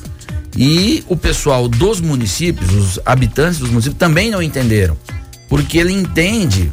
E 0.56 1.04
o 1.08 1.16
pessoal 1.16 1.68
dos 1.68 2.00
municípios, 2.00 2.72
os 2.72 3.00
habitantes 3.04 3.58
dos 3.58 3.70
municípios, 3.70 3.98
também 3.98 4.30
não 4.30 4.42
entenderam. 4.42 4.96
Porque 5.48 5.78
ele 5.78 5.92
entende 5.92 6.72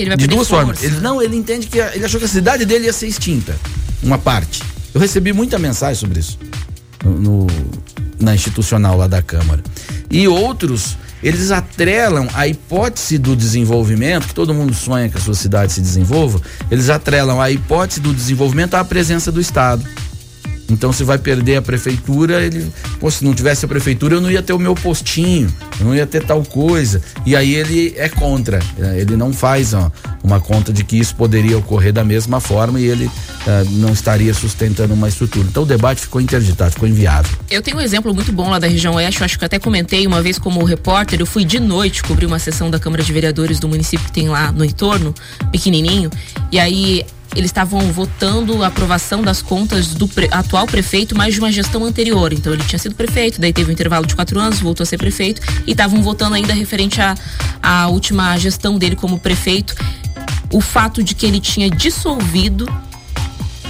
Que 0.00 0.04
ele 0.04 0.10
vai 0.10 0.16
de 0.16 0.26
duas 0.26 0.48
força. 0.48 0.64
formas. 0.64 0.82
Ele, 0.82 1.00
não, 1.00 1.20
ele 1.22 1.36
entende 1.36 1.66
que 1.66 1.80
a- 1.80 1.94
ele 1.94 2.04
achou 2.04 2.18
que 2.18 2.26
a 2.26 2.28
cidade 2.28 2.64
dele 2.64 2.86
ia 2.86 2.92
ser 2.92 3.06
extinta. 3.06 3.54
Uma 4.02 4.16
parte. 4.18 4.62
Eu 4.94 5.00
recebi 5.00 5.32
muita 5.32 5.58
mensagem 5.58 5.94
sobre 5.94 6.20
isso 6.20 6.38
no, 7.04 7.18
no- 7.18 7.46
na 8.18 8.34
institucional 8.34 8.96
lá 8.96 9.06
da 9.06 9.20
Câmara. 9.22 9.62
E 10.10 10.26
outros, 10.26 10.96
eles 11.22 11.50
atrelam 11.50 12.26
a 12.34 12.48
hipótese 12.48 13.18
do 13.18 13.36
desenvolvimento, 13.36 14.26
que 14.28 14.34
todo 14.34 14.52
mundo 14.54 14.74
sonha 14.74 15.08
que 15.08 15.16
a 15.18 15.20
sua 15.20 15.34
cidade 15.34 15.72
se 15.72 15.80
desenvolva, 15.80 16.40
eles 16.70 16.88
atrelam 16.90 17.40
a 17.40 17.50
hipótese 17.50 18.00
do 18.00 18.12
desenvolvimento 18.14 18.74
à 18.74 18.84
presença 18.84 19.30
do 19.30 19.40
Estado. 19.40 19.84
Então 20.70 20.92
se 20.92 21.04
vai 21.04 21.18
perder 21.18 21.56
a 21.56 21.62
prefeitura, 21.62 22.42
ele, 22.42 22.70
pô, 22.98 23.10
se 23.10 23.24
não 23.24 23.34
tivesse 23.34 23.64
a 23.64 23.68
prefeitura, 23.68 24.14
eu 24.14 24.20
não 24.20 24.30
ia 24.30 24.42
ter 24.42 24.52
o 24.52 24.58
meu 24.58 24.74
postinho, 24.74 25.52
eu 25.78 25.86
não 25.86 25.94
ia 25.94 26.06
ter 26.06 26.24
tal 26.24 26.42
coisa. 26.42 27.00
E 27.26 27.34
aí 27.34 27.54
ele 27.54 27.94
é 27.96 28.08
contra, 28.08 28.60
eh, 28.78 29.00
ele 29.00 29.16
não 29.16 29.32
faz 29.32 29.74
ó, 29.74 29.90
uma 30.22 30.40
conta 30.40 30.72
de 30.72 30.84
que 30.84 30.98
isso 30.98 31.14
poderia 31.16 31.58
ocorrer 31.58 31.92
da 31.92 32.04
mesma 32.04 32.40
forma 32.40 32.80
e 32.80 32.84
ele 32.84 33.10
eh, 33.46 33.64
não 33.72 33.92
estaria 33.92 34.32
sustentando 34.32 34.94
uma 34.94 35.08
estrutura. 35.08 35.46
Então 35.48 35.62
o 35.64 35.66
debate 35.66 36.02
ficou 36.02 36.20
interditado, 36.20 36.72
ficou 36.72 36.88
inviável. 36.88 37.36
Eu 37.50 37.62
tenho 37.62 37.76
um 37.76 37.80
exemplo 37.80 38.14
muito 38.14 38.32
bom 38.32 38.50
lá 38.50 38.58
da 38.58 38.66
região 38.66 38.94
oeste, 38.94 39.20
eu 39.20 39.24
acho 39.24 39.38
que 39.38 39.44
até 39.44 39.58
comentei 39.58 40.06
uma 40.06 40.22
vez 40.22 40.38
como 40.38 40.62
repórter, 40.64 41.20
eu 41.20 41.26
fui 41.26 41.44
de 41.44 41.58
noite 41.58 42.02
cobrir 42.02 42.26
uma 42.26 42.38
sessão 42.38 42.70
da 42.70 42.78
Câmara 42.78 43.02
de 43.02 43.12
Vereadores 43.12 43.58
do 43.58 43.68
município 43.68 44.06
que 44.06 44.12
tem 44.12 44.28
lá 44.28 44.52
no 44.52 44.64
entorno, 44.64 45.14
pequenininho, 45.50 46.10
e 46.52 46.58
aí 46.58 47.04
eles 47.34 47.50
estavam 47.50 47.80
votando 47.92 48.62
a 48.62 48.66
aprovação 48.66 49.22
das 49.22 49.40
contas 49.40 49.88
do 49.94 50.08
pre- 50.08 50.28
atual 50.30 50.66
prefeito, 50.66 51.16
mas 51.16 51.34
de 51.34 51.40
uma 51.40 51.50
gestão 51.52 51.84
anterior. 51.84 52.32
Então 52.32 52.52
ele 52.52 52.64
tinha 52.64 52.78
sido 52.78 52.94
prefeito, 52.94 53.40
daí 53.40 53.52
teve 53.52 53.70
um 53.70 53.72
intervalo 53.72 54.06
de 54.06 54.14
quatro 54.14 54.38
anos, 54.38 54.60
voltou 54.60 54.82
a 54.82 54.86
ser 54.86 54.98
prefeito 54.98 55.40
e 55.66 55.70
estavam 55.72 56.02
votando 56.02 56.34
ainda 56.34 56.52
referente 56.52 57.00
à 57.00 57.14
à 57.62 57.88
última 57.88 58.36
gestão 58.38 58.78
dele 58.78 58.96
como 58.96 59.18
prefeito. 59.18 59.74
O 60.52 60.60
fato 60.60 61.02
de 61.02 61.14
que 61.14 61.26
ele 61.26 61.38
tinha 61.38 61.70
dissolvido 61.70 62.66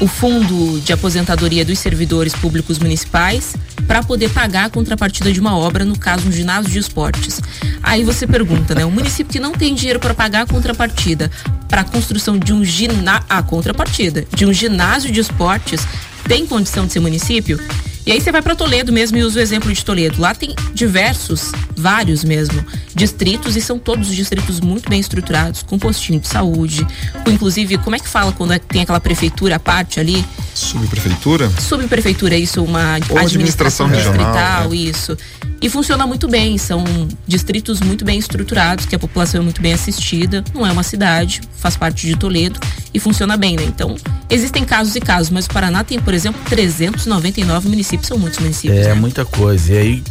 o 0.01 0.07
fundo 0.07 0.81
de 0.81 0.93
aposentadoria 0.93 1.65
dos 1.65 1.79
servidores 1.79 2.35
públicos 2.35 2.79
municipais 2.79 3.55
para 3.87 4.03
poder 4.03 4.31
pagar 4.31 4.65
a 4.65 4.71
contrapartida 4.71 5.33
de 5.33 5.39
uma 5.39 5.57
obra, 5.57 5.85
no 5.85 5.99
caso 5.99 6.27
um 6.27 6.33
ginásio 6.33 6.71
de 6.71 6.79
esportes. 6.79 7.41
Aí 7.83 8.03
você 8.03 8.27
pergunta, 8.27 8.75
né? 8.75 8.85
O 8.85 8.91
município 8.91 9.33
que 9.33 9.41
não 9.41 9.53
tem 9.53 9.75
dinheiro 9.75 10.01
para 10.01 10.15
pagar 10.15 10.43
a 10.43 10.47
contrapartida 10.47 11.31
para 11.69 11.83
a 11.83 11.85
construção 11.85 12.39
de 12.39 12.53
um 12.53 12.65
ginásio, 12.65 13.27
a 13.29 13.43
contrapartida 13.43 14.25
de 14.35 14.47
um 14.47 14.53
ginásio 14.53 15.13
de 15.13 15.21
esportes 15.21 15.87
tem 16.27 16.47
condição 16.47 16.87
de 16.87 16.93
ser 16.93 17.01
município? 17.01 17.61
E 18.07 18.13
aí 18.13 18.21
você 18.21 18.33
vai 18.33 18.41
para 18.43 18.57
Toledo 18.57 18.93
mesmo 18.93 19.19
e 19.19 19.23
usa 19.23 19.39
o 19.39 19.43
exemplo 19.43 19.73
de 19.73 19.85
Toledo. 19.85 20.21
Lá 20.21 20.35
tem 20.35 20.55
diversos, 20.73 21.53
vários 21.77 22.25
mesmo, 22.25 22.65
distritos 22.95 23.57
e 23.57 23.61
são 23.61 23.79
todos 23.79 24.09
os 24.09 24.17
distritos 24.17 24.59
muito 24.59 24.89
bem 24.89 24.99
estruturados, 25.01 25.63
com 25.63 25.79
postinho 25.79 26.19
de 26.19 26.27
saúde, 26.27 26.87
com 27.25 27.31
inclusive, 27.31 27.77
como 27.79 27.97
é 27.97 27.99
que 27.99 28.09
fala 28.09 28.33
quando 28.33 28.53
é- 28.53 28.59
tem 28.59 28.83
aquela 28.83 29.01
prefeitura 29.01 29.57
à 29.57 29.59
parte 29.61 30.01
ali? 30.01 30.25
Subprefeitura? 30.55 31.51
Subprefeitura, 31.61 32.37
isso, 32.37 32.63
uma 32.65 32.99
Ou 33.11 33.19
administração 33.19 33.87
regional, 33.87 34.13
distrital, 34.15 34.73
é. 34.73 34.77
isso. 34.77 35.17
E 35.63 35.69
funciona 35.69 36.07
muito 36.07 36.27
bem, 36.27 36.57
são 36.57 36.83
distritos 37.27 37.81
muito 37.81 38.03
bem 38.03 38.19
estruturados, 38.19 38.87
que 38.87 38.95
a 38.95 38.99
população 38.99 39.43
é 39.43 39.45
muito 39.45 39.61
bem 39.61 39.75
assistida, 39.75 40.43
não 40.55 40.67
é 40.67 40.73
uma 40.73 40.83
cidade, 40.83 41.43
faz 41.59 41.77
parte 41.77 42.07
de 42.07 42.17
Toledo 42.17 42.59
e 42.95 42.99
funciona 42.99 43.37
bem, 43.37 43.57
né? 43.57 43.65
Então, 43.65 43.95
existem 44.31 44.65
casos 44.65 44.97
e 44.97 45.01
casos, 45.01 45.29
mas 45.29 45.45
o 45.45 45.51
Paraná 45.51 45.85
tem, 45.85 46.01
por 46.01 46.15
exemplo, 46.15 46.41
399 46.49 47.69
municípios, 47.69 47.90
são 48.03 48.19
muitos 48.19 48.39
municípios, 48.39 48.79
É 48.79 48.89
né? 48.89 48.95
muita 48.95 49.25
coisa. 49.25 49.73
E 49.73 49.79
aí 49.79 50.05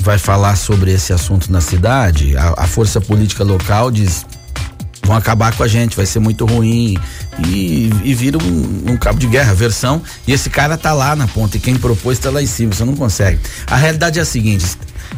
vai 0.00 0.18
falar 0.18 0.56
sobre 0.56 0.92
esse 0.92 1.12
assunto 1.12 1.50
na 1.50 1.60
cidade, 1.60 2.36
a, 2.36 2.54
a 2.58 2.66
força 2.66 3.00
política 3.00 3.42
local 3.44 3.90
diz 3.90 4.24
vão 5.04 5.16
acabar 5.16 5.54
com 5.54 5.62
a 5.62 5.68
gente, 5.68 5.96
vai 5.96 6.04
ser 6.04 6.18
muito 6.18 6.44
ruim 6.44 6.98
e, 7.46 7.90
e 8.02 8.12
vira 8.14 8.36
um, 8.38 8.92
um 8.92 8.96
cabo 8.96 9.20
de 9.20 9.28
guerra, 9.28 9.54
versão, 9.54 10.02
e 10.26 10.32
esse 10.32 10.50
cara 10.50 10.76
tá 10.76 10.92
lá 10.92 11.14
na 11.14 11.28
ponta 11.28 11.56
e 11.56 11.60
quem 11.60 11.76
propôs 11.76 12.18
tá 12.18 12.28
lá 12.28 12.42
em 12.42 12.46
cima, 12.46 12.72
você 12.72 12.84
não 12.84 12.96
consegue. 12.96 13.38
A 13.68 13.76
realidade 13.76 14.18
é 14.18 14.22
a 14.22 14.24
seguinte, 14.24 14.66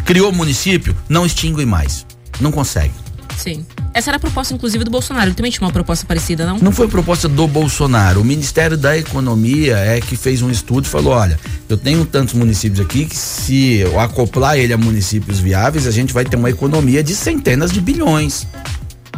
criou 0.05 0.31
o 0.31 0.35
município, 0.35 0.95
não 1.09 1.25
extingue 1.25 1.65
mais, 1.65 2.05
não 2.39 2.53
consegue. 2.53 2.93
Sim. 3.39 3.65
Essa 3.99 4.11
era 4.11 4.17
a 4.17 4.21
proposta, 4.21 4.55
inclusive, 4.55 4.85
do 4.85 4.93
Bolsonaro. 4.93 5.27
Ele 5.27 5.35
também 5.35 5.51
tinha 5.51 5.67
uma 5.67 5.73
proposta 5.73 6.07
parecida, 6.07 6.47
não? 6.47 6.57
Não 6.61 6.71
foi 6.71 6.87
proposta 6.87 7.29
do 7.29 7.49
Bolsonaro. 7.49 8.21
O 8.21 8.25
Ministério 8.25 8.77
da 8.77 8.97
Economia 8.97 9.77
é 9.77 10.01
que 10.01 10.17
fez 10.17 10.41
um 10.41 10.49
estudo 10.49 10.85
e 10.85 10.89
falou: 10.89 11.15
olha, 11.15 11.37
eu 11.69 11.77
tenho 11.77 12.07
tantos 12.07 12.33
municípios 12.33 12.79
aqui 12.79 13.07
que 13.07 13.17
se 13.17 13.79
eu 13.79 13.99
acoplar 13.99 14.57
ele 14.57 14.73
a 14.73 14.79
municípios 14.79 15.41
viáveis, 15.41 15.85
a 15.85 15.91
gente 15.91 16.15
vai 16.15 16.25
ter 16.25 16.37
uma 16.37 16.49
economia 16.49 17.03
de 17.03 17.13
centenas 17.13 17.73
de 17.73 17.81
bilhões. 17.81 18.47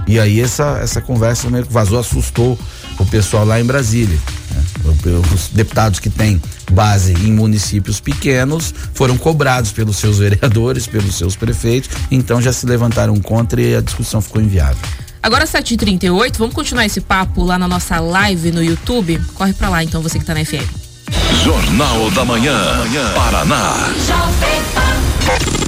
E 0.06 0.18
aí 0.18 0.40
essa, 0.40 0.78
essa 0.82 1.02
conversa 1.02 1.50
meio 1.50 1.66
que 1.66 1.72
vazou, 1.72 1.98
assustou 1.98 2.58
o 2.98 3.04
pessoal 3.04 3.44
lá 3.44 3.60
em 3.60 3.64
Brasília. 3.64 4.18
Né? 4.50 4.64
Os 5.34 5.48
deputados 5.48 5.98
que 5.98 6.10
têm 6.10 6.40
base 6.70 7.12
em 7.12 7.32
municípios 7.32 8.00
pequenos 8.00 8.74
foram 8.94 9.16
cobrados 9.16 9.72
pelos 9.72 9.96
seus 9.96 10.18
vereadores, 10.20 10.86
pelos 10.86 11.16
seus 11.16 11.36
prefeitos, 11.36 11.90
então 12.10 12.40
já 12.40 12.52
se 12.52 12.66
levantaram 12.66 13.18
contra 13.20 13.60
e 13.60 13.74
a 13.74 13.80
discussão 13.80 14.20
ficou 14.20 14.40
inviável. 14.40 14.78
Agora 15.22 15.44
7h38, 15.44 16.38
vamos 16.38 16.54
continuar 16.54 16.86
esse 16.86 17.00
papo 17.00 17.44
lá 17.44 17.58
na 17.58 17.68
nossa 17.68 18.00
live 18.00 18.50
no 18.52 18.62
YouTube? 18.62 19.20
Corre 19.34 19.52
pra 19.52 19.68
lá, 19.68 19.84
então, 19.84 20.00
você 20.00 20.18
que 20.18 20.24
tá 20.24 20.32
na 20.32 20.44
FM. 20.44 20.64
Jornal 21.44 22.10
da 22.12 22.24
Manhã. 22.24 22.56
Paraná. 23.14 23.92
Jovem 24.06 24.62
Pan 24.74 25.59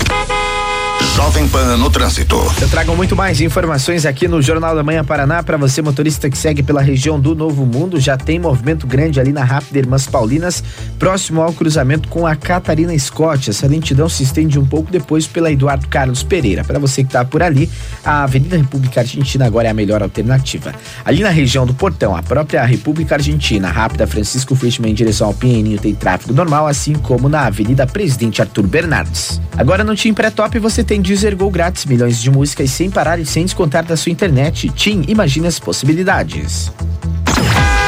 no 1.76 1.90
trânsito. 1.90 2.36
Eu 2.60 2.68
trago 2.68 2.96
muito 2.96 3.16
mais 3.16 3.40
informações 3.40 4.06
aqui 4.06 4.28
no 4.28 4.40
Jornal 4.40 4.74
da 4.74 4.82
Manhã 4.82 5.04
Paraná 5.04 5.42
para 5.42 5.56
você 5.56 5.82
motorista 5.82 6.30
que 6.30 6.38
segue 6.38 6.62
pela 6.62 6.80
região 6.80 7.18
do 7.18 7.34
Novo 7.34 7.66
Mundo. 7.66 8.00
Já 8.00 8.16
tem 8.16 8.38
movimento 8.38 8.86
grande 8.86 9.20
ali 9.20 9.32
na 9.32 9.44
Rápida 9.44 9.80
Irmãs 9.80 10.06
Paulinas, 10.06 10.62
próximo 10.98 11.42
ao 11.42 11.52
cruzamento 11.52 12.08
com 12.08 12.26
a 12.26 12.34
Catarina 12.34 12.96
Scott. 12.98 13.50
Essa 13.50 13.66
lentidão 13.66 14.08
se 14.08 14.22
estende 14.22 14.58
um 14.58 14.64
pouco 14.64 14.90
depois 14.90 15.26
pela 15.26 15.52
Eduardo 15.52 15.86
Carlos 15.88 16.22
Pereira. 16.22 16.64
Para 16.64 16.78
você 16.78 17.02
que 17.02 17.08
está 17.08 17.24
por 17.24 17.42
ali, 17.42 17.68
a 18.04 18.22
Avenida 18.22 18.56
República 18.56 19.00
Argentina 19.00 19.44
agora 19.44 19.68
é 19.68 19.70
a 19.70 19.74
melhor 19.74 20.02
alternativa. 20.02 20.72
Ali 21.04 21.22
na 21.22 21.30
região 21.30 21.66
do 21.66 21.74
Portão, 21.74 22.16
a 22.16 22.22
própria 22.22 22.64
República 22.64 23.16
Argentina, 23.16 23.70
Rápida 23.70 24.06
Francisco 24.06 24.54
Fishman 24.54 24.92
em 24.92 24.94
direção 24.94 25.26
ao 25.26 25.34
Pinheirinho 25.34 25.78
tem 25.78 25.94
tráfego 25.94 26.32
normal, 26.32 26.66
assim 26.66 26.94
como 26.94 27.28
na 27.28 27.46
Avenida 27.46 27.86
Presidente 27.86 28.40
Arthur 28.40 28.66
Bernardes. 28.66 29.40
Agora 29.58 29.84
no 29.84 29.94
Tim 29.94 30.14
Pré-Top 30.14 30.58
você 30.58 30.82
tem 30.84 31.01
Deezer 31.03 31.36
Go 31.36 31.50
grátis, 31.50 31.84
milhões 31.84 32.22
de 32.22 32.30
músicas 32.30 32.70
sem 32.70 32.90
parar 32.90 33.18
e 33.18 33.26
sem 33.26 33.44
descontar 33.44 33.84
da 33.84 33.96
sua 33.96 34.12
internet. 34.12 34.70
Tim, 34.70 35.05
imagine 35.09 35.46
as 35.46 35.59
possibilidades. 35.59 36.72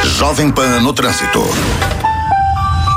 Jovem 0.05 0.51
Pan 0.51 0.81
no 0.81 0.93
trânsito. 0.93 1.41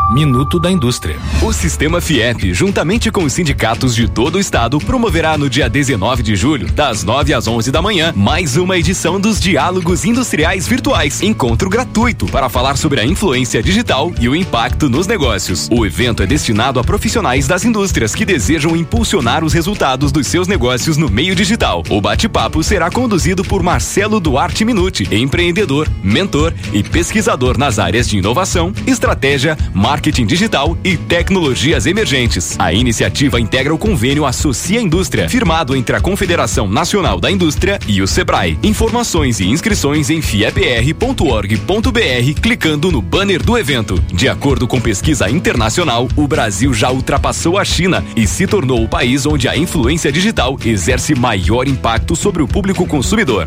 Minuto 0.10 0.58
da 0.58 0.72
Indústria. 0.72 1.18
O 1.42 1.52
Sistema 1.52 2.00
FIEP, 2.00 2.54
juntamente 2.54 3.12
com 3.12 3.26
os 3.26 3.34
sindicatos 3.34 3.94
de 3.94 4.08
todo 4.08 4.36
o 4.36 4.40
estado, 4.40 4.80
promoverá 4.80 5.38
no 5.38 5.50
dia 5.50 5.70
19 5.70 6.24
de 6.24 6.34
julho, 6.34 6.72
das 6.72 7.04
9 7.04 7.34
às 7.34 7.46
11 7.46 7.74
da 7.74 7.82
manhã, 7.82 8.14
mais 8.16 8.56
uma 8.56 8.78
edição 8.78 9.20
dos 9.20 9.38
Diálogos 9.38 10.06
Industriais 10.06 10.66
Virtuais. 10.66 11.22
Encontro 11.22 11.70
gratuito 11.70 12.26
para 12.28 12.48
falar 12.48 12.78
sobre 12.78 13.02
a 13.02 13.06
influência 13.06 13.62
digital 13.62 14.14
e 14.18 14.30
o 14.30 14.36
impacto 14.36 14.90
nos 14.90 15.08
negócios. 15.08 15.68
O 15.70 15.86
evento 15.86 16.24
é 16.24 16.26
destinado 16.26 16.80
a 16.80 16.86
profissionais 16.86 17.46
das 17.46 17.66
indústrias 17.66 18.16
que 18.16 18.24
desejam 18.24 18.78
impulsionar 18.78 19.44
os 19.44 19.52
resultados 19.52 20.10
dos 20.10 20.26
seus 20.26 20.48
negócios 20.48 20.96
no 20.96 21.10
meio 21.10 21.36
digital. 21.36 21.84
O 21.90 22.00
bate-papo 22.00 22.64
será 22.64 22.90
conduzido 22.90 23.44
por 23.44 23.62
Marcelo 23.62 24.22
Duarte 24.22 24.64
Minuti, 24.64 25.06
empreendedor, 25.12 25.86
mentor 26.02 26.54
e 26.72 26.82
pesquisador 26.82 27.58
nas 27.58 27.78
áreas 27.78 28.08
de 28.08 28.18
inovação, 28.18 28.72
estratégia, 28.88 29.58
marketing 29.74 29.97
digital 30.02 30.78
e 30.84 30.98
tecnologias 30.98 31.86
emergentes. 31.86 32.56
A 32.60 32.74
iniciativa 32.74 33.40
integra 33.40 33.74
o 33.74 33.78
convênio 33.78 34.26
Associa 34.26 34.82
Indústria, 34.82 35.30
firmado 35.30 35.76
entre 35.76 35.96
a 35.96 36.02
Confederação 36.02 36.68
Nacional 36.68 37.20
da 37.20 37.32
Indústria 37.32 37.80
e 37.88 38.02
o 38.02 38.08
Sebrae. 38.08 38.58
Informações 38.64 39.40
e 39.40 39.48
inscrições 39.48 40.10
em 40.10 40.22
fiepr.org.br 40.22 42.42
clicando 42.42 42.92
no 42.92 43.02
banner 43.02 43.44
do 43.44 43.58
evento. 43.58 44.02
De 44.14 44.30
acordo 44.30 44.68
com 44.68 44.80
pesquisa 44.80 45.30
internacional, 45.30 46.08
o 46.16 46.28
Brasil 46.28 46.74
já 46.74 46.92
ultrapassou 46.92 47.58
a 47.58 47.66
China 47.66 48.04
e 48.16 48.28
se 48.28 48.48
tornou 48.48 48.84
o 48.84 48.90
país 48.90 49.26
onde 49.26 49.48
a 49.48 49.58
influência 49.58 50.12
digital 50.12 50.58
exerce 50.66 51.16
maior 51.16 51.68
impacto 51.68 52.16
sobre 52.16 52.42
o 52.42 52.48
público 52.48 52.86
consumidor. 52.86 53.46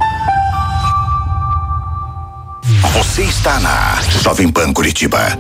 Você 2.93 3.23
está 3.23 3.59
na 3.61 4.01
Jovem 4.23 4.51
Pan 4.51 4.73
Curitiba. 4.73 5.39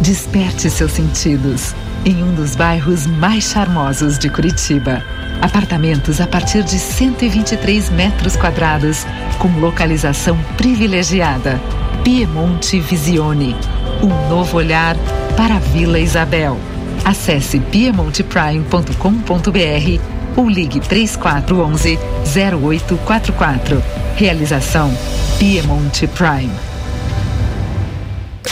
Desperte 0.00 0.70
seus 0.70 0.92
sentidos. 0.92 1.74
em 2.04 2.22
um 2.22 2.34
dos 2.34 2.54
bairros 2.54 3.04
mais 3.04 3.50
charmosos 3.50 4.16
de 4.16 4.30
Curitiba. 4.30 5.02
Apartamentos 5.42 6.20
a 6.20 6.26
partir 6.26 6.62
de 6.62 6.78
123 6.78 7.90
metros 7.90 8.36
quadrados, 8.36 9.04
com 9.40 9.48
localização 9.58 10.38
privilegiada. 10.56 11.60
Piemonte 12.04 12.78
Visione. 12.78 13.56
Um 14.00 14.28
novo 14.28 14.56
olhar 14.56 14.94
para 15.36 15.56
a 15.56 15.58
Vila 15.58 15.98
Isabel. 15.98 16.56
Acesse 17.04 17.58
piemonteprime.com.br 17.58 20.00
ou 20.36 20.48
ligue 20.48 20.78
3411 20.78 21.98
0844. 22.24 23.82
Realização 24.14 24.96
Piemonte 25.40 26.06
Prime. 26.06 26.75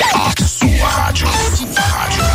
A 0.02 0.46
sua 0.46 0.88
rádio. 0.88 1.28
Sua 1.28 1.80
rádio. 1.80 2.33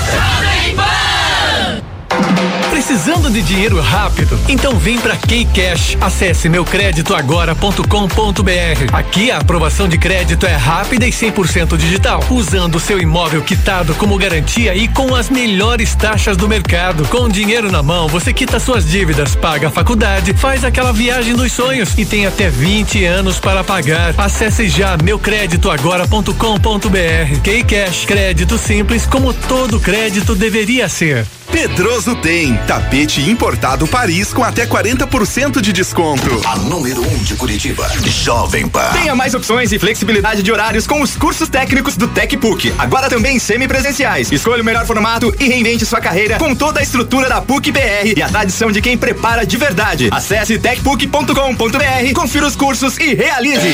Precisando 2.80 3.30
de 3.30 3.41
dinheiro 3.41 3.77
rápido? 3.82 4.39
Então 4.47 4.80
vem 4.80 4.97
pra 4.97 5.17
Keycash. 5.17 5.97
Acesse 5.99 6.47
meucreditoagora.com.br. 6.47 8.93
Aqui 8.93 9.30
a 9.30 9.39
aprovação 9.39 9.89
de 9.89 9.97
crédito 9.97 10.45
é 10.45 10.55
rápida 10.55 11.05
e 11.05 11.09
100% 11.09 11.75
digital, 11.75 12.23
usando 12.30 12.80
seu 12.80 12.97
imóvel 12.97 13.41
quitado 13.41 13.93
como 13.95 14.17
garantia 14.17 14.73
e 14.75 14.88
com 14.88 15.13
as 15.13 15.30
melhores 15.30 15.93
taxas 15.93 16.38
do 16.38 16.47
mercado. 16.47 17.05
Com 17.09 17.27
dinheiro 17.27 17.69
na 17.69 17.84
mão, 17.84 18.07
você 18.07 18.32
quita 18.32 18.61
suas 18.61 18.88
dívidas, 18.88 19.36
paga 19.36 19.67
a 19.67 19.71
faculdade, 19.71 20.34
faz 20.34 20.63
aquela 20.63 20.93
viagem 20.93 21.36
dos 21.36 21.51
sonhos 21.51 21.97
e 21.97 22.05
tem 22.05 22.25
até 22.25 22.49
20 22.49 23.03
anos 23.03 23.41
para 23.41 23.61
pagar. 23.61 24.15
Acesse 24.17 24.69
já 24.69 24.95
meucreditoagora.com.br. 25.03 27.41
Keycash, 27.43 28.05
crédito 28.05 28.57
simples 28.57 29.05
como 29.05 29.34
todo 29.34 29.82
crédito 29.82 30.34
deveria 30.34 30.88
ser. 30.88 31.27
Pedroso 31.52 32.16
tem 32.16 32.56
tapete 32.68 33.22
importado 33.22 33.88
Paris 33.88 34.32
com 34.32 34.43
até 34.43 34.66
40% 34.66 35.60
de 35.62 35.74
desconto. 35.74 36.41
A 36.45 36.56
número 36.56 37.02
1 37.02 37.14
um 37.14 37.18
de 37.24 37.36
Curitiba, 37.36 37.89
Jovem 38.06 38.68
Pan. 38.68 38.91
Tenha 38.93 39.16
mais 39.16 39.34
opções 39.34 39.72
e 39.72 39.80
flexibilidade 39.80 40.43
de 40.43 40.52
horários 40.52 40.86
com 40.86 41.02
os 41.02 41.16
cursos 41.16 41.50
técnicos 41.50 41.97
do 41.97 42.08
TecPUC. 42.08 42.74
Agora 42.78 43.10
também 43.10 43.39
semipresenciais. 43.39 44.32
Escolha 44.32 44.62
o 44.62 44.66
melhor 44.66 44.86
formato 44.86 45.34
e 45.39 45.47
reinvente 45.47 45.86
sua 45.86 46.00
carreira 46.00 46.38
com 46.38 46.56
toda 46.56 46.80
a 46.80 46.84
estrutura 46.84 47.28
da 47.28 47.41
PUC 47.41 47.72
BR 47.72 48.14
e 48.16 48.22
a 48.22 48.30
tradição 48.30 48.72
de 48.72 48.82
quem 48.82 48.97
prepara 48.97 49.45
de 49.45 49.58
verdade. 49.58 50.10
Acesse 50.12 50.60
tecpuc.com.br, 50.60 52.14
confira 52.14 52.47
os 52.47 52.56
cursos 52.56 52.97
e 52.97 53.14
realize. 53.14 53.74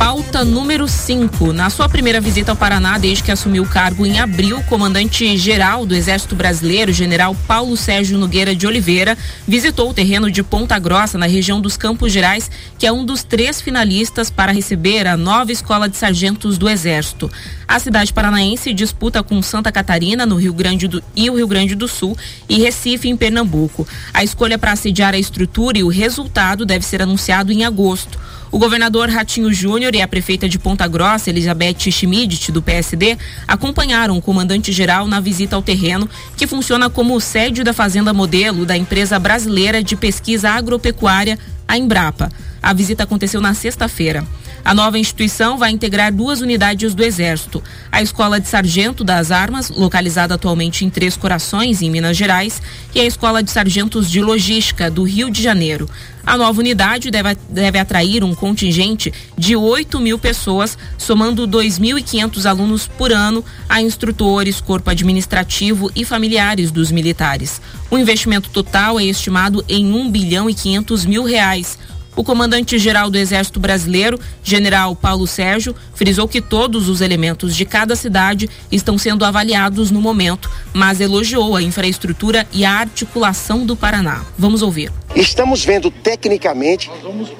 pauta 0.00 0.46
número 0.46 0.88
5. 0.88 1.52
Na 1.52 1.68
sua 1.68 1.86
primeira 1.86 2.22
visita 2.22 2.50
ao 2.50 2.56
Paraná, 2.56 2.96
desde 2.96 3.22
que 3.22 3.30
assumiu 3.30 3.64
o 3.64 3.68
cargo 3.68 4.06
em 4.06 4.18
abril, 4.18 4.56
o 4.56 4.62
comandante-geral 4.62 5.84
do 5.84 5.94
Exército 5.94 6.34
Brasileiro, 6.34 6.90
general 6.90 7.36
Paulo 7.46 7.76
Sérgio 7.76 8.16
Nogueira 8.16 8.56
de 8.56 8.66
Oliveira, 8.66 9.16
visitou 9.46 9.90
o 9.90 9.94
terreno 9.94 10.30
de 10.30 10.42
Ponta 10.42 10.78
Grossa, 10.78 11.18
na 11.18 11.26
região 11.26 11.60
dos 11.60 11.76
Campos 11.76 12.10
Gerais, 12.10 12.50
que 12.78 12.86
é 12.86 12.92
um 12.92 13.04
dos 13.04 13.22
três 13.22 13.60
finalistas 13.60 14.30
para 14.30 14.52
receber 14.52 15.06
a 15.06 15.18
nova 15.18 15.52
Escola 15.52 15.86
de 15.86 15.98
Sargentos 15.98 16.56
do 16.56 16.66
Exército. 16.66 17.30
A 17.68 17.78
cidade 17.78 18.10
paranaense 18.10 18.72
disputa 18.72 19.22
com 19.22 19.42
Santa 19.42 19.70
Catarina, 19.70 20.24
no 20.24 20.36
Rio 20.36 20.54
Grande 20.54 20.88
do 20.88 21.04
e 21.14 21.28
o 21.28 21.36
Rio 21.36 21.46
Grande 21.46 21.74
do 21.74 21.86
Sul, 21.86 22.16
e 22.48 22.58
Recife, 22.58 23.06
em 23.06 23.18
Pernambuco. 23.18 23.86
A 24.14 24.24
escolha 24.24 24.56
para 24.56 24.72
assediar 24.72 25.12
a 25.12 25.18
estrutura 25.18 25.76
e 25.76 25.84
o 25.84 25.88
resultado 25.88 26.64
deve 26.64 26.86
ser 26.86 27.02
anunciado 27.02 27.52
em 27.52 27.66
agosto. 27.66 28.18
O 28.52 28.58
governador 28.58 29.08
Ratinho 29.08 29.52
Júnior 29.52 29.94
e 29.94 30.02
a 30.02 30.08
prefeita 30.08 30.48
de 30.48 30.58
Ponta 30.58 30.88
Grossa, 30.88 31.30
Elizabeth 31.30 31.88
Schmidt, 31.88 32.50
do 32.50 32.60
PSD, 32.60 33.16
acompanharam 33.46 34.18
o 34.18 34.22
comandante-geral 34.22 35.06
na 35.06 35.20
visita 35.20 35.54
ao 35.54 35.62
terreno, 35.62 36.10
que 36.36 36.48
funciona 36.48 36.90
como 36.90 37.20
sede 37.20 37.62
da 37.62 37.72
fazenda 37.72 38.12
modelo 38.12 38.66
da 38.66 38.76
empresa 38.76 39.20
brasileira 39.20 39.84
de 39.84 39.94
pesquisa 39.94 40.50
agropecuária, 40.50 41.38
a 41.68 41.78
Embrapa. 41.78 42.28
A 42.60 42.72
visita 42.72 43.04
aconteceu 43.04 43.40
na 43.40 43.54
sexta-feira. 43.54 44.26
A 44.64 44.74
nova 44.74 44.98
instituição 44.98 45.56
vai 45.56 45.70
integrar 45.70 46.12
duas 46.12 46.40
unidades 46.40 46.94
do 46.94 47.02
Exército: 47.02 47.62
a 47.90 48.02
Escola 48.02 48.40
de 48.40 48.48
Sargento 48.48 49.02
das 49.02 49.30
Armas, 49.30 49.70
localizada 49.70 50.34
atualmente 50.34 50.84
em 50.84 50.90
Três 50.90 51.16
Corações, 51.16 51.82
em 51.82 51.90
Minas 51.90 52.16
Gerais, 52.16 52.60
e 52.94 53.00
a 53.00 53.04
Escola 53.04 53.42
de 53.42 53.50
Sargentos 53.50 54.10
de 54.10 54.20
Logística, 54.20 54.90
do 54.90 55.02
Rio 55.02 55.30
de 55.30 55.42
Janeiro. 55.42 55.88
A 56.24 56.36
nova 56.36 56.60
unidade 56.60 57.10
deve, 57.10 57.34
deve 57.48 57.78
atrair 57.78 58.22
um 58.22 58.34
contingente 58.34 59.12
de 59.36 59.56
8 59.56 59.98
mil 59.98 60.18
pessoas, 60.18 60.76
somando 60.98 61.48
2.500 61.48 62.44
alunos 62.44 62.86
por 62.86 63.10
ano 63.10 63.44
a 63.68 63.80
instrutores, 63.80 64.60
corpo 64.60 64.90
administrativo 64.90 65.90
e 65.96 66.04
familiares 66.04 66.70
dos 66.70 66.90
militares. 66.90 67.60
O 67.90 67.96
investimento 67.96 68.50
total 68.50 69.00
é 69.00 69.04
estimado 69.04 69.64
em 69.68 69.92
1 69.92 70.10
bilhão 70.10 70.50
e 70.50 70.54
500 70.54 71.06
mil 71.06 71.24
reais. 71.24 71.78
O 72.16 72.24
comandante-geral 72.24 73.08
do 73.08 73.16
Exército 73.16 73.60
Brasileiro, 73.60 74.18
general 74.42 74.96
Paulo 74.96 75.26
Sérgio, 75.26 75.74
frisou 75.94 76.26
que 76.26 76.40
todos 76.40 76.88
os 76.88 77.00
elementos 77.00 77.54
de 77.54 77.64
cada 77.64 77.94
cidade 77.94 78.50
estão 78.70 78.98
sendo 78.98 79.24
avaliados 79.24 79.90
no 79.90 80.00
momento, 80.00 80.50
mas 80.74 81.00
elogiou 81.00 81.56
a 81.56 81.62
infraestrutura 81.62 82.46
e 82.52 82.64
a 82.64 82.72
articulação 82.72 83.64
do 83.64 83.76
Paraná. 83.76 84.24
Vamos 84.36 84.60
ouvir. 84.60 84.92
Estamos 85.14 85.64
vendo 85.64 85.90
tecnicamente 85.90 86.90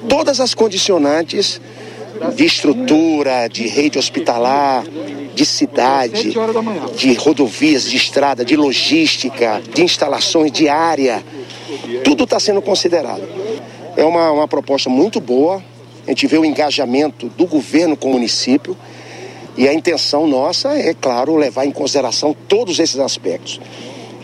todas 0.07 0.39
as 0.39 0.53
condicionantes 0.53 1.59
de 2.35 2.45
estrutura, 2.45 3.47
de 3.47 3.67
rede 3.67 3.97
hospitalar, 3.97 4.83
de 5.33 5.45
cidade, 5.45 6.33
de 6.95 7.13
rodovias, 7.13 7.89
de 7.89 7.97
estrada, 7.97 8.45
de 8.45 8.55
logística, 8.55 9.61
de 9.73 9.83
instalações 9.83 10.51
de 10.51 10.69
área. 10.69 11.23
Tudo 12.03 12.23
está 12.23 12.39
sendo 12.39 12.61
considerado. 12.61 13.23
É 13.95 14.03
uma, 14.03 14.31
uma 14.31 14.47
proposta 14.47 14.89
muito 14.89 15.19
boa. 15.19 15.63
A 16.05 16.09
gente 16.09 16.27
vê 16.27 16.37
o 16.37 16.45
engajamento 16.45 17.27
do 17.29 17.45
governo 17.45 17.95
com 17.95 18.09
o 18.09 18.13
município. 18.13 18.77
E 19.57 19.67
a 19.67 19.73
intenção 19.73 20.25
nossa 20.25 20.77
é, 20.77 20.93
claro, 20.93 21.35
levar 21.35 21.65
em 21.65 21.71
consideração 21.71 22.35
todos 22.47 22.79
esses 22.79 22.99
aspectos. 22.99 23.59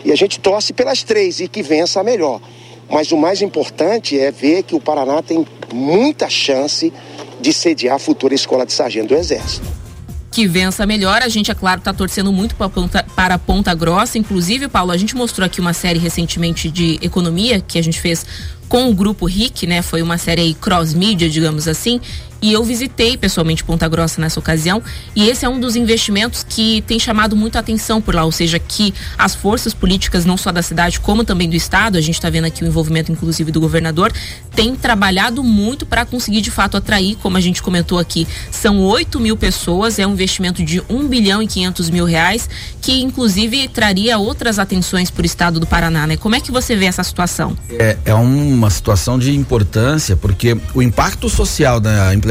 E 0.04 0.10
a 0.10 0.16
gente 0.16 0.40
torce 0.40 0.72
pelas 0.72 1.02
três 1.02 1.40
e 1.40 1.48
que 1.48 1.62
vença 1.62 2.00
a 2.00 2.04
melhor. 2.04 2.40
Mas 2.88 3.12
o 3.12 3.16
mais 3.16 3.42
importante 3.42 4.18
é 4.18 4.30
ver 4.30 4.62
que 4.62 4.74
o 4.74 4.80
Paraná 4.80 5.22
tem 5.22 5.46
muita 5.72 6.30
chance 6.30 6.92
de 7.38 7.52
sediar 7.52 7.96
a 7.96 7.98
futura 7.98 8.34
escola 8.34 8.64
de 8.64 8.72
sargento 8.72 9.08
do 9.08 9.16
Exército 9.16 9.87
que 10.30 10.46
vença 10.46 10.86
melhor. 10.86 11.22
A 11.22 11.28
gente, 11.28 11.50
é 11.50 11.54
claro, 11.54 11.78
está 11.78 11.92
torcendo 11.92 12.32
muito 12.32 12.54
para 12.54 12.68
ponta, 12.68 13.04
para 13.14 13.34
a 13.34 13.38
Ponta 13.38 13.74
Grossa. 13.74 14.18
Inclusive, 14.18 14.68
Paulo, 14.68 14.92
a 14.92 14.96
gente 14.96 15.16
mostrou 15.16 15.46
aqui 15.46 15.60
uma 15.60 15.72
série 15.72 15.98
recentemente 15.98 16.70
de 16.70 16.98
economia 17.02 17.60
que 17.60 17.78
a 17.78 17.82
gente 17.82 18.00
fez 18.00 18.26
com 18.68 18.90
o 18.90 18.94
grupo 18.94 19.26
RIC, 19.26 19.66
né? 19.66 19.80
Foi 19.80 20.02
uma 20.02 20.18
série 20.18 20.42
aí 20.42 20.54
cross-mídia, 20.54 21.28
digamos 21.28 21.66
assim. 21.66 22.00
E 22.40 22.52
eu 22.52 22.62
visitei 22.62 23.16
pessoalmente 23.16 23.64
Ponta 23.64 23.88
Grossa 23.88 24.20
nessa 24.20 24.38
ocasião. 24.38 24.82
E 25.14 25.28
esse 25.28 25.44
é 25.44 25.48
um 25.48 25.58
dos 25.58 25.76
investimentos 25.76 26.44
que 26.48 26.82
tem 26.82 26.98
chamado 26.98 27.34
muito 27.34 27.56
a 27.56 27.60
atenção 27.60 28.00
por 28.00 28.14
lá. 28.14 28.24
Ou 28.24 28.32
seja, 28.32 28.58
que 28.58 28.94
as 29.16 29.34
forças 29.34 29.74
políticas, 29.74 30.24
não 30.24 30.36
só 30.36 30.52
da 30.52 30.62
cidade, 30.62 31.00
como 31.00 31.24
também 31.24 31.48
do 31.48 31.56
Estado, 31.56 31.98
a 31.98 32.00
gente 32.00 32.14
está 32.14 32.30
vendo 32.30 32.44
aqui 32.44 32.62
o 32.62 32.66
envolvimento, 32.66 33.10
inclusive, 33.10 33.50
do 33.50 33.60
governador, 33.60 34.12
tem 34.54 34.74
trabalhado 34.76 35.42
muito 35.42 35.84
para 35.84 36.04
conseguir, 36.04 36.40
de 36.40 36.50
fato, 36.50 36.76
atrair, 36.76 37.16
como 37.16 37.36
a 37.36 37.40
gente 37.40 37.62
comentou 37.62 37.98
aqui, 37.98 38.26
são 38.50 38.80
8 38.80 39.18
mil 39.20 39.36
pessoas, 39.36 39.98
é 39.98 40.06
um 40.06 40.12
investimento 40.12 40.64
de 40.64 40.82
1 40.88 41.08
bilhão 41.08 41.42
e 41.42 41.46
500 41.46 41.90
mil 41.90 42.04
reais, 42.04 42.48
que 42.80 43.00
inclusive 43.00 43.68
traria 43.68 44.18
outras 44.18 44.58
atenções 44.58 45.10
para 45.10 45.22
o 45.22 45.26
Estado 45.26 45.60
do 45.60 45.66
Paraná, 45.66 46.06
né? 46.06 46.16
Como 46.16 46.34
é 46.34 46.40
que 46.40 46.50
você 46.50 46.76
vê 46.76 46.86
essa 46.86 47.02
situação? 47.02 47.56
É, 47.70 47.96
é 48.04 48.14
uma 48.14 48.70
situação 48.70 49.18
de 49.18 49.34
importância, 49.34 50.16
porque 50.16 50.56
o 50.74 50.82
impacto 50.82 51.28
social 51.28 51.80
da 51.80 52.14
implementação 52.14 52.27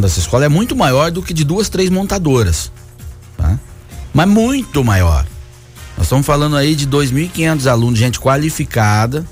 dessa 0.00 0.18
escola 0.18 0.44
é 0.44 0.48
muito 0.48 0.74
maior 0.76 1.10
do 1.10 1.22
que 1.22 1.32
de 1.32 1.44
duas, 1.44 1.68
três 1.68 1.90
montadoras. 1.90 2.70
Tá? 3.36 3.58
Mas 4.12 4.28
muito 4.28 4.84
maior. 4.84 5.24
Nós 5.96 6.06
estamos 6.06 6.26
falando 6.26 6.56
aí 6.56 6.74
de 6.74 6.86
2.500 6.86 7.66
alunos, 7.70 7.98
gente 7.98 8.18
qualificada, 8.18 9.26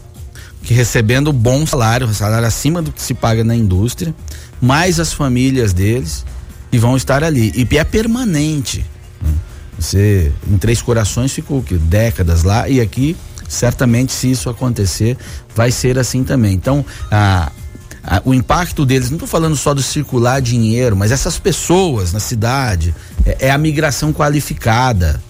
que 0.62 0.74
recebendo 0.74 1.32
bom 1.32 1.66
salário, 1.66 2.12
salário 2.12 2.46
acima 2.46 2.82
do 2.82 2.92
que 2.92 3.00
se 3.00 3.14
paga 3.14 3.42
na 3.42 3.56
indústria, 3.56 4.14
mais 4.60 5.00
as 5.00 5.12
famílias 5.12 5.72
deles 5.72 6.24
e 6.70 6.78
vão 6.78 6.96
estar 6.96 7.24
ali. 7.24 7.52
E 7.54 7.78
é 7.78 7.84
permanente. 7.84 8.84
Né? 9.22 9.32
Você, 9.78 10.32
em 10.46 10.58
Três 10.58 10.82
Corações, 10.82 11.32
ficou 11.32 11.62
que, 11.62 11.74
décadas 11.74 12.42
lá 12.42 12.68
e 12.68 12.80
aqui, 12.80 13.16
certamente, 13.48 14.12
se 14.12 14.30
isso 14.30 14.50
acontecer, 14.50 15.16
vai 15.54 15.70
ser 15.70 15.98
assim 15.98 16.22
também. 16.22 16.52
Então, 16.52 16.84
a, 17.10 17.50
a, 18.08 18.22
o 18.24 18.32
impacto 18.32 18.86
deles, 18.86 19.10
não 19.10 19.16
estou 19.16 19.28
falando 19.28 19.56
só 19.56 19.74
do 19.74 19.82
circular 19.82 20.40
dinheiro, 20.40 20.96
mas 20.96 21.12
essas 21.12 21.38
pessoas 21.38 22.12
na 22.12 22.20
cidade, 22.20 22.94
é, 23.24 23.46
é 23.48 23.50
a 23.50 23.58
migração 23.58 24.12
qualificada 24.12 25.20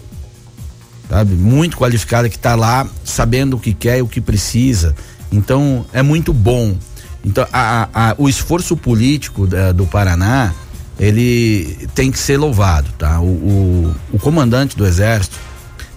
sabe? 1.09 1.35
Muito 1.35 1.77
qualificada 1.77 2.29
que 2.29 2.37
está 2.37 2.55
lá 2.55 2.87
sabendo 3.05 3.57
o 3.57 3.61
que 3.61 3.73
quer 3.73 3.99
e 3.99 4.03
o 4.03 4.07
que 4.07 4.21
precisa. 4.21 4.95
Então 5.33 5.85
é 5.93 6.03
muito 6.03 6.33
bom. 6.33 6.77
Então 7.25 7.47
a, 7.53 7.89
a, 7.93 8.15
o 8.19 8.29
esforço 8.29 8.77
político 8.77 9.47
da, 9.47 9.73
do 9.73 9.87
Paraná 9.87 10.53
ele 10.99 11.89
tem 11.95 12.11
que 12.11 12.19
ser 12.19 12.37
louvado, 12.37 12.91
tá? 12.99 13.21
O, 13.21 13.25
o, 13.25 13.95
o, 14.13 14.19
comandante 14.19 14.77
do 14.77 14.85
exército, 14.85 15.39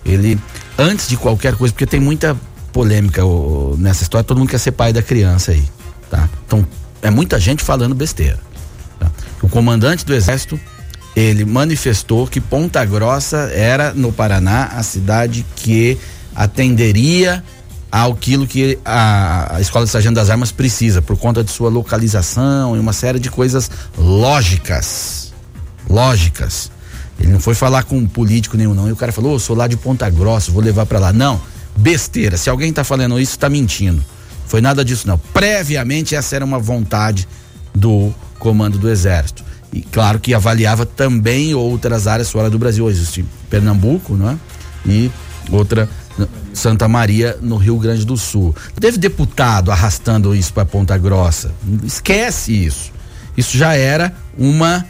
ele 0.06 0.40
antes 0.78 1.08
de 1.08 1.18
qualquer 1.18 1.56
coisa, 1.56 1.74
porque 1.74 1.88
tem 1.88 2.00
muita 2.00 2.38
polêmica 2.72 3.26
o, 3.26 3.76
nessa 3.80 4.04
história, 4.04 4.24
todo 4.24 4.38
mundo 4.38 4.50
quer 4.50 4.60
ser 4.60 4.72
pai 4.72 4.94
da 4.94 5.02
criança 5.02 5.52
aí, 5.54 5.64
tá? 6.12 6.30
Então 6.46 6.68
é 7.02 7.10
muita 7.10 7.40
gente 7.40 7.64
falando 7.64 7.96
besteira. 7.96 8.40
Tá? 9.00 9.10
O 9.42 9.50
comandante 9.50 10.06
do 10.06 10.14
exército 10.14 10.60
ele 11.16 11.44
manifestou 11.44 12.28
que 12.28 12.40
Ponta 12.40 12.86
Grossa 12.86 13.50
era 13.54 13.94
no 13.94 14.12
Paraná 14.12 14.66
a 14.66 14.84
cidade 14.84 15.46
que 15.56 15.98
atenderia 16.36 17.44
aquilo 17.92 18.48
que 18.48 18.80
a, 18.86 19.58
a 19.58 19.62
Escola 19.62 19.86
de 19.86 19.92
Sargento 19.92 20.16
das 20.16 20.30
Armas 20.30 20.52
precisa, 20.52 21.02
por 21.02 21.18
conta 21.18 21.44
de 21.44 21.52
sua 21.52 21.70
localização 21.70 22.76
e 22.78 22.80
uma 22.80 22.94
série 22.94 23.20
de 23.20 23.30
coisas 23.30 23.70
lógicas. 23.98 25.34
Lógicas. 25.90 26.72
Ele 27.20 27.34
não 27.34 27.40
foi 27.40 27.54
falar 27.54 27.84
com 27.84 27.98
um 27.98 28.08
político 28.08 28.56
nenhum, 28.56 28.74
não. 28.74 28.88
E 28.88 28.92
o 28.94 28.96
cara 28.96 29.12
falou: 29.12 29.36
oh, 29.36 29.40
sou 29.40 29.56
lá 29.56 29.68
de 29.68 29.76
Ponta 29.76 30.10
Grossa, 30.10 30.52
vou 30.52 30.64
levar 30.64 30.86
para 30.86 31.00
lá. 31.00 31.12
Não, 31.12 31.42
besteira. 31.76 32.38
Se 32.38 32.50
alguém 32.50 32.72
tá 32.72 32.84
falando 32.84 33.20
isso, 33.20 33.38
tá 33.38 33.50
mentindo. 33.50 34.02
Foi 34.52 34.60
nada 34.60 34.84
disso, 34.84 35.08
não. 35.08 35.18
Previamente, 35.18 36.14
essa 36.14 36.36
era 36.36 36.44
uma 36.44 36.60
vontade 36.60 37.26
do 37.74 38.14
comando 38.38 38.78
do 38.78 38.90
Exército. 38.90 39.46
E 39.72 39.82
claro 39.82 40.20
que 40.20 40.34
avaliava 40.34 40.86
também 40.86 41.56
outras 41.56 42.06
áreas 42.06 42.30
fora 42.30 42.50
do 42.50 42.60
Brasil. 42.60 42.90
Existe 42.90 43.24
Pernambuco, 43.50 44.18
não 44.18 44.32
é? 44.32 44.38
E 44.86 45.10
outra 45.50 45.88
Santa 46.54 46.86
Maria, 46.90 47.38
no 47.42 47.56
Rio 47.56 47.78
Grande 47.80 48.06
do 48.06 48.18
Sul. 48.18 48.54
Teve 48.78 48.98
deputado 48.98 49.72
arrastando 49.72 50.36
isso 50.36 50.52
para 50.52 50.66
Ponta 50.66 50.98
Grossa. 50.98 51.54
Esquece 51.86 52.52
isso. 52.52 52.92
Isso 53.38 53.58
já 53.58 53.74
era 53.74 54.14
uma 54.38 54.86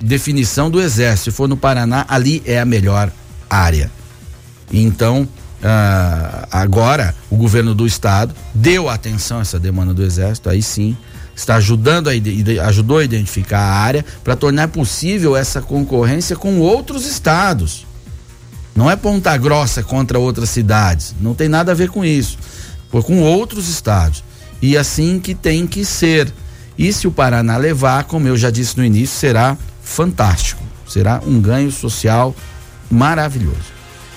definição 0.00 0.70
do 0.70 0.80
Exército. 0.80 1.30
Se 1.30 1.36
for 1.36 1.46
no 1.46 1.58
Paraná, 1.58 2.06
ali 2.08 2.42
é 2.46 2.58
a 2.58 2.64
melhor 2.64 3.12
área. 3.50 3.90
Então, 4.72 5.28
ah, 5.66 6.46
agora, 6.50 7.14
o 7.30 7.36
governo 7.36 7.74
do 7.74 7.86
estado 7.86 8.34
deu 8.54 8.90
atenção 8.90 9.38
a 9.38 9.40
essa 9.40 9.58
demanda 9.58 9.94
do 9.94 10.02
Exército, 10.04 10.50
aí 10.50 10.62
sim, 10.62 10.94
está 11.34 11.56
ajudando 11.56 12.08
a, 12.08 12.12
ajudou 12.66 12.98
a 12.98 13.04
identificar 13.04 13.60
a 13.60 13.72
área 13.72 14.04
para 14.22 14.36
tornar 14.36 14.68
possível 14.68 15.34
essa 15.34 15.62
concorrência 15.62 16.36
com 16.36 16.60
outros 16.60 17.06
estados. 17.06 17.86
Não 18.76 18.90
é 18.90 18.96
Ponta 18.96 19.34
Grossa 19.38 19.82
contra 19.82 20.18
outras 20.18 20.50
cidades. 20.50 21.14
Não 21.18 21.34
tem 21.34 21.48
nada 21.48 21.72
a 21.72 21.74
ver 21.74 21.88
com 21.88 22.04
isso. 22.04 22.36
Foi 22.90 23.02
com 23.02 23.22
outros 23.22 23.68
estados. 23.68 24.22
E 24.60 24.76
assim 24.76 25.18
que 25.18 25.34
tem 25.34 25.66
que 25.66 25.84
ser. 25.84 26.30
E 26.76 26.92
se 26.92 27.06
o 27.06 27.12
Paraná 27.12 27.56
levar, 27.56 28.04
como 28.04 28.28
eu 28.28 28.36
já 28.36 28.50
disse 28.50 28.76
no 28.76 28.84
início, 28.84 29.16
será 29.16 29.56
fantástico. 29.82 30.62
Será 30.86 31.20
um 31.24 31.40
ganho 31.40 31.70
social 31.70 32.34
maravilhoso. 32.90 33.73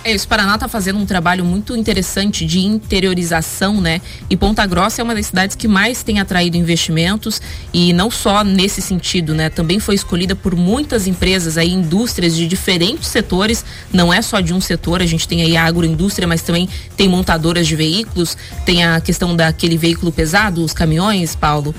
É, 0.07 0.13
isso, 0.13 0.25
o 0.25 0.29
Paraná 0.29 0.55
está 0.55 0.69
fazendo 0.69 0.97
um 0.97 1.05
trabalho 1.05 1.43
muito 1.43 1.75
interessante 1.75 2.45
de 2.45 2.59
interiorização, 2.59 3.81
né? 3.81 3.99
E 4.29 4.37
Ponta 4.37 4.65
Grossa 4.65 5.01
é 5.01 5.03
uma 5.03 5.13
das 5.13 5.25
cidades 5.25 5.53
que 5.53 5.67
mais 5.67 6.01
tem 6.01 6.21
atraído 6.21 6.55
investimentos 6.55 7.41
e 7.73 7.91
não 7.91 8.09
só 8.09 8.41
nesse 8.41 8.81
sentido, 8.81 9.35
né? 9.35 9.49
Também 9.49 9.81
foi 9.81 9.95
escolhida 9.95 10.33
por 10.33 10.55
muitas 10.55 11.07
empresas 11.07 11.57
aí, 11.57 11.73
indústrias 11.73 12.37
de 12.37 12.47
diferentes 12.47 13.09
setores, 13.09 13.65
não 13.91 14.13
é 14.13 14.21
só 14.21 14.39
de 14.39 14.53
um 14.53 14.61
setor, 14.61 15.01
a 15.01 15.05
gente 15.05 15.27
tem 15.27 15.41
aí 15.41 15.57
a 15.57 15.65
agroindústria, 15.65 16.25
mas 16.25 16.41
também 16.41 16.69
tem 16.95 17.09
montadoras 17.09 17.67
de 17.67 17.75
veículos, 17.75 18.37
tem 18.65 18.85
a 18.85 19.01
questão 19.01 19.35
daquele 19.35 19.77
veículo 19.77 20.09
pesado, 20.09 20.63
os 20.63 20.71
caminhões, 20.71 21.35
Paulo. 21.35 21.75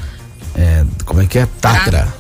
É, 0.55 0.85
como 1.07 1.22
é 1.22 1.26
que 1.26 1.39
é? 1.39 1.49
Tatra. 1.62 2.18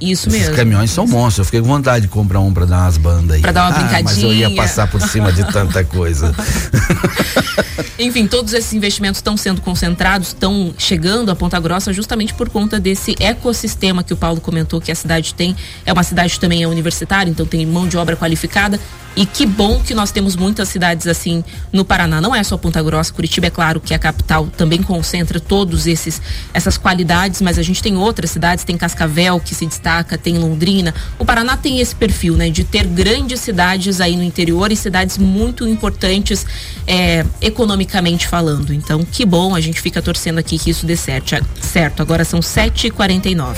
Isso 0.00 0.28
Esses 0.28 0.40
mesmo. 0.40 0.56
caminhões 0.56 0.90
são 0.90 1.06
monstros. 1.06 1.38
Eu 1.38 1.44
fiquei 1.46 1.60
com 1.60 1.66
vontade 1.66 2.02
de 2.02 2.08
comprar 2.08 2.40
um 2.40 2.52
para 2.52 2.66
dar 2.66 2.82
umas 2.82 2.96
bandas 2.98 3.36
aí. 3.36 3.42
Pra 3.42 3.52
dar 3.52 3.62
uma 3.62 3.76
ah, 3.76 3.78
brincadinha. 3.78 4.04
Mas 4.04 4.22
eu 4.22 4.32
ia 4.32 4.50
passar 4.50 4.86
por 4.88 5.00
cima 5.00 5.32
de 5.32 5.44
tanta 5.52 5.82
coisa. 5.84 6.34
Enfim, 7.98 8.26
todos 8.26 8.52
esses 8.52 8.72
investimentos 8.74 9.18
estão 9.18 9.36
sendo 9.36 9.60
concentrados, 9.62 10.28
estão 10.28 10.74
chegando 10.76 11.30
a 11.30 11.36
Ponta 11.36 11.58
Grossa 11.58 11.92
justamente 11.92 12.34
por 12.34 12.50
conta 12.50 12.78
desse 12.78 13.14
ecossistema 13.18 14.02
que 14.02 14.12
o 14.12 14.16
Paulo 14.16 14.40
comentou 14.40 14.80
que 14.80 14.92
a 14.92 14.94
cidade 14.94 15.32
tem. 15.32 15.56
É 15.84 15.92
uma 15.92 16.02
cidade 16.02 16.38
também 16.38 16.62
é 16.62 16.68
universitária, 16.68 17.30
então 17.30 17.46
tem 17.46 17.64
mão 17.64 17.88
de 17.88 17.96
obra 17.96 18.16
qualificada. 18.16 18.78
E 19.16 19.24
que 19.24 19.46
bom 19.46 19.80
que 19.80 19.94
nós 19.94 20.10
temos 20.10 20.36
muitas 20.36 20.68
cidades 20.68 21.06
assim 21.06 21.42
no 21.72 21.86
Paraná. 21.86 22.20
Não 22.20 22.34
é 22.34 22.44
só 22.44 22.58
Ponta 22.58 22.82
Grossa, 22.82 23.10
Curitiba 23.14 23.46
é 23.46 23.50
claro 23.50 23.80
que 23.80 23.94
é 23.94 23.96
a 23.96 23.98
capital 23.98 24.46
também 24.48 24.82
concentra 24.82 25.40
todos 25.40 25.86
esses 25.86 26.20
essas 26.52 26.76
qualidades, 26.76 27.40
mas 27.40 27.58
a 27.58 27.62
gente 27.62 27.82
tem 27.82 27.96
outras 27.96 28.30
cidades, 28.30 28.62
tem 28.62 28.76
Cascavel 28.76 29.40
que 29.40 29.54
se 29.54 29.64
destaca, 29.64 29.85
tem 30.22 30.38
Londrina. 30.38 30.94
O 31.18 31.24
Paraná 31.24 31.56
tem 31.56 31.80
esse 31.80 31.94
perfil, 31.94 32.34
né, 32.34 32.50
de 32.50 32.64
ter 32.64 32.86
grandes 32.86 33.40
cidades 33.40 34.00
aí 34.00 34.16
no 34.16 34.22
interior 34.22 34.72
e 34.72 34.76
cidades 34.76 35.16
muito 35.16 35.66
importantes 35.66 36.44
é, 36.86 37.24
economicamente 37.40 38.26
falando. 38.26 38.72
Então, 38.72 39.04
que 39.04 39.24
bom, 39.24 39.54
a 39.54 39.60
gente 39.60 39.80
fica 39.80 40.02
torcendo 40.02 40.38
aqui 40.38 40.58
que 40.58 40.70
isso 40.70 40.86
dê 40.86 40.96
certo. 40.96 41.44
Certo, 41.60 42.02
agora 42.02 42.24
são 42.24 42.40
7h49. 42.40 43.56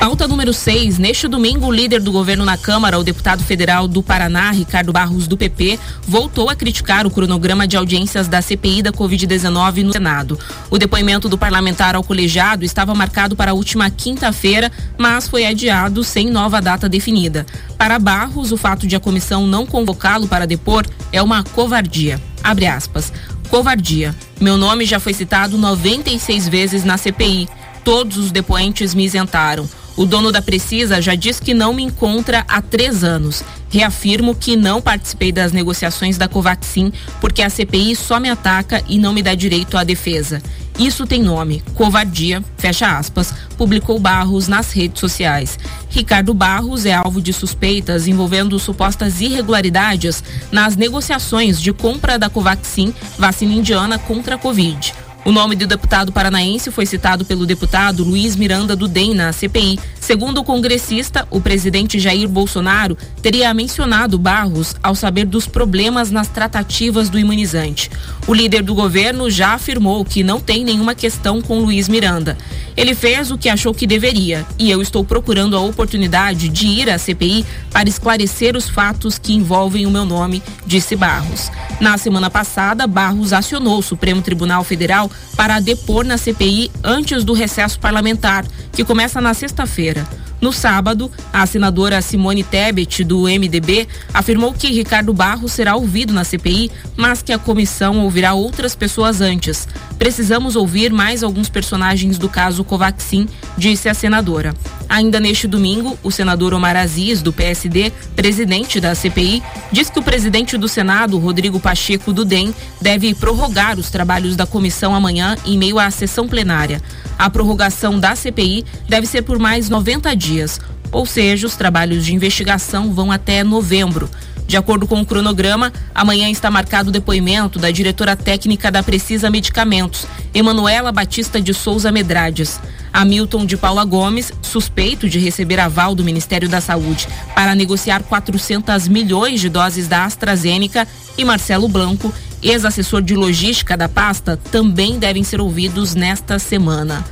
Pauta 0.00 0.26
número 0.26 0.54
6. 0.54 0.96
Neste 0.96 1.28
domingo, 1.28 1.66
o 1.66 1.70
líder 1.70 2.00
do 2.00 2.10
governo 2.10 2.42
na 2.42 2.56
Câmara, 2.56 2.98
o 2.98 3.04
deputado 3.04 3.44
federal 3.44 3.86
do 3.86 4.02
Paraná, 4.02 4.50
Ricardo 4.50 4.94
Barros, 4.94 5.28
do 5.28 5.36
PP, 5.36 5.78
voltou 6.08 6.48
a 6.48 6.56
criticar 6.56 7.06
o 7.06 7.10
cronograma 7.10 7.68
de 7.68 7.76
audiências 7.76 8.26
da 8.26 8.40
CPI 8.40 8.80
da 8.80 8.92
Covid-19 8.92 9.82
no 9.82 9.92
Senado. 9.92 10.38
O 10.70 10.78
depoimento 10.78 11.28
do 11.28 11.36
parlamentar 11.36 11.94
ao 11.94 12.02
colegiado 12.02 12.64
estava 12.64 12.94
marcado 12.94 13.36
para 13.36 13.50
a 13.50 13.54
última 13.54 13.90
quinta-feira, 13.90 14.72
mas 14.96 15.28
foi 15.28 15.44
adiado 15.44 16.02
sem 16.02 16.30
nova 16.30 16.62
data 16.62 16.88
definida. 16.88 17.44
Para 17.76 17.98
Barros, 17.98 18.52
o 18.52 18.56
fato 18.56 18.86
de 18.86 18.96
a 18.96 19.00
comissão 19.00 19.46
não 19.46 19.66
convocá-lo 19.66 20.26
para 20.26 20.46
depor 20.46 20.86
é 21.12 21.22
uma 21.22 21.44
covardia. 21.44 22.18
Abre 22.42 22.66
aspas. 22.66 23.12
Covardia. 23.50 24.16
Meu 24.40 24.56
nome 24.56 24.86
já 24.86 24.98
foi 24.98 25.12
citado 25.12 25.58
96 25.58 26.48
vezes 26.48 26.84
na 26.84 26.96
CPI. 26.96 27.50
Todos 27.84 28.16
os 28.16 28.30
depoentes 28.30 28.94
me 28.94 29.04
isentaram. 29.04 29.68
O 29.96 30.06
dono 30.06 30.32
da 30.32 30.40
Precisa 30.40 31.02
já 31.02 31.14
diz 31.14 31.38
que 31.38 31.52
não 31.52 31.74
me 31.74 31.82
encontra 31.82 32.44
há 32.48 32.62
três 32.62 33.04
anos. 33.04 33.42
Reafirmo 33.68 34.34
que 34.34 34.56
não 34.56 34.80
participei 34.80 35.30
das 35.30 35.52
negociações 35.52 36.16
da 36.16 36.28
Covaxin 36.28 36.92
porque 37.20 37.42
a 37.42 37.50
CPI 37.50 37.94
só 37.96 38.18
me 38.18 38.30
ataca 38.30 38.82
e 38.88 38.98
não 38.98 39.12
me 39.12 39.22
dá 39.22 39.34
direito 39.34 39.76
à 39.76 39.84
defesa. 39.84 40.42
Isso 40.78 41.06
tem 41.06 41.22
nome, 41.22 41.62
covardia, 41.74 42.42
fecha 42.56 42.96
aspas, 42.96 43.34
publicou 43.58 43.98
Barros 43.98 44.48
nas 44.48 44.72
redes 44.72 44.98
sociais. 44.98 45.58
Ricardo 45.90 46.32
Barros 46.32 46.86
é 46.86 46.94
alvo 46.94 47.20
de 47.20 47.34
suspeitas 47.34 48.08
envolvendo 48.08 48.58
supostas 48.58 49.20
irregularidades 49.20 50.24
nas 50.50 50.76
negociações 50.76 51.60
de 51.60 51.72
compra 51.72 52.18
da 52.18 52.30
Covaxin, 52.30 52.94
vacina 53.18 53.52
indiana 53.52 53.98
contra 53.98 54.36
a 54.36 54.38
Covid. 54.38 54.94
O 55.22 55.32
nome 55.32 55.54
do 55.54 55.66
deputado 55.66 56.10
paranaense 56.10 56.70
foi 56.70 56.86
citado 56.86 57.26
pelo 57.26 57.44
deputado 57.44 58.02
Luiz 58.02 58.36
Miranda 58.36 58.74
do 58.74 58.88
DEM 58.88 59.14
na 59.14 59.32
CPI. 59.34 59.78
Segundo 60.00 60.38
o 60.38 60.44
congressista, 60.44 61.28
o 61.30 61.42
presidente 61.42 62.00
Jair 62.00 62.26
Bolsonaro 62.26 62.96
teria 63.20 63.52
mencionado 63.52 64.18
Barros 64.18 64.74
ao 64.82 64.94
saber 64.94 65.26
dos 65.26 65.46
problemas 65.46 66.10
nas 66.10 66.28
tratativas 66.28 67.10
do 67.10 67.18
imunizante. 67.18 67.90
O 68.26 68.32
líder 68.32 68.62
do 68.62 68.74
governo 68.74 69.30
já 69.30 69.52
afirmou 69.52 70.04
que 70.06 70.22
não 70.22 70.40
tem 70.40 70.64
nenhuma 70.64 70.94
questão 70.94 71.42
com 71.42 71.60
Luiz 71.60 71.86
Miranda. 71.86 72.36
Ele 72.74 72.94
fez 72.94 73.30
o 73.30 73.36
que 73.36 73.50
achou 73.50 73.74
que 73.74 73.86
deveria 73.86 74.46
e 74.58 74.70
eu 74.70 74.80
estou 74.80 75.04
procurando 75.04 75.54
a 75.54 75.60
oportunidade 75.60 76.48
de 76.48 76.66
ir 76.66 76.88
à 76.88 76.96
CPI 76.96 77.44
para 77.70 77.90
esclarecer 77.90 78.56
os 78.56 78.70
fatos 78.70 79.18
que 79.18 79.34
envolvem 79.34 79.84
o 79.84 79.90
meu 79.90 80.06
nome, 80.06 80.42
disse 80.66 80.96
Barros. 80.96 81.50
Na 81.78 81.98
semana 81.98 82.30
passada, 82.30 82.86
Barros 82.86 83.34
acionou 83.34 83.78
o 83.78 83.82
Supremo 83.82 84.22
Tribunal 84.22 84.64
Federal 84.64 85.09
para 85.36 85.60
depor 85.60 86.04
na 86.04 86.18
CPI 86.18 86.70
antes 86.82 87.24
do 87.24 87.32
recesso 87.32 87.78
parlamentar, 87.78 88.44
que 88.72 88.84
começa 88.84 89.20
na 89.20 89.34
sexta-feira. 89.34 90.06
No 90.40 90.54
sábado, 90.54 91.10
a 91.32 91.44
senadora 91.44 92.00
Simone 92.00 92.42
Tebet, 92.42 93.04
do 93.04 93.24
MDB, 93.24 93.86
afirmou 94.12 94.54
que 94.54 94.68
Ricardo 94.68 95.12
Barros 95.12 95.52
será 95.52 95.76
ouvido 95.76 96.14
na 96.14 96.24
CPI, 96.24 96.70
mas 96.96 97.20
que 97.20 97.32
a 97.32 97.38
comissão 97.38 98.00
ouvirá 98.00 98.32
outras 98.32 98.74
pessoas 98.74 99.20
antes. 99.20 99.68
Precisamos 99.98 100.56
ouvir 100.56 100.90
mais 100.90 101.22
alguns 101.22 101.50
personagens 101.50 102.16
do 102.16 102.26
caso 102.26 102.64
Covaxin, 102.64 103.28
disse 103.58 103.86
a 103.86 103.92
senadora. 103.92 104.54
Ainda 104.88 105.20
neste 105.20 105.46
domingo, 105.46 105.98
o 106.02 106.10
senador 106.10 106.54
Omar 106.54 106.74
Aziz, 106.74 107.20
do 107.20 107.34
PSD, 107.34 107.92
presidente 108.16 108.80
da 108.80 108.94
CPI, 108.94 109.42
diz 109.70 109.90
que 109.90 109.98
o 109.98 110.02
presidente 110.02 110.56
do 110.56 110.68
Senado, 110.68 111.18
Rodrigo 111.18 111.60
Pacheco 111.60 112.14
do 112.14 112.24
DEM, 112.24 112.54
deve 112.80 113.14
prorrogar 113.14 113.78
os 113.78 113.90
trabalhos 113.90 114.36
da 114.36 114.46
comissão 114.46 114.94
amanhã 115.00 115.36
em 115.44 115.58
meio 115.58 115.78
à 115.78 115.90
sessão 115.90 116.28
plenária. 116.28 116.80
A 117.18 117.28
prorrogação 117.28 117.98
da 117.98 118.14
CPI 118.14 118.64
deve 118.88 119.06
ser 119.06 119.22
por 119.22 119.38
mais 119.38 119.68
90 119.68 120.14
dias, 120.14 120.60
ou 120.92 121.04
seja, 121.04 121.46
os 121.46 121.56
trabalhos 121.56 122.04
de 122.04 122.14
investigação 122.14 122.92
vão 122.92 123.10
até 123.10 123.42
novembro. 123.42 124.08
De 124.46 124.56
acordo 124.56 124.86
com 124.86 125.00
o 125.00 125.06
cronograma, 125.06 125.72
amanhã 125.94 126.28
está 126.28 126.50
marcado 126.50 126.88
o 126.88 126.92
depoimento 126.92 127.58
da 127.58 127.70
diretora 127.70 128.16
técnica 128.16 128.70
da 128.70 128.82
Precisa 128.82 129.30
Medicamentos, 129.30 130.06
Emanuela 130.34 130.90
Batista 130.90 131.40
de 131.40 131.54
Souza 131.54 131.92
Medrades. 131.92 132.58
Hamilton 132.92 133.46
de 133.46 133.56
Paula 133.56 133.84
Gomes, 133.84 134.32
suspeito 134.42 135.08
de 135.08 135.20
receber 135.20 135.60
aval 135.60 135.94
do 135.94 136.02
Ministério 136.02 136.48
da 136.48 136.60
Saúde 136.60 137.06
para 137.36 137.54
negociar 137.54 138.02
400 138.02 138.88
milhões 138.88 139.40
de 139.40 139.48
doses 139.48 139.86
da 139.86 140.04
AstraZeneca, 140.04 140.88
e 141.16 141.24
Marcelo 141.24 141.68
Blanco, 141.68 142.12
ex-assessor 142.42 143.02
de 143.02 143.14
logística 143.14 143.76
da 143.76 143.88
pasta, 143.88 144.36
também 144.50 144.98
devem 144.98 145.22
ser 145.22 145.40
ouvidos 145.40 145.94
nesta 145.94 146.38
semana. 146.38 147.04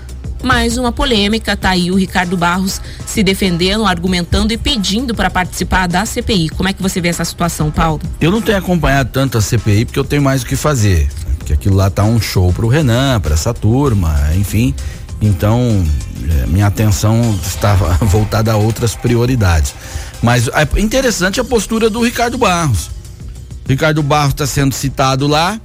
Mais 0.42 0.78
uma 0.78 0.92
polêmica, 0.92 1.56
tá 1.56 1.70
aí 1.70 1.90
o 1.90 1.96
Ricardo 1.96 2.36
Barros 2.36 2.80
se 3.04 3.22
defendendo, 3.22 3.84
argumentando 3.84 4.52
e 4.52 4.56
pedindo 4.56 5.14
para 5.14 5.28
participar 5.28 5.88
da 5.88 6.06
CPI. 6.06 6.50
Como 6.50 6.68
é 6.68 6.72
que 6.72 6.80
você 6.80 7.00
vê 7.00 7.08
essa 7.08 7.24
situação, 7.24 7.70
Paulo? 7.70 8.00
Eu 8.20 8.30
não 8.30 8.40
tenho 8.40 8.56
acompanhado 8.56 9.10
tanto 9.12 9.36
a 9.36 9.40
CPI 9.40 9.86
porque 9.86 9.98
eu 9.98 10.04
tenho 10.04 10.22
mais 10.22 10.42
o 10.42 10.46
que 10.46 10.54
fazer. 10.54 11.08
Porque 11.38 11.52
aquilo 11.52 11.74
lá 11.74 11.90
tá 11.90 12.04
um 12.04 12.20
show 12.20 12.52
pro 12.52 12.68
Renan, 12.68 13.20
para 13.20 13.34
essa 13.34 13.52
turma, 13.52 14.14
enfim. 14.36 14.74
Então, 15.20 15.84
é, 16.42 16.46
minha 16.46 16.66
atenção 16.66 17.36
estava 17.42 17.94
voltada 18.06 18.52
a 18.52 18.56
outras 18.56 18.94
prioridades. 18.94 19.74
Mas 20.22 20.48
é 20.48 20.80
interessante 20.80 21.40
a 21.40 21.44
postura 21.44 21.90
do 21.90 22.02
Ricardo 22.02 22.38
Barros. 22.38 22.90
Ricardo 23.68 24.02
Barros 24.02 24.32
está 24.32 24.46
sendo 24.46 24.74
citado 24.74 25.26
lá, 25.26 25.60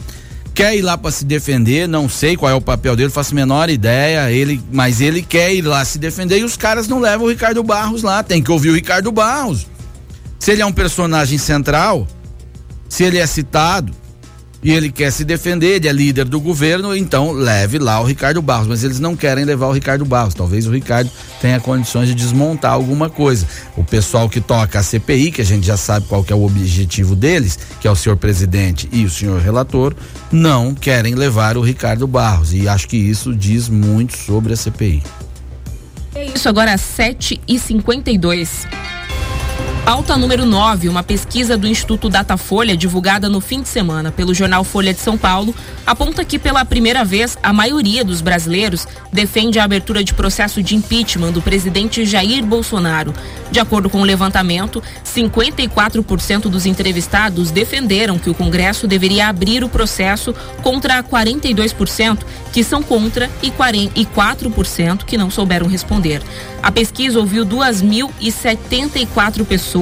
quer 0.53 0.75
ir 0.75 0.81
lá 0.81 0.97
para 0.97 1.09
se 1.09 1.23
defender, 1.23 1.87
não 1.87 2.09
sei 2.09 2.35
qual 2.35 2.51
é 2.51 2.55
o 2.55 2.61
papel 2.61 2.95
dele, 2.95 3.09
faço 3.09 3.31
a 3.31 3.35
menor 3.35 3.69
ideia, 3.69 4.29
ele, 4.29 4.61
mas 4.71 4.99
ele 4.99 5.21
quer 5.21 5.53
ir 5.53 5.61
lá 5.61 5.83
se 5.85 5.97
defender 5.97 6.39
e 6.39 6.43
os 6.43 6.57
caras 6.57 6.87
não 6.87 6.99
levam 6.99 7.25
o 7.25 7.29
Ricardo 7.29 7.63
Barros 7.63 8.03
lá, 8.03 8.21
tem 8.21 8.43
que 8.43 8.51
ouvir 8.51 8.69
o 8.69 8.75
Ricardo 8.75 9.11
Barros. 9.11 9.65
Se 10.37 10.51
ele 10.51 10.61
é 10.61 10.65
um 10.65 10.73
personagem 10.73 11.37
central, 11.37 12.05
se 12.89 13.03
ele 13.03 13.17
é 13.17 13.25
citado, 13.25 13.93
e 14.63 14.71
ele 14.71 14.89
quer 14.89 15.11
se 15.11 15.25
defender, 15.25 15.75
ele 15.75 15.87
é 15.87 15.91
líder 15.91 16.25
do 16.25 16.39
governo, 16.39 16.95
então 16.95 17.31
leve 17.31 17.77
lá 17.77 17.99
o 17.99 18.05
Ricardo 18.05 18.41
Barros. 18.41 18.67
Mas 18.67 18.83
eles 18.83 18.99
não 18.99 19.15
querem 19.15 19.43
levar 19.43 19.67
o 19.67 19.71
Ricardo 19.73 20.05
Barros. 20.05 20.33
Talvez 20.33 20.65
o 20.65 20.71
Ricardo 20.71 21.11
tenha 21.41 21.59
condições 21.59 22.07
de 22.07 22.15
desmontar 22.15 22.71
alguma 22.71 23.09
coisa. 23.09 23.45
O 23.75 23.83
pessoal 23.83 24.29
que 24.29 24.39
toca 24.39 24.79
a 24.79 24.83
CPI, 24.83 25.31
que 25.31 25.41
a 25.41 25.45
gente 25.45 25.67
já 25.67 25.75
sabe 25.75 26.07
qual 26.07 26.25
é 26.29 26.33
o 26.33 26.45
objetivo 26.45 27.15
deles, 27.15 27.59
que 27.81 27.87
é 27.87 27.91
o 27.91 27.95
senhor 27.95 28.15
presidente 28.15 28.87
e 28.91 29.03
o 29.03 29.09
senhor 29.09 29.41
relator, 29.41 29.93
não 30.31 30.73
querem 30.73 31.13
levar 31.13 31.57
o 31.57 31.61
Ricardo 31.61 32.07
Barros. 32.07 32.53
E 32.53 32.67
acho 32.67 32.87
que 32.87 32.97
isso 32.97 33.35
diz 33.35 33.67
muito 33.67 34.15
sobre 34.15 34.53
a 34.53 34.55
CPI. 34.55 35.03
É 36.15 36.25
isso, 36.25 36.47
agora 36.47 36.77
7 36.77 37.41
e 37.47 37.59
52 37.59 38.65
Pauta 39.85 40.15
número 40.15 40.45
9, 40.45 40.87
uma 40.87 41.03
pesquisa 41.03 41.57
do 41.57 41.67
Instituto 41.67 42.07
Datafolha, 42.07 42.77
divulgada 42.77 43.27
no 43.27 43.41
fim 43.41 43.61
de 43.61 43.67
semana 43.67 44.13
pelo 44.13 44.33
jornal 44.33 44.63
Folha 44.63 44.93
de 44.93 45.01
São 45.01 45.17
Paulo, 45.17 45.53
aponta 45.85 46.23
que 46.23 46.39
pela 46.39 46.63
primeira 46.63 47.03
vez 47.03 47.37
a 47.43 47.51
maioria 47.51 48.01
dos 48.01 48.21
brasileiros 48.21 48.87
defende 49.11 49.59
a 49.59 49.65
abertura 49.65 50.01
de 50.01 50.13
processo 50.13 50.63
de 50.63 50.73
impeachment 50.73 51.33
do 51.33 51.41
presidente 51.41 52.05
Jair 52.05 52.45
Bolsonaro. 52.45 53.13
De 53.51 53.59
acordo 53.59 53.89
com 53.89 53.99
o 53.99 54.05
levantamento, 54.05 54.81
54% 55.03 56.43
dos 56.43 56.65
entrevistados 56.65 57.51
defenderam 57.51 58.17
que 58.17 58.29
o 58.29 58.33
Congresso 58.33 58.87
deveria 58.87 59.27
abrir 59.27 59.65
o 59.65 59.69
processo 59.69 60.33
contra 60.63 61.03
42% 61.03 62.19
que 62.53 62.63
são 62.63 62.81
contra 62.81 63.29
e 63.41 63.51
4% 63.51 65.03
que 65.03 65.17
não 65.17 65.29
souberam 65.29 65.67
responder. 65.67 66.21
A 66.61 66.71
pesquisa 66.71 67.19
ouviu 67.19 67.45
2.074 67.45 69.43
pessoas 69.43 69.72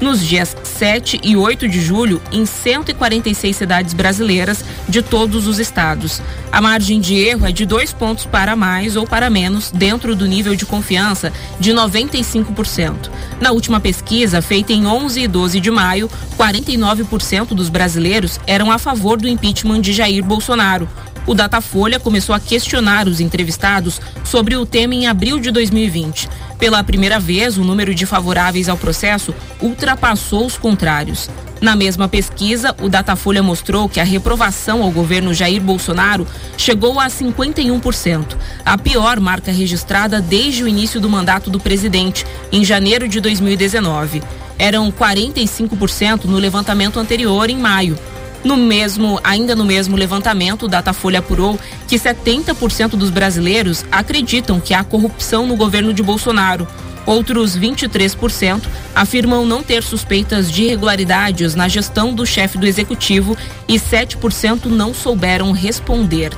nos 0.00 0.20
dias 0.26 0.56
7 0.62 1.20
e 1.22 1.36
8 1.36 1.68
de 1.68 1.80
julho 1.80 2.20
em 2.32 2.44
146 2.44 3.56
cidades 3.56 3.94
brasileiras 3.94 4.64
de 4.88 5.02
todos 5.02 5.46
os 5.46 5.58
estados. 5.58 6.22
A 6.50 6.60
margem 6.60 7.00
de 7.00 7.14
erro 7.16 7.46
é 7.46 7.52
de 7.52 7.64
dois 7.64 7.92
pontos 7.92 8.26
para 8.26 8.56
mais 8.56 8.96
ou 8.96 9.06
para 9.06 9.30
menos 9.30 9.70
dentro 9.70 10.16
do 10.16 10.26
nível 10.26 10.54
de 10.54 10.66
confiança 10.66 11.32
de 11.58 11.72
95%. 11.72 13.10
Na 13.40 13.52
última 13.52 13.80
pesquisa, 13.80 14.42
feita 14.42 14.72
em 14.72 14.86
11 14.86 15.20
e 15.20 15.28
12 15.28 15.60
de 15.60 15.70
maio, 15.70 16.10
49% 16.36 17.48
dos 17.48 17.68
brasileiros 17.68 18.40
eram 18.46 18.70
a 18.70 18.78
favor 18.78 19.18
do 19.18 19.28
impeachment 19.28 19.80
de 19.80 19.92
Jair 19.92 20.24
Bolsonaro, 20.24 20.88
o 21.26 21.34
Datafolha 21.34 22.00
começou 22.00 22.34
a 22.34 22.40
questionar 22.40 23.06
os 23.06 23.20
entrevistados 23.20 24.00
sobre 24.24 24.56
o 24.56 24.66
tema 24.66 24.94
em 24.94 25.06
abril 25.06 25.38
de 25.38 25.50
2020. 25.50 26.28
Pela 26.58 26.84
primeira 26.84 27.18
vez, 27.18 27.56
o 27.56 27.64
número 27.64 27.94
de 27.94 28.04
favoráveis 28.04 28.68
ao 28.68 28.76
processo 28.76 29.34
ultrapassou 29.60 30.46
os 30.46 30.58
contrários. 30.58 31.28
Na 31.60 31.76
mesma 31.76 32.08
pesquisa, 32.08 32.74
o 32.80 32.88
Datafolha 32.88 33.42
mostrou 33.42 33.86
que 33.88 34.00
a 34.00 34.04
reprovação 34.04 34.82
ao 34.82 34.90
governo 34.90 35.34
Jair 35.34 35.60
Bolsonaro 35.60 36.26
chegou 36.56 36.98
a 36.98 37.06
51%, 37.06 38.36
a 38.64 38.78
pior 38.78 39.20
marca 39.20 39.52
registrada 39.52 40.22
desde 40.22 40.64
o 40.64 40.68
início 40.68 40.98
do 41.00 41.08
mandato 41.08 41.50
do 41.50 41.60
presidente, 41.60 42.24
em 42.50 42.64
janeiro 42.64 43.06
de 43.06 43.20
2019. 43.20 44.22
Eram 44.58 44.90
45% 44.90 46.24
no 46.24 46.38
levantamento 46.38 46.98
anterior, 46.98 47.48
em 47.50 47.58
maio. 47.58 47.98
No 48.42 48.56
mesmo, 48.56 49.20
ainda 49.22 49.54
no 49.54 49.64
mesmo 49.64 49.96
levantamento, 49.96 50.64
o 50.64 50.68
Datafolha 50.68 51.18
apurou 51.18 51.58
que 51.86 51.96
70% 51.96 52.90
dos 52.90 53.10
brasileiros 53.10 53.84
acreditam 53.92 54.58
que 54.58 54.72
há 54.72 54.82
corrupção 54.82 55.46
no 55.46 55.56
governo 55.56 55.92
de 55.92 56.02
Bolsonaro. 56.02 56.66
Outros 57.06 57.58
23% 57.58 58.62
afirmam 58.94 59.44
não 59.44 59.62
ter 59.62 59.82
suspeitas 59.82 60.50
de 60.50 60.64
irregularidades 60.64 61.54
na 61.54 61.66
gestão 61.66 62.14
do 62.14 62.26
chefe 62.26 62.56
do 62.58 62.66
executivo 62.66 63.36
e 63.66 63.74
7% 63.74 64.66
não 64.66 64.94
souberam 64.94 65.50
responder. 65.52 66.32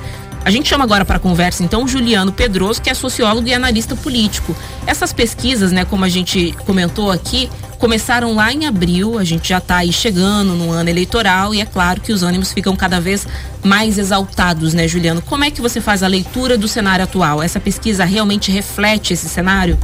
A 0.45 0.51
gente 0.51 0.67
chama 0.67 0.83
agora 0.83 1.05
para 1.05 1.19
conversa 1.19 1.63
então 1.63 1.87
Juliano 1.87 2.33
Pedroso, 2.33 2.81
que 2.81 2.89
é 2.89 2.93
sociólogo 2.93 3.47
e 3.47 3.53
analista 3.53 3.95
político. 3.95 4.55
Essas 4.85 5.13
pesquisas, 5.13 5.71
né, 5.71 5.85
como 5.85 6.03
a 6.03 6.09
gente 6.09 6.53
comentou 6.65 7.11
aqui, 7.11 7.49
começaram 7.83 8.33
lá 8.33 8.49
em 8.49 8.65
abril, 8.65 9.19
a 9.19 9.25
gente 9.25 9.49
já 9.49 9.57
está 9.57 9.75
aí 9.75 9.91
chegando 9.91 10.55
no 10.55 10.71
ano 10.71 10.89
eleitoral 10.89 11.53
e 11.53 11.59
é 11.59 11.65
claro 11.65 11.99
que 11.99 12.13
os 12.13 12.23
ânimos 12.23 12.53
ficam 12.53 12.77
cada 12.77 12.97
vez 13.01 13.27
mais 13.61 13.97
exaltados, 13.97 14.73
né, 14.73 14.87
Juliano? 14.87 15.21
Como 15.21 15.43
é 15.43 15.51
que 15.51 15.59
você 15.59 15.81
faz 15.81 16.01
a 16.01 16.07
leitura 16.07 16.57
do 16.57 16.65
cenário 16.65 17.03
atual? 17.03 17.43
Essa 17.43 17.59
pesquisa 17.59 18.05
realmente 18.05 18.49
reflete 18.49 19.11
esse 19.11 19.27
cenário? 19.27 19.77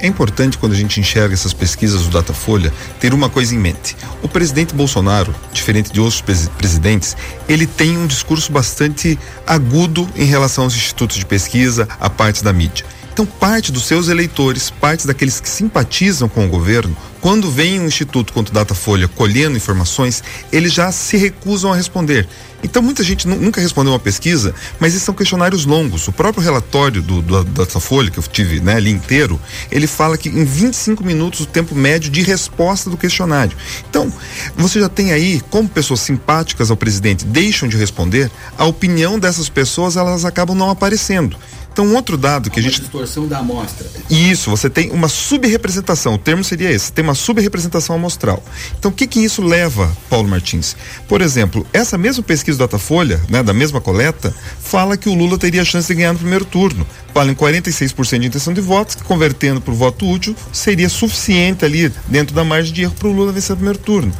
É 0.00 0.06
importante 0.08 0.58
quando 0.58 0.72
a 0.72 0.76
gente 0.76 0.98
enxerga 0.98 1.32
essas 1.32 1.52
pesquisas 1.52 2.02
do 2.02 2.10
Datafolha 2.10 2.72
ter 2.98 3.14
uma 3.14 3.30
coisa 3.30 3.54
em 3.54 3.58
mente. 3.58 3.96
O 4.20 4.26
presidente 4.26 4.74
Bolsonaro, 4.74 5.32
diferente 5.52 5.92
de 5.92 6.00
outros 6.00 6.20
presidentes, 6.58 7.16
ele 7.48 7.68
tem 7.68 7.96
um 7.96 8.08
discurso 8.08 8.50
bastante 8.50 9.16
agudo 9.46 10.08
em 10.16 10.24
relação 10.24 10.64
aos 10.64 10.74
institutos 10.74 11.16
de 11.16 11.24
pesquisa, 11.24 11.86
a 12.00 12.10
parte 12.10 12.42
da 12.42 12.52
mídia. 12.52 12.84
Então, 13.14 13.24
parte 13.24 13.70
dos 13.70 13.86
seus 13.86 14.08
eleitores, 14.08 14.70
parte 14.70 15.06
daqueles 15.06 15.38
que 15.38 15.48
simpatizam 15.48 16.28
com 16.28 16.44
o 16.44 16.48
governo, 16.48 16.96
quando 17.20 17.48
vem 17.48 17.78
um 17.78 17.86
instituto 17.86 18.32
quanto 18.32 18.52
Datafolha 18.52 19.06
colhendo 19.06 19.56
informações, 19.56 20.20
eles 20.50 20.72
já 20.72 20.90
se 20.90 21.16
recusam 21.16 21.72
a 21.72 21.76
responder. 21.76 22.26
Então, 22.60 22.82
muita 22.82 23.04
gente 23.04 23.28
nunca 23.28 23.60
respondeu 23.60 23.92
uma 23.92 24.00
pesquisa, 24.00 24.52
mas 24.80 24.94
são 24.94 25.14
questionários 25.14 25.64
longos. 25.64 26.08
O 26.08 26.12
próprio 26.12 26.42
relatório 26.42 27.00
do, 27.00 27.22
do 27.22 27.44
Datafolha, 27.44 28.10
que 28.10 28.18
eu 28.18 28.22
tive 28.24 28.58
né, 28.58 28.74
ali 28.74 28.90
inteiro, 28.90 29.40
ele 29.70 29.86
fala 29.86 30.18
que 30.18 30.28
em 30.28 30.44
25 30.44 31.04
minutos 31.04 31.40
o 31.40 31.46
tempo 31.46 31.72
médio 31.72 32.10
de 32.10 32.20
resposta 32.20 32.90
do 32.90 32.96
questionário. 32.96 33.56
Então, 33.88 34.12
você 34.56 34.80
já 34.80 34.88
tem 34.88 35.12
aí, 35.12 35.40
como 35.50 35.68
pessoas 35.68 36.00
simpáticas 36.00 36.68
ao 36.68 36.76
presidente 36.76 37.24
deixam 37.24 37.68
de 37.68 37.76
responder, 37.76 38.28
a 38.58 38.64
opinião 38.64 39.20
dessas 39.20 39.48
pessoas 39.48 39.96
elas 39.96 40.24
acabam 40.24 40.56
não 40.56 40.68
aparecendo. 40.68 41.36
Então, 41.74 41.86
um 41.86 41.96
outro 41.96 42.16
dado 42.16 42.50
que 42.50 42.60
Uma 42.60 42.68
a 42.68 42.70
gente. 42.70 42.82
distorção 42.82 43.26
da 43.26 43.38
amostra. 43.38 43.84
Isso, 44.08 44.48
você 44.48 44.70
tem 44.70 44.92
uma 44.92 45.08
subrepresentação, 45.08 46.14
o 46.14 46.18
termo 46.18 46.44
seria 46.44 46.70
esse, 46.70 46.92
tem 46.92 47.04
uma 47.04 47.16
subrepresentação 47.16 47.96
amostral. 47.96 48.40
Então, 48.78 48.92
o 48.92 48.94
que 48.94 49.08
que 49.08 49.18
isso 49.18 49.42
leva, 49.42 49.90
Paulo 50.08 50.28
Martins? 50.28 50.76
Por 51.08 51.20
exemplo, 51.20 51.66
essa 51.72 51.98
mesma 51.98 52.22
pesquisa 52.22 52.56
do 52.56 52.60
Datafolha, 52.60 53.20
né, 53.28 53.42
da 53.42 53.52
mesma 53.52 53.80
coleta, 53.80 54.32
fala 54.60 54.96
que 54.96 55.08
o 55.08 55.14
Lula 55.14 55.36
teria 55.36 55.64
chance 55.64 55.88
de 55.88 55.96
ganhar 55.96 56.12
no 56.12 56.20
primeiro 56.20 56.44
turno. 56.44 56.86
Fala 57.12 57.32
em 57.32 57.34
46% 57.34 58.20
de 58.20 58.26
intenção 58.28 58.54
de 58.54 58.60
votos, 58.60 58.94
que 58.94 59.02
convertendo 59.02 59.60
para 59.60 59.72
o 59.74 59.76
voto 59.76 60.08
útil, 60.08 60.36
seria 60.52 60.88
suficiente 60.88 61.64
ali, 61.64 61.92
dentro 62.06 62.36
da 62.36 62.44
margem 62.44 62.72
de 62.72 62.82
erro, 62.82 62.94
para 62.96 63.08
o 63.08 63.12
Lula 63.12 63.32
vencer 63.32 63.52
o 63.52 63.56
primeiro 63.56 63.80
turno. 63.80 64.12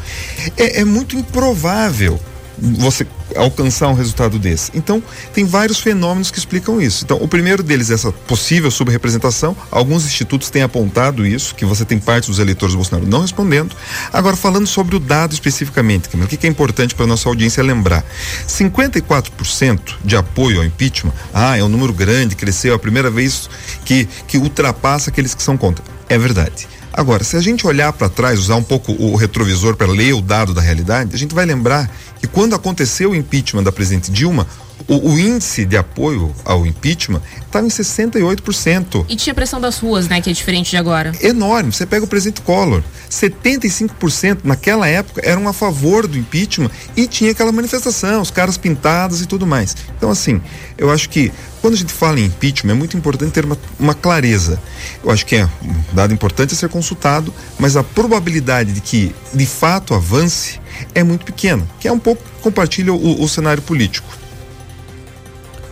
É, 0.56 0.80
é 0.80 0.84
muito 0.84 1.16
improvável 1.16 2.18
você 2.58 3.06
alcançar 3.36 3.88
um 3.88 3.94
resultado 3.94 4.38
desse. 4.38 4.70
Então, 4.74 5.02
tem 5.32 5.44
vários 5.44 5.80
fenômenos 5.80 6.30
que 6.30 6.38
explicam 6.38 6.80
isso. 6.80 7.04
Então, 7.04 7.18
o 7.20 7.28
primeiro 7.28 7.62
deles 7.62 7.90
é 7.90 7.94
essa 7.94 8.12
possível 8.12 8.70
subrepresentação. 8.70 9.56
Alguns 9.70 10.04
institutos 10.04 10.50
têm 10.50 10.62
apontado 10.62 11.26
isso, 11.26 11.54
que 11.54 11.64
você 11.64 11.84
tem 11.84 11.98
parte 11.98 12.28
dos 12.28 12.38
eleitores 12.38 12.74
do 12.74 12.78
Bolsonaro 12.78 13.06
não 13.06 13.20
respondendo. 13.20 13.74
Agora, 14.12 14.36
falando 14.36 14.66
sobre 14.66 14.96
o 14.96 15.00
dado 15.00 15.32
especificamente, 15.32 16.08
o 16.14 16.26
que 16.26 16.36
que 16.36 16.46
é 16.46 16.50
importante 16.50 16.94
para 16.94 17.06
nossa 17.06 17.28
audiência 17.28 17.62
lembrar? 17.62 18.04
54% 18.46 19.80
de 20.04 20.16
apoio 20.16 20.58
ao 20.58 20.64
impeachment, 20.64 21.12
ah, 21.32 21.56
é 21.56 21.64
um 21.64 21.68
número 21.68 21.92
grande, 21.92 22.36
cresceu, 22.36 22.72
é 22.72 22.76
a 22.76 22.78
primeira 22.78 23.10
vez 23.10 23.48
que, 23.84 24.08
que 24.26 24.38
ultrapassa 24.38 25.10
aqueles 25.10 25.34
que 25.34 25.42
são 25.42 25.56
contra. 25.56 25.84
É 26.08 26.18
verdade. 26.18 26.68
Agora, 26.96 27.24
se 27.24 27.36
a 27.36 27.40
gente 27.40 27.66
olhar 27.66 27.92
para 27.92 28.08
trás, 28.08 28.38
usar 28.38 28.54
um 28.54 28.62
pouco 28.62 28.92
o 28.92 29.16
retrovisor 29.16 29.74
para 29.74 29.88
ler 29.88 30.12
o 30.12 30.20
dado 30.20 30.54
da 30.54 30.60
realidade, 30.60 31.12
a 31.12 31.18
gente 31.18 31.34
vai 31.34 31.44
lembrar 31.44 31.90
que 32.24 32.26
quando 32.26 32.54
aconteceu 32.54 33.10
o 33.10 33.14
impeachment 33.14 33.62
da 33.62 33.70
presidente 33.70 34.10
Dilma, 34.10 34.46
o, 34.86 35.10
o 35.12 35.18
índice 35.18 35.64
de 35.64 35.76
apoio 35.76 36.34
ao 36.44 36.66
impeachment 36.66 37.22
estava 37.46 37.66
em 37.66 37.70
68%. 37.70 39.06
E 39.08 39.16
tinha 39.16 39.34
pressão 39.34 39.60
das 39.60 39.78
ruas, 39.78 40.08
né? 40.08 40.20
Que 40.20 40.30
é 40.30 40.32
diferente 40.32 40.70
de 40.70 40.76
agora. 40.76 41.12
Enorme. 41.20 41.72
Você 41.72 41.86
pega 41.86 42.04
o 42.04 42.08
presidente 42.08 42.42
Collor, 42.42 42.82
75% 43.10 44.40
naquela 44.44 44.88
época 44.88 45.22
eram 45.24 45.48
a 45.48 45.52
favor 45.52 46.06
do 46.06 46.18
impeachment 46.18 46.70
e 46.96 47.06
tinha 47.06 47.30
aquela 47.30 47.52
manifestação, 47.52 48.20
os 48.20 48.30
caras 48.30 48.56
pintados 48.56 49.20
e 49.20 49.26
tudo 49.26 49.46
mais. 49.46 49.76
Então, 49.96 50.10
assim, 50.10 50.40
eu 50.76 50.90
acho 50.90 51.08
que 51.08 51.32
quando 51.60 51.74
a 51.74 51.78
gente 51.78 51.92
fala 51.94 52.20
em 52.20 52.24
impeachment, 52.24 52.72
é 52.72 52.74
muito 52.74 52.96
importante 52.96 53.32
ter 53.32 53.44
uma, 53.44 53.56
uma 53.78 53.94
clareza. 53.94 54.60
Eu 55.02 55.10
acho 55.10 55.24
que 55.24 55.36
é 55.36 55.46
um 55.46 55.94
dado 55.94 56.12
importante 56.12 56.52
a 56.52 56.56
ser 56.56 56.68
consultado, 56.68 57.32
mas 57.58 57.76
a 57.76 57.82
probabilidade 57.82 58.72
de 58.72 58.80
que 58.82 59.14
de 59.32 59.46
fato 59.46 59.94
avance 59.94 60.60
é 60.94 61.02
muito 61.02 61.24
pequena, 61.24 61.66
que 61.80 61.88
é 61.88 61.92
um 61.92 61.98
pouco 61.98 62.22
compartilha 62.42 62.92
o, 62.92 63.22
o 63.22 63.28
cenário 63.28 63.62
político. 63.62 64.23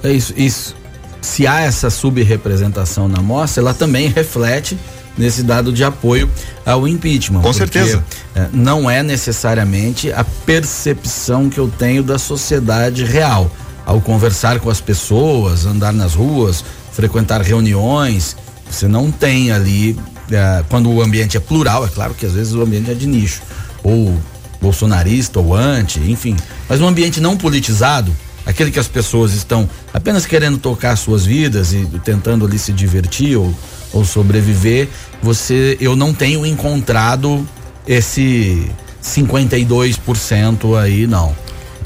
É 0.02 0.12
isso, 0.12 0.32
isso. 0.36 0.74
Se 1.20 1.46
há 1.46 1.60
essa 1.60 1.88
subrepresentação 1.88 3.06
na 3.08 3.18
amostra, 3.18 3.62
ela 3.62 3.74
também 3.74 4.08
reflete 4.08 4.76
nesse 5.16 5.42
dado 5.42 5.72
de 5.72 5.84
apoio 5.84 6.28
ao 6.64 6.88
impeachment. 6.88 7.42
Com 7.42 7.52
certeza. 7.52 8.02
é, 8.34 8.46
não 8.52 8.90
é 8.90 9.02
necessariamente 9.02 10.10
a 10.12 10.24
percepção 10.24 11.48
que 11.48 11.58
eu 11.58 11.68
tenho 11.68 12.02
da 12.02 12.18
sociedade 12.18 13.04
real. 13.04 13.50
Ao 13.84 14.00
conversar 14.00 14.60
com 14.60 14.70
as 14.70 14.80
pessoas, 14.80 15.66
andar 15.66 15.92
nas 15.92 16.14
ruas, 16.14 16.64
frequentar 16.92 17.42
reuniões, 17.42 18.36
você 18.70 18.86
não 18.86 19.10
tem 19.10 19.50
ali, 19.50 19.98
é, 20.30 20.64
quando 20.68 20.90
o 20.90 21.02
ambiente 21.02 21.36
é 21.36 21.40
plural, 21.40 21.84
é 21.84 21.88
claro 21.88 22.14
que 22.14 22.24
às 22.24 22.32
vezes 22.32 22.54
o 22.54 22.62
ambiente 22.62 22.90
é 22.90 22.94
de 22.94 23.06
nicho, 23.06 23.42
ou 23.82 24.16
bolsonarista 24.60 25.40
ou 25.40 25.54
anti, 25.54 25.98
enfim. 25.98 26.36
Mas 26.68 26.80
um 26.80 26.86
ambiente 26.86 27.20
não 27.20 27.36
politizado, 27.36 28.14
aquele 28.46 28.70
que 28.70 28.78
as 28.78 28.88
pessoas 28.88 29.34
estão 29.34 29.68
apenas 29.92 30.26
querendo 30.26 30.58
tocar 30.58 30.96
suas 30.96 31.24
vidas 31.24 31.72
e 31.72 31.86
tentando 32.04 32.44
ali 32.44 32.58
se 32.58 32.72
divertir 32.72 33.36
ou, 33.36 33.54
ou 33.92 34.04
sobreviver, 34.04 34.88
você 35.22 35.76
eu 35.80 35.94
não 35.94 36.12
tenho 36.12 36.44
encontrado 36.44 37.46
esse 37.86 38.70
52% 39.02 40.78
aí 40.80 41.06
não. 41.06 41.34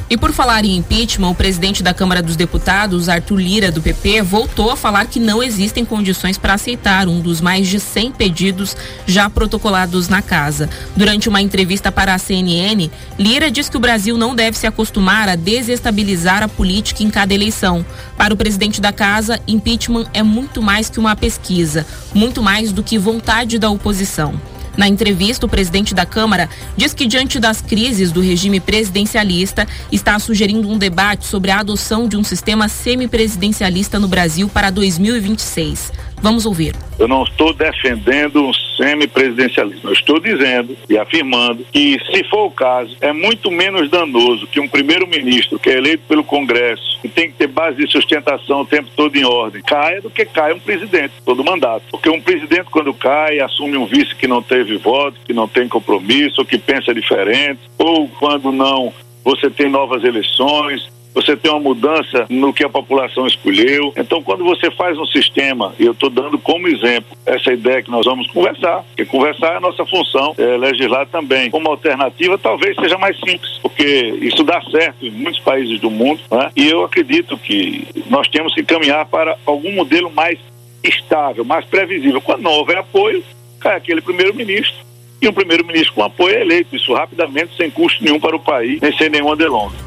E 0.08 0.16
por 0.16 0.32
falar 0.32 0.64
em 0.64 0.76
impeachment, 0.76 1.30
o 1.30 1.34
presidente 1.34 1.82
da 1.82 1.92
Câmara 1.92 2.22
dos 2.22 2.36
Deputados, 2.36 3.08
Arthur 3.08 3.40
Lira, 3.40 3.72
do 3.72 3.82
PP, 3.82 4.22
voltou 4.22 4.70
a 4.70 4.76
falar 4.76 5.06
que 5.06 5.18
não 5.18 5.42
existem 5.42 5.84
condições 5.84 6.38
para 6.38 6.54
aceitar 6.54 7.08
um 7.08 7.20
dos 7.20 7.40
mais 7.40 7.66
de 7.66 7.80
100 7.80 8.12
pedidos 8.12 8.76
já 9.04 9.28
protocolados 9.28 10.08
na 10.08 10.22
casa. 10.22 10.70
Durante 10.94 11.28
uma 11.28 11.42
entrevista 11.42 11.90
para 11.90 12.14
a 12.14 12.18
CNN, 12.18 12.88
Lira 13.18 13.50
diz 13.50 13.68
que 13.68 13.76
o 13.76 13.80
Brasil 13.80 14.16
não 14.16 14.32
deve 14.32 14.56
se 14.56 14.68
acostumar 14.68 15.28
a 15.28 15.34
desestabilizar 15.34 16.40
a 16.40 16.48
política 16.48 17.02
em 17.02 17.10
cada 17.10 17.34
eleição. 17.34 17.84
Para 18.16 18.32
o 18.32 18.36
presidente 18.36 18.80
da 18.80 18.92
casa, 18.92 19.40
impeachment 19.44 20.06
é 20.14 20.22
muito 20.22 20.62
mais 20.62 20.88
que 20.88 21.00
uma 21.00 21.16
pesquisa, 21.16 21.84
muito 22.14 22.40
mais 22.40 22.70
do 22.70 22.82
que 22.82 22.96
vontade 22.96 23.58
da 23.58 23.68
oposição. 23.70 24.40
Na 24.76 24.86
entrevista, 24.86 25.46
o 25.46 25.48
presidente 25.48 25.94
da 25.94 26.04
Câmara 26.04 26.48
diz 26.76 26.92
que, 26.92 27.06
diante 27.06 27.38
das 27.38 27.60
crises 27.60 28.12
do 28.12 28.20
regime 28.20 28.60
presidencialista, 28.60 29.66
está 29.90 30.18
sugerindo 30.18 30.68
um 30.68 30.76
debate 30.76 31.26
sobre 31.26 31.50
a 31.50 31.60
adoção 31.60 32.06
de 32.06 32.16
um 32.16 32.22
sistema 32.22 32.68
semipresidencialista 32.68 33.98
no 33.98 34.08
Brasil 34.08 34.48
para 34.48 34.70
2026. 34.70 35.92
Vamos 36.22 36.46
ouvir. 36.46 36.74
Eu 36.98 37.06
não 37.06 37.24
estou 37.24 37.52
defendendo 37.52 38.42
um 38.42 38.52
semipresidencialismo. 38.76 39.88
Eu 39.88 39.92
estou 39.92 40.18
dizendo 40.18 40.76
e 40.88 40.98
afirmando 40.98 41.64
que, 41.72 41.98
se 42.10 42.24
for 42.24 42.46
o 42.46 42.50
caso, 42.50 42.96
é 43.00 43.12
muito 43.12 43.50
menos 43.50 43.90
danoso 43.90 44.46
que 44.46 44.60
um 44.60 44.68
primeiro-ministro 44.68 45.58
que 45.58 45.70
é 45.70 45.76
eleito 45.76 46.04
pelo 46.08 46.24
Congresso 46.24 46.98
e 47.04 47.08
tem 47.08 47.30
que 47.30 47.36
ter 47.36 47.46
base 47.46 47.76
de 47.76 47.90
sustentação 47.90 48.62
o 48.62 48.66
tempo 48.66 48.90
todo 48.96 49.16
em 49.16 49.24
ordem, 49.24 49.62
caia 49.62 50.00
do 50.00 50.10
que 50.10 50.24
caia 50.24 50.54
um 50.54 50.60
presidente 50.60 51.14
todo 51.24 51.44
mandato. 51.44 51.84
Porque 51.90 52.08
um 52.08 52.20
presidente, 52.20 52.70
quando 52.70 52.92
cai, 52.94 53.40
assume 53.40 53.76
um 53.76 53.86
vice 53.86 54.14
que 54.14 54.26
não 54.26 54.42
teve 54.42 54.76
voto, 54.78 55.20
que 55.24 55.32
não 55.32 55.46
tem 55.46 55.68
compromisso, 55.68 56.40
ou 56.40 56.46
que 56.46 56.58
pensa 56.58 56.94
diferente, 56.94 57.60
ou 57.78 58.08
quando 58.08 58.50
não, 58.50 58.92
você 59.24 59.50
tem 59.50 59.68
novas 59.68 60.04
eleições, 60.04 60.88
você 61.16 61.34
tem 61.34 61.50
uma 61.50 61.58
mudança 61.58 62.26
no 62.28 62.52
que 62.52 62.62
a 62.62 62.68
população 62.68 63.26
escolheu. 63.26 63.90
Então, 63.96 64.22
quando 64.22 64.44
você 64.44 64.70
faz 64.70 64.98
um 64.98 65.06
sistema, 65.06 65.74
e 65.78 65.86
eu 65.86 65.92
estou 65.92 66.10
dando 66.10 66.38
como 66.38 66.68
exemplo 66.68 67.16
essa 67.24 67.50
ideia 67.54 67.82
que 67.82 67.90
nós 67.90 68.04
vamos 68.04 68.26
conversar, 68.30 68.84
porque 68.88 69.06
conversar 69.06 69.54
é 69.54 69.56
a 69.56 69.60
nossa 69.60 69.86
função, 69.86 70.34
é, 70.36 70.58
legislar 70.58 71.06
também. 71.06 71.50
Como 71.50 71.70
alternativa, 71.70 72.36
talvez 72.36 72.76
seja 72.76 72.98
mais 72.98 73.18
simples, 73.18 73.58
porque 73.62 74.18
isso 74.20 74.44
dá 74.44 74.60
certo 74.70 75.06
em 75.06 75.10
muitos 75.10 75.40
países 75.40 75.80
do 75.80 75.90
mundo, 75.90 76.20
né? 76.30 76.50
e 76.54 76.68
eu 76.68 76.84
acredito 76.84 77.38
que 77.38 77.88
nós 78.10 78.28
temos 78.28 78.54
que 78.54 78.62
caminhar 78.62 79.06
para 79.06 79.38
algum 79.46 79.72
modelo 79.72 80.10
mais 80.10 80.38
estável, 80.84 81.46
mais 81.46 81.64
previsível. 81.64 82.20
Quando 82.20 82.42
não 82.42 82.52
houver 82.52 82.76
apoio, 82.76 83.24
cai 83.58 83.76
aquele 83.76 84.02
primeiro-ministro. 84.02 84.84
E 85.22 85.26
um 85.26 85.32
primeiro-ministro 85.32 85.94
com 85.94 86.04
apoio 86.04 86.36
é 86.36 86.42
eleito, 86.42 86.76
isso 86.76 86.92
rapidamente, 86.92 87.56
sem 87.56 87.70
custo 87.70 88.04
nenhum 88.04 88.20
para 88.20 88.36
o 88.36 88.40
país, 88.40 88.82
nem 88.82 88.94
sem 88.98 89.08
nenhuma 89.08 89.34
delonga. 89.34 89.85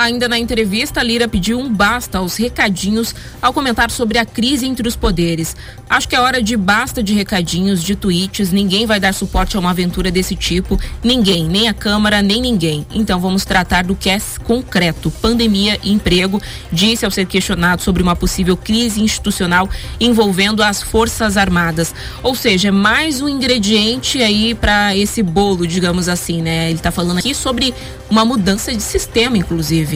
Ainda 0.00 0.26
na 0.30 0.38
entrevista, 0.38 1.02
Lira 1.02 1.28
pediu 1.28 1.60
um 1.60 1.70
basta 1.70 2.16
aos 2.16 2.34
recadinhos 2.36 3.14
ao 3.42 3.52
comentar 3.52 3.90
sobre 3.90 4.16
a 4.16 4.24
crise 4.24 4.64
entre 4.64 4.88
os 4.88 4.96
poderes. 4.96 5.54
Acho 5.90 6.08
que 6.08 6.16
é 6.16 6.20
hora 6.20 6.42
de 6.42 6.56
basta 6.56 7.02
de 7.02 7.12
recadinhos, 7.12 7.82
de 7.82 7.94
tweets. 7.94 8.50
Ninguém 8.50 8.86
vai 8.86 8.98
dar 8.98 9.12
suporte 9.12 9.58
a 9.58 9.60
uma 9.60 9.72
aventura 9.72 10.10
desse 10.10 10.34
tipo. 10.34 10.80
Ninguém, 11.04 11.46
nem 11.46 11.68
a 11.68 11.74
Câmara, 11.74 12.22
nem 12.22 12.40
ninguém. 12.40 12.86
Então 12.94 13.20
vamos 13.20 13.44
tratar 13.44 13.84
do 13.84 13.94
que 13.94 14.08
é 14.08 14.18
concreto: 14.42 15.10
pandemia 15.10 15.78
e 15.82 15.92
emprego. 15.92 16.40
Disse 16.72 17.04
ao 17.04 17.10
ser 17.10 17.26
questionado 17.26 17.82
sobre 17.82 18.02
uma 18.02 18.16
possível 18.16 18.56
crise 18.56 19.02
institucional 19.02 19.68
envolvendo 20.00 20.62
as 20.62 20.82
Forças 20.82 21.36
Armadas. 21.36 21.94
Ou 22.22 22.34
seja, 22.34 22.68
é 22.68 22.70
mais 22.70 23.20
um 23.20 23.28
ingrediente 23.28 24.22
aí 24.22 24.54
para 24.54 24.96
esse 24.96 25.22
bolo, 25.22 25.66
digamos 25.66 26.08
assim, 26.08 26.40
né? 26.40 26.70
Ele 26.70 26.78
está 26.78 26.90
falando 26.90 27.18
aqui 27.18 27.34
sobre 27.34 27.74
uma 28.08 28.24
mudança 28.24 28.74
de 28.74 28.82
sistema, 28.82 29.36
inclusive. 29.36 29.89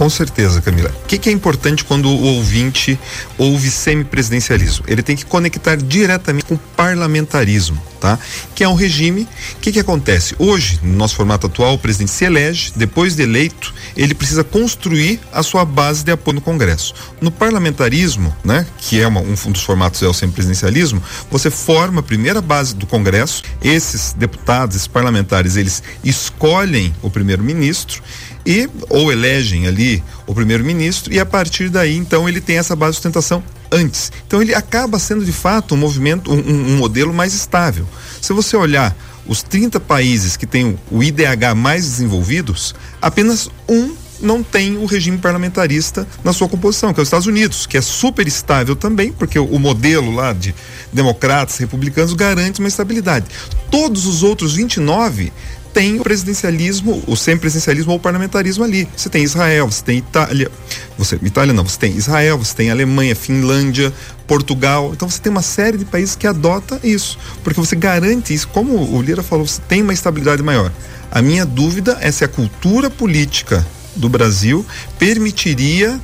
Com 0.00 0.08
certeza, 0.08 0.62
Camila. 0.62 0.90
O 1.04 1.06
que, 1.06 1.18
que, 1.18 1.28
é 1.28 1.32
importante 1.32 1.84
quando 1.84 2.08
o 2.08 2.22
ouvinte 2.22 2.98
ouve 3.36 3.70
semipresidencialismo? 3.70 4.82
Ele 4.88 5.02
tem 5.02 5.14
que 5.14 5.26
conectar 5.26 5.76
diretamente 5.76 6.46
com 6.46 6.54
o 6.54 6.58
parlamentarismo, 6.74 7.78
tá? 8.00 8.18
Que 8.54 8.64
é 8.64 8.68
um 8.68 8.72
regime. 8.72 9.28
O 9.56 9.60
que, 9.60 9.70
que 9.70 9.78
acontece? 9.78 10.34
Hoje, 10.38 10.80
no 10.82 10.96
nosso 10.96 11.16
formato 11.16 11.48
atual, 11.48 11.74
o 11.74 11.78
presidente 11.78 12.12
se 12.12 12.24
elege, 12.24 12.72
depois 12.74 13.14
de 13.14 13.24
eleito, 13.24 13.74
ele 13.94 14.14
precisa 14.14 14.42
construir 14.42 15.20
a 15.30 15.42
sua 15.42 15.66
base 15.66 16.02
de 16.02 16.12
apoio 16.12 16.36
no 16.36 16.40
Congresso. 16.40 16.94
No 17.20 17.30
parlamentarismo, 17.30 18.34
né, 18.42 18.66
que 18.78 19.02
é 19.02 19.06
uma, 19.06 19.20
um 19.20 19.52
dos 19.52 19.62
formatos 19.62 20.02
é 20.02 20.08
o 20.08 20.14
semipresidencialismo, 20.14 21.02
você 21.30 21.50
forma 21.50 22.00
a 22.00 22.02
primeira 22.02 22.40
base 22.40 22.74
do 22.74 22.86
Congresso, 22.86 23.42
esses 23.62 24.14
deputados, 24.14 24.76
esses 24.76 24.88
parlamentares, 24.88 25.56
eles 25.56 25.82
escolhem 26.02 26.94
o 27.02 27.10
primeiro-ministro 27.10 28.02
e 28.44 28.68
ou 28.88 29.12
elegem 29.12 29.66
ali 29.66 30.02
o 30.26 30.34
primeiro-ministro 30.34 31.12
e 31.12 31.20
a 31.20 31.26
partir 31.26 31.68
daí 31.68 31.96
então 31.96 32.28
ele 32.28 32.40
tem 32.40 32.58
essa 32.58 32.74
base 32.74 32.92
de 32.92 32.96
sustentação 32.96 33.42
antes. 33.70 34.10
Então 34.26 34.42
ele 34.42 34.54
acaba 34.54 34.98
sendo 34.98 35.24
de 35.24 35.32
fato 35.32 35.74
um 35.74 35.78
movimento, 35.78 36.32
um, 36.32 36.38
um 36.38 36.76
modelo 36.76 37.12
mais 37.12 37.34
estável. 37.34 37.86
Se 38.20 38.32
você 38.32 38.56
olhar 38.56 38.96
os 39.26 39.42
30 39.42 39.78
países 39.80 40.36
que 40.36 40.46
têm 40.46 40.78
o 40.90 41.02
IDH 41.02 41.54
mais 41.54 41.84
desenvolvidos, 41.84 42.74
apenas 43.00 43.48
um 43.68 43.94
não 44.22 44.42
tem 44.42 44.76
o 44.76 44.84
regime 44.84 45.18
parlamentarista 45.18 46.06
na 46.22 46.32
sua 46.32 46.48
composição, 46.48 46.92
que 46.92 47.00
é 47.00 47.02
os 47.02 47.06
Estados 47.06 47.26
Unidos, 47.26 47.66
que 47.66 47.76
é 47.76 47.80
super 47.80 48.26
estável 48.28 48.76
também, 48.76 49.12
porque 49.12 49.38
o, 49.38 49.46
o 49.46 49.58
modelo 49.58 50.14
lá 50.14 50.32
de 50.32 50.54
democratas, 50.92 51.56
republicanos 51.56 52.12
garante 52.12 52.60
uma 52.60 52.68
estabilidade. 52.68 53.26
Todos 53.70 54.06
os 54.06 54.22
outros 54.22 54.54
29 54.54 55.32
tem 55.72 56.00
o 56.00 56.02
presidencialismo, 56.02 57.02
o 57.06 57.16
semipresidencialismo 57.16 57.92
ou 57.92 57.98
o 57.98 58.00
parlamentarismo 58.00 58.64
ali. 58.64 58.88
Você 58.96 59.08
tem 59.08 59.22
Israel, 59.22 59.70
você 59.70 59.82
tem 59.82 59.98
Itália, 59.98 60.50
você 60.98 61.16
Itália 61.22 61.52
não, 61.52 61.64
você 61.64 61.78
tem 61.78 61.96
Israel, 61.96 62.38
você 62.38 62.54
tem 62.54 62.70
Alemanha, 62.70 63.14
Finlândia, 63.14 63.92
Portugal. 64.26 64.90
Então 64.92 65.08
você 65.08 65.20
tem 65.20 65.30
uma 65.30 65.42
série 65.42 65.78
de 65.78 65.84
países 65.84 66.16
que 66.16 66.26
adota 66.26 66.80
isso, 66.82 67.18
porque 67.42 67.60
você 67.60 67.76
garante 67.76 68.34
isso, 68.34 68.48
como 68.48 68.76
o 68.76 69.02
Lira 69.02 69.22
falou, 69.22 69.46
você 69.46 69.60
tem 69.68 69.82
uma 69.82 69.92
estabilidade 69.92 70.42
maior. 70.42 70.72
A 71.10 71.20
minha 71.20 71.44
dúvida 71.44 71.98
é 72.00 72.10
se 72.12 72.24
a 72.24 72.28
cultura 72.28 72.88
política 72.88 73.66
do 73.96 74.08
Brasil 74.08 74.64
permitiria 74.98 76.00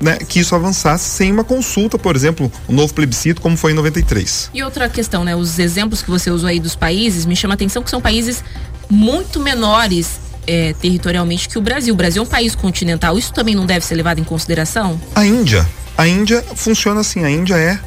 né, 0.00 0.18
que 0.18 0.40
isso 0.40 0.54
avançasse 0.54 1.08
sem 1.08 1.32
uma 1.32 1.44
consulta, 1.44 1.98
por 1.98 2.14
exemplo, 2.16 2.50
um 2.68 2.74
novo 2.74 2.92
plebiscito, 2.92 3.40
como 3.40 3.56
foi 3.56 3.72
em 3.72 3.74
93. 3.74 4.50
E 4.52 4.62
outra 4.62 4.88
questão, 4.88 5.24
né? 5.24 5.34
Os 5.34 5.58
exemplos 5.58 6.02
que 6.02 6.10
você 6.10 6.30
usou 6.30 6.48
aí 6.48 6.60
dos 6.60 6.76
países 6.76 7.24
me 7.24 7.34
chama 7.34 7.54
a 7.54 7.56
atenção 7.56 7.82
que 7.82 7.90
são 7.90 8.00
países 8.00 8.42
muito 8.88 9.40
menores 9.40 10.20
é, 10.46 10.74
territorialmente 10.74 11.48
que 11.48 11.58
o 11.58 11.60
Brasil. 11.60 11.92
O 11.92 11.96
Brasil 11.96 12.22
é 12.22 12.26
um 12.26 12.28
país 12.28 12.54
continental. 12.54 13.18
Isso 13.18 13.32
também 13.32 13.54
não 13.54 13.66
deve 13.66 13.84
ser 13.84 13.94
levado 13.94 14.20
em 14.20 14.24
consideração? 14.24 15.00
A 15.14 15.24
Índia. 15.24 15.66
A 15.96 16.06
Índia 16.06 16.44
funciona 16.54 17.00
assim. 17.00 17.24
A 17.24 17.30
Índia 17.30 17.56
é 17.56 17.78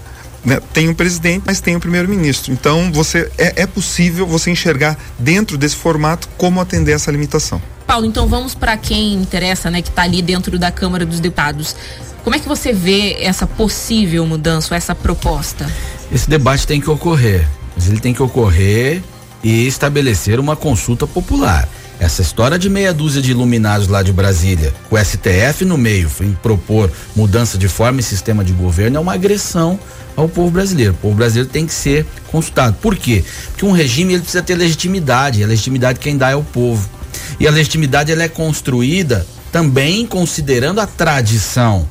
né, 0.44 0.60
tem 0.74 0.88
um 0.90 0.94
presidente, 0.94 1.44
mas 1.46 1.60
tem 1.60 1.76
um 1.76 1.80
primeiro-ministro. 1.80 2.52
Então, 2.52 2.92
você 2.92 3.32
é, 3.38 3.64
é, 3.64 3.68
possível 3.68 4.26
você 4.26 4.52
enxergar 4.52 4.98
dentro 5.18 5.58
desse 5.58 5.76
formato 5.76 6.30
como 6.38 6.62
atender 6.62 6.94
essa 6.94 7.12
limitação. 7.12 7.62
Paulo, 7.90 8.06
então 8.06 8.28
vamos 8.28 8.54
para 8.54 8.78
quem 8.78 9.16
interessa, 9.16 9.72
né, 9.72 9.82
que 9.82 9.90
está 9.90 10.04
ali 10.04 10.22
dentro 10.22 10.60
da 10.60 10.70
Câmara 10.70 11.08
dos 11.08 11.20
Deputados. 11.20 11.76
Como 12.24 12.36
é 12.36 12.40
que 12.40 12.48
você 12.48 12.72
vê 12.72 13.18
essa 13.20 13.48
possível 13.48 14.28
mudança, 14.28 14.76
essa 14.76 14.94
proposta? 14.94 15.68
Esse 16.12 16.30
debate 16.30 16.68
tem 16.68 16.80
que 16.80 16.88
ocorrer, 16.88 17.48
mas 17.76 17.88
ele 17.88 18.00
tem 18.00 18.14
que 18.14 18.22
ocorrer 18.22 19.02
e 19.44 19.66
estabelecer 19.66 20.40
uma 20.40 20.56
consulta 20.56 21.08
popular. 21.08 21.68
Essa 22.00 22.22
história 22.22 22.60
de 22.60 22.70
meia 22.70 22.94
dúzia 22.94 23.24
de 23.24 23.32
iluminados 23.32 23.88
lá 23.88 24.04
de 24.04 24.14
Brasília, 24.14 24.72
com 24.88 24.96
o 24.96 25.04
STF 25.04 25.66
no 25.66 25.76
meio, 25.76 26.12
em 26.22 26.34
propor 26.34 26.92
mudança 27.16 27.58
de 27.58 27.68
forma 27.68 28.02
e 28.02 28.04
sistema 28.04 28.44
de 28.44 28.54
governo, 28.54 28.98
é 28.98 29.00
uma 29.00 29.16
agressão 29.16 29.80
ao 30.16 30.30
povo 30.30 30.52
brasileiro. 30.52 30.94
O 30.94 30.98
povo 30.98 31.16
brasileiro 31.16 31.50
tem 31.50 31.66
que 31.66 31.74
ser 31.74 32.06
consultado. 32.28 32.78
Por 32.80 32.96
quê? 32.96 33.26
Porque 33.48 33.66
um 33.66 33.72
regime 33.72 34.14
ele 34.14 34.22
precisa 34.22 34.44
ter 34.44 34.54
legitimidade. 34.54 35.44
A 35.44 35.48
legitimidade 35.48 35.98
quem 35.98 36.16
dá 36.16 36.30
é 36.30 36.36
o 36.36 36.44
povo. 36.44 36.99
E 37.40 37.48
a 37.48 37.52
legitimidade 37.52 38.12
ela 38.12 38.24
é 38.24 38.30
construída 38.30 39.26
também 39.52 40.06
considerando 40.06 40.80
a 40.80 40.88
tradição. 40.88 41.88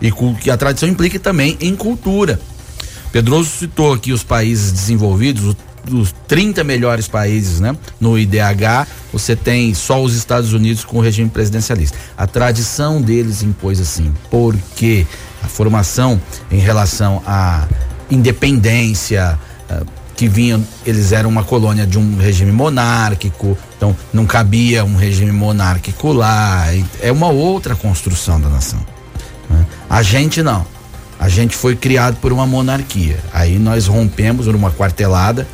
E 0.00 0.12
que 0.40 0.50
a 0.50 0.56
tradição 0.56 0.88
implica 0.88 1.18
também 1.18 1.56
em 1.60 1.74
cultura. 1.74 2.40
Pedroso 3.10 3.50
citou 3.50 3.92
aqui 3.92 4.12
os 4.12 4.22
países 4.22 4.70
desenvolvidos, 4.70 5.44
o 5.44 5.56
dos 5.88 6.14
30 6.26 6.62
melhores 6.62 7.08
países, 7.08 7.60
né? 7.60 7.76
No 8.00 8.18
IDH, 8.18 8.86
você 9.12 9.34
tem 9.34 9.74
só 9.74 10.02
os 10.02 10.14
Estados 10.14 10.52
Unidos 10.52 10.84
com 10.84 10.98
o 10.98 11.00
regime 11.00 11.28
presidencialista. 11.28 11.96
A 12.16 12.26
tradição 12.26 13.00
deles 13.00 13.42
impôs 13.42 13.80
assim, 13.80 14.12
porque 14.30 15.06
a 15.42 15.48
formação 15.48 16.20
em 16.50 16.58
relação 16.58 17.22
à 17.26 17.66
independência 18.10 19.38
uh, 19.70 19.86
que 20.18 20.26
vinham, 20.26 20.66
eles 20.84 21.12
eram 21.12 21.30
uma 21.30 21.44
colônia 21.44 21.86
de 21.86 21.96
um 21.96 22.16
regime 22.16 22.50
monárquico, 22.50 23.56
então 23.76 23.96
não 24.12 24.26
cabia 24.26 24.84
um 24.84 24.96
regime 24.96 25.30
monárquico 25.30 26.12
lá. 26.12 26.64
É 27.00 27.12
uma 27.12 27.28
outra 27.28 27.76
construção 27.76 28.40
da 28.40 28.48
nação. 28.48 28.84
Né? 29.48 29.64
A 29.88 30.02
gente 30.02 30.42
não. 30.42 30.66
A 31.20 31.28
gente 31.28 31.56
foi 31.56 31.76
criado 31.76 32.16
por 32.16 32.32
uma 32.32 32.44
monarquia. 32.44 33.16
Aí 33.32 33.60
nós 33.60 33.86
rompemos 33.86 34.48
numa 34.48 34.72
quartelada 34.72 35.46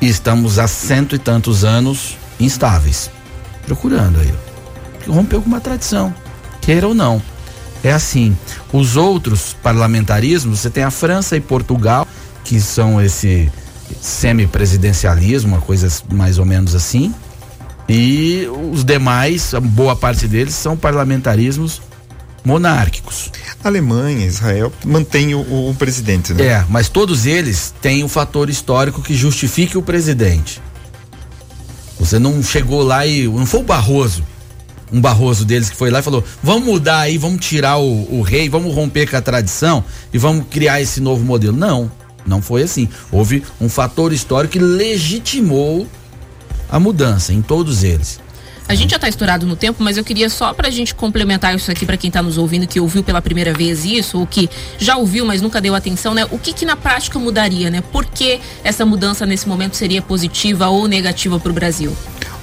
e 0.00 0.06
estamos 0.06 0.60
há 0.60 0.68
cento 0.68 1.16
e 1.16 1.18
tantos 1.18 1.64
anos 1.64 2.16
instáveis. 2.38 3.10
Procurando 3.66 4.20
aí. 4.20 4.32
Rompeu 5.08 5.42
com 5.42 5.48
uma 5.48 5.60
tradição, 5.60 6.14
queira 6.60 6.86
ou 6.86 6.94
não. 6.94 7.20
É 7.82 7.90
assim. 7.90 8.36
Os 8.72 8.96
outros 8.96 9.56
parlamentarismos, 9.60 10.60
você 10.60 10.70
tem 10.70 10.84
a 10.84 10.90
França 10.90 11.36
e 11.36 11.40
Portugal, 11.40 12.06
que 12.50 12.60
são 12.60 13.00
esse 13.00 13.48
semipresidencialismo, 14.00 15.54
uma 15.54 15.60
coisa 15.60 15.88
mais 16.12 16.36
ou 16.36 16.44
menos 16.44 16.74
assim. 16.74 17.14
E 17.88 18.44
os 18.72 18.82
demais, 18.82 19.54
a 19.54 19.60
boa 19.60 19.94
parte 19.94 20.26
deles, 20.26 20.52
são 20.56 20.76
parlamentarismos 20.76 21.80
monárquicos. 22.44 23.30
Alemanha, 23.62 24.26
Israel 24.26 24.72
mantém 24.84 25.32
o, 25.32 25.70
o, 25.70 25.76
presidente, 25.78 26.34
né? 26.34 26.44
É, 26.44 26.64
mas 26.68 26.88
todos 26.88 27.24
eles 27.24 27.72
têm 27.80 28.02
um 28.02 28.08
fator 28.08 28.50
histórico 28.50 29.00
que 29.00 29.14
justifique 29.14 29.78
o 29.78 29.82
presidente. 29.82 30.60
Você 32.00 32.18
não 32.18 32.42
chegou 32.42 32.82
lá 32.82 33.06
e 33.06 33.28
não 33.28 33.46
foi 33.46 33.60
o 33.60 33.64
Barroso, 33.64 34.24
um 34.92 35.00
Barroso 35.00 35.44
deles 35.44 35.70
que 35.70 35.76
foi 35.76 35.88
lá 35.88 36.00
e 36.00 36.02
falou: 36.02 36.24
vamos 36.42 36.64
mudar 36.64 36.98
aí, 36.98 37.16
vamos 37.16 37.46
tirar 37.46 37.78
o, 37.78 38.18
o 38.18 38.22
rei, 38.22 38.48
vamos 38.48 38.74
romper 38.74 39.08
com 39.08 39.16
a 39.16 39.22
tradição 39.22 39.84
e 40.12 40.18
vamos 40.18 40.46
criar 40.50 40.80
esse 40.80 41.00
novo 41.00 41.24
modelo. 41.24 41.56
Não, 41.56 41.88
não 42.26 42.40
foi 42.42 42.62
assim. 42.62 42.88
Houve 43.10 43.42
um 43.60 43.68
fator 43.68 44.12
histórico 44.12 44.52
que 44.52 44.58
legitimou 44.58 45.86
a 46.70 46.78
mudança 46.78 47.32
em 47.32 47.42
todos 47.42 47.82
eles. 47.82 48.20
A 48.70 48.74
gente 48.76 48.90
já 48.90 48.96
está 48.98 49.08
estourado 49.08 49.44
no 49.46 49.56
tempo, 49.56 49.82
mas 49.82 49.96
eu 49.96 50.04
queria 50.04 50.30
só 50.30 50.54
para 50.54 50.68
a 50.68 50.70
gente 50.70 50.94
complementar 50.94 51.52
isso 51.56 51.72
aqui 51.72 51.84
para 51.84 51.96
quem 51.96 52.06
está 52.06 52.22
nos 52.22 52.38
ouvindo, 52.38 52.68
que 52.68 52.78
ouviu 52.78 53.02
pela 53.02 53.20
primeira 53.20 53.52
vez 53.52 53.84
isso, 53.84 54.20
ou 54.20 54.24
que 54.24 54.48
já 54.78 54.96
ouviu, 54.96 55.26
mas 55.26 55.42
nunca 55.42 55.60
deu 55.60 55.74
atenção, 55.74 56.14
né? 56.14 56.24
O 56.30 56.38
que, 56.38 56.52
que 56.52 56.64
na 56.64 56.76
prática 56.76 57.18
mudaria, 57.18 57.68
né? 57.68 57.80
Por 57.80 58.06
que 58.06 58.38
essa 58.62 58.86
mudança 58.86 59.26
nesse 59.26 59.48
momento 59.48 59.74
seria 59.74 60.00
positiva 60.00 60.68
ou 60.68 60.86
negativa 60.86 61.40
para 61.40 61.50
o 61.50 61.52
Brasil? 61.52 61.92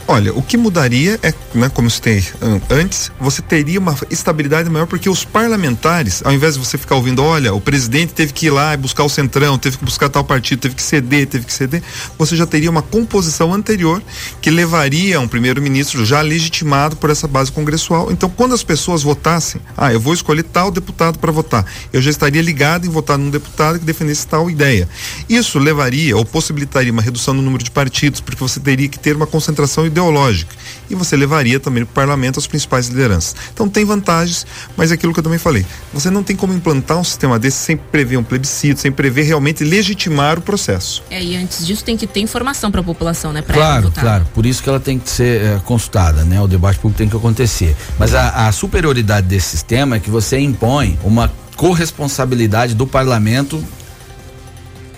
Olha, 0.10 0.34
o 0.34 0.42
que 0.42 0.56
mudaria 0.56 1.20
é, 1.22 1.34
né, 1.54 1.68
como 1.68 1.90
citei 1.90 2.24
antes, 2.70 3.12
você 3.20 3.42
teria 3.42 3.78
uma 3.78 3.94
estabilidade 4.10 4.70
maior 4.70 4.86
porque 4.86 5.10
os 5.10 5.26
parlamentares, 5.26 6.22
ao 6.24 6.32
invés 6.32 6.54
de 6.54 6.62
você 6.62 6.78
ficar 6.78 6.96
ouvindo, 6.96 7.22
olha, 7.22 7.54
o 7.54 7.60
presidente 7.60 8.14
teve 8.14 8.32
que 8.32 8.46
ir 8.46 8.50
lá 8.52 8.74
e 8.74 8.78
buscar 8.78 9.04
o 9.04 9.10
centrão, 9.10 9.58
teve 9.58 9.78
que 9.78 9.84
buscar 9.84 10.08
tal 10.08 10.24
partido, 10.24 10.60
teve 10.60 10.76
que 10.76 10.82
ceder, 10.82 11.28
teve 11.28 11.46
que 11.46 11.52
ceder, 11.52 11.84
você 12.18 12.38
já 12.38 12.46
teria 12.46 12.70
uma 12.70 12.82
composição 12.82 13.54
anterior 13.54 14.02
que 14.42 14.50
levaria 14.50 15.20
um 15.20 15.28
primeiro-ministro 15.28 16.06
já 16.06 16.22
legitimado 16.22 16.96
por 16.96 17.10
essa 17.10 17.28
base 17.28 17.52
congressual. 17.52 18.10
Então, 18.10 18.30
quando 18.30 18.54
as 18.54 18.64
pessoas 18.64 19.04
votassem, 19.04 19.60
ah, 19.76 19.92
eu 19.92 20.00
vou 20.00 20.14
escolher 20.14 20.44
tal 20.44 20.72
deputado 20.72 21.20
para 21.20 21.34
votar, 21.34 21.66
eu 21.92 22.02
já 22.02 22.10
estaria 22.10 22.42
ligado 22.42 22.88
em 22.88 22.90
votar 22.90 23.18
num 23.18 23.30
deputado 23.30 23.78
que 23.78 23.86
defendesse 23.86 24.26
tal 24.26 24.50
ideia. 24.50 24.88
Isso 25.28 25.60
levaria 25.60 26.16
ou 26.16 26.24
possibilitaria 26.24 26.94
uma 26.94 27.02
redução 27.02 27.34
no 27.34 27.42
número 27.42 27.62
de 27.62 27.72
partidos, 27.72 28.22
porque 28.22 28.40
você 28.40 28.62
teria 28.62 28.88
que 28.88 28.98
ter 28.98 29.14
uma 29.14 29.28
concentração 29.28 29.86
ideológica. 29.98 30.56
E 30.90 30.96
você 30.96 31.18
levaria 31.18 31.60
também 31.60 31.84
para 31.84 31.92
o 31.92 31.94
parlamento 31.94 32.40
as 32.40 32.48
principais 32.48 32.88
lideranças. 32.88 33.36
Então 33.54 33.68
tem 33.68 33.84
vantagens, 33.84 34.46
mas 34.78 34.92
é 34.92 34.94
aquilo 34.94 35.14
que 35.14 35.20
eu 35.20 35.24
também 35.24 35.40
falei. 35.40 35.66
Você 35.94 36.10
não 36.10 36.24
tem 36.24 36.34
como 36.34 36.54
implantar 36.54 36.98
um 36.98 37.04
sistema 37.04 37.38
desse 37.38 37.58
sem 37.58 37.76
prever 37.76 38.16
um 38.16 38.24
plebiscito, 38.24 38.80
sem 38.80 38.92
prever 38.92 39.24
realmente 39.24 39.66
legitimar 39.66 40.40
o 40.40 40.42
processo. 40.42 41.04
É, 41.10 41.22
e 41.22 41.36
antes 41.36 41.66
disso 41.66 41.84
tem 41.84 41.98
que 41.98 42.08
ter 42.08 42.22
informação 42.22 42.72
para 42.72 42.80
a 42.80 42.84
população, 42.84 43.34
né? 43.34 43.42
Pra 43.42 43.56
claro, 43.56 43.92
claro. 43.92 44.28
Por 44.34 44.46
isso 44.46 44.64
que 44.64 44.70
ela 44.70 44.80
tem 44.80 44.98
que 44.98 45.10
ser 45.10 45.42
é, 45.42 45.62
consultada, 45.66 46.24
né? 46.24 46.40
O 46.40 46.48
debate 46.48 46.80
público 46.80 46.98
tem 46.98 47.10
que 47.10 47.18
acontecer. 47.18 47.76
Mas 48.00 48.14
a, 48.14 48.48
a 48.48 48.52
superioridade 48.54 49.28
desse 49.28 49.50
sistema 49.50 49.98
é 49.98 50.00
que 50.00 50.10
você 50.10 50.40
impõe 50.40 50.98
uma 51.04 51.30
corresponsabilidade 51.58 52.76
do 52.76 52.88
parlamento 52.88 53.62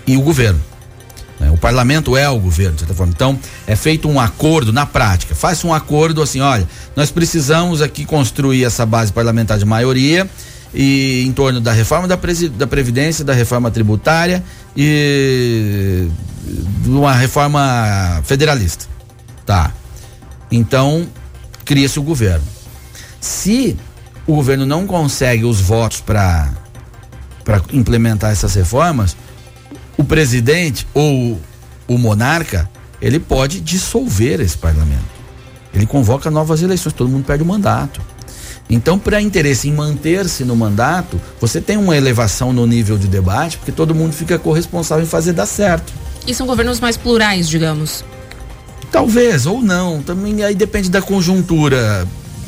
e 0.06 0.16
o 0.16 0.20
governo. 0.20 0.69
Né? 1.40 1.50
O 1.50 1.56
parlamento 1.56 2.16
é 2.16 2.28
o 2.28 2.38
governo, 2.38 2.74
de 2.74 2.80
certa 2.80 2.94
forma. 2.94 3.12
Então, 3.16 3.38
é 3.66 3.74
feito 3.74 4.08
um 4.08 4.20
acordo 4.20 4.72
na 4.72 4.84
prática. 4.84 5.34
Faz 5.34 5.64
um 5.64 5.72
acordo 5.72 6.22
assim: 6.22 6.40
olha, 6.40 6.68
nós 6.94 7.10
precisamos 7.10 7.80
aqui 7.80 8.04
construir 8.04 8.64
essa 8.64 8.84
base 8.84 9.10
parlamentar 9.10 9.58
de 9.58 9.64
maioria 9.64 10.28
e 10.72 11.24
em 11.26 11.32
torno 11.32 11.60
da 11.60 11.72
reforma 11.72 12.06
da, 12.06 12.18
da 12.56 12.66
Previdência, 12.66 13.24
da 13.24 13.32
reforma 13.32 13.70
tributária 13.70 14.44
e 14.76 16.06
de 16.82 16.90
uma 16.90 17.14
reforma 17.14 18.22
federalista. 18.24 18.84
Tá. 19.46 19.72
Então, 20.52 21.06
cria-se 21.64 21.98
o 21.98 22.02
governo. 22.02 22.44
Se 23.20 23.76
o 24.26 24.34
governo 24.36 24.64
não 24.64 24.86
consegue 24.86 25.44
os 25.44 25.60
votos 25.60 26.00
para 26.00 26.52
implementar 27.72 28.30
essas 28.30 28.54
reformas, 28.54 29.16
o 30.00 30.04
presidente 30.04 30.86
ou 30.94 31.38
o 31.86 31.98
monarca, 31.98 32.68
ele 33.02 33.18
pode 33.18 33.60
dissolver 33.60 34.40
esse 34.40 34.56
parlamento. 34.56 35.20
Ele 35.74 35.86
convoca 35.86 36.30
novas 36.30 36.62
eleições, 36.62 36.92
todo 36.94 37.10
mundo 37.10 37.24
perde 37.24 37.44
o 37.44 37.46
mandato. 37.46 38.00
Então, 38.68 38.98
para 38.98 39.20
interesse 39.20 39.68
em 39.68 39.72
manter-se 39.72 40.44
no 40.44 40.56
mandato, 40.56 41.20
você 41.40 41.60
tem 41.60 41.76
uma 41.76 41.96
elevação 41.96 42.52
no 42.52 42.66
nível 42.66 42.96
de 42.96 43.08
debate, 43.08 43.58
porque 43.58 43.72
todo 43.72 43.94
mundo 43.94 44.12
fica 44.12 44.38
corresponsável 44.38 45.04
em 45.04 45.08
fazer 45.08 45.32
dar 45.32 45.46
certo. 45.46 45.92
E 46.26 46.34
são 46.34 46.46
governos 46.46 46.80
mais 46.80 46.96
plurais, 46.96 47.48
digamos. 47.48 48.04
Talvez, 48.90 49.44
ou 49.44 49.60
não. 49.60 50.02
Também 50.02 50.42
aí 50.42 50.54
depende 50.54 50.88
da 50.88 51.02
conjuntura. 51.02 52.06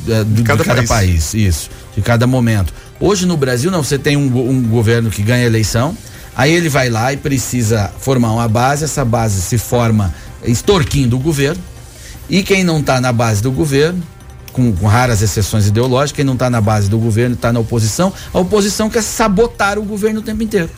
é, 0.09 0.25
de, 0.25 0.43
cada 0.43 0.63
de 0.63 0.69
cada 0.69 0.83
país. 0.85 0.89
país. 0.89 1.35
isso, 1.35 1.71
de 1.95 2.01
cada 2.01 2.27
momento. 2.27 2.73
Hoje 2.99 3.27
no 3.27 3.37
Brasil 3.37 3.71
não, 3.71 3.83
você 3.83 3.99
tem 3.99 4.17
um, 4.17 4.49
um 4.49 4.63
governo 4.63 5.11
que 5.11 5.23
ganha 5.23 5.45
a 5.45 5.47
eleição, 5.47 5.97
aí 6.37 6.53
ele 6.53 6.69
vai 6.69 6.89
lá 6.89 7.13
e 7.13 7.17
precisa 7.17 7.91
formar 7.99 8.33
uma 8.33 8.49
base, 8.49 8.85
essa 8.85 9.05
base 9.05 9.41
se 9.43 9.59
forma 9.59 10.15
extorquindo 10.45 11.17
o 11.17 11.21
governo, 11.21 11.63
e 12.29 12.43
quem 12.43 12.65
não 12.65 12.81
está 12.81 13.01
na 13.01 13.13
base 13.13 13.43
do 13.43 13.51
governo, 13.51 14.03
com, 14.53 14.73
com 14.73 14.87
raras 14.87 15.23
exceções 15.23 15.67
ideológicas, 15.67 16.17
quem 16.17 16.25
não 16.25 16.35
está 16.35 16.49
na 16.49 16.61
base 16.61 16.89
do 16.89 16.99
governo 16.99 17.35
está 17.35 17.53
na 17.53 17.61
oposição, 17.61 18.13
a 18.33 18.39
oposição 18.39 18.89
quer 18.89 19.03
sabotar 19.03 19.79
o 19.79 19.83
governo 19.83 20.21
o 20.21 20.23
tempo 20.23 20.43
inteiro. 20.43 20.71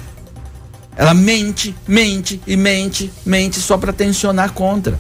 Ela 0.96 1.12
mente, 1.12 1.74
mente 1.86 2.40
e 2.46 2.56
mente, 2.56 3.12
mente 3.26 3.58
só 3.60 3.76
para 3.76 3.92
tensionar 3.92 4.52
contra. 4.52 4.98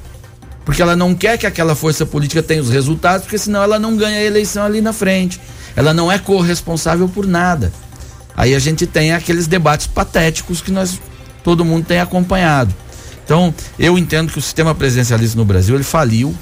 Porque 0.64 0.82
ela 0.82 0.96
não 0.96 1.14
quer 1.14 1.38
que 1.38 1.46
aquela 1.46 1.74
força 1.74 2.06
política 2.06 2.42
tenha 2.42 2.62
os 2.62 2.70
resultados, 2.70 3.22
porque 3.22 3.38
senão 3.38 3.62
ela 3.62 3.78
não 3.78 3.96
ganha 3.96 4.18
a 4.18 4.22
eleição 4.22 4.64
ali 4.64 4.80
na 4.80 4.92
frente. 4.92 5.40
Ela 5.76 5.92
não 5.92 6.10
é 6.10 6.18
corresponsável 6.18 7.08
por 7.08 7.26
nada. 7.26 7.72
Aí 8.36 8.54
a 8.54 8.58
gente 8.58 8.86
tem 8.86 9.12
aqueles 9.12 9.46
debates 9.46 9.86
patéticos 9.86 10.60
que 10.60 10.70
nós 10.70 11.00
todo 11.42 11.64
mundo 11.64 11.84
tem 11.84 12.00
acompanhado. 12.00 12.74
Então, 13.24 13.54
eu 13.78 13.96
entendo 13.96 14.32
que 14.32 14.38
o 14.38 14.42
sistema 14.42 14.74
presidencialista 14.74 15.36
no 15.36 15.44
Brasil 15.44 15.74
ele 15.74 15.84
faliu, 15.84 16.34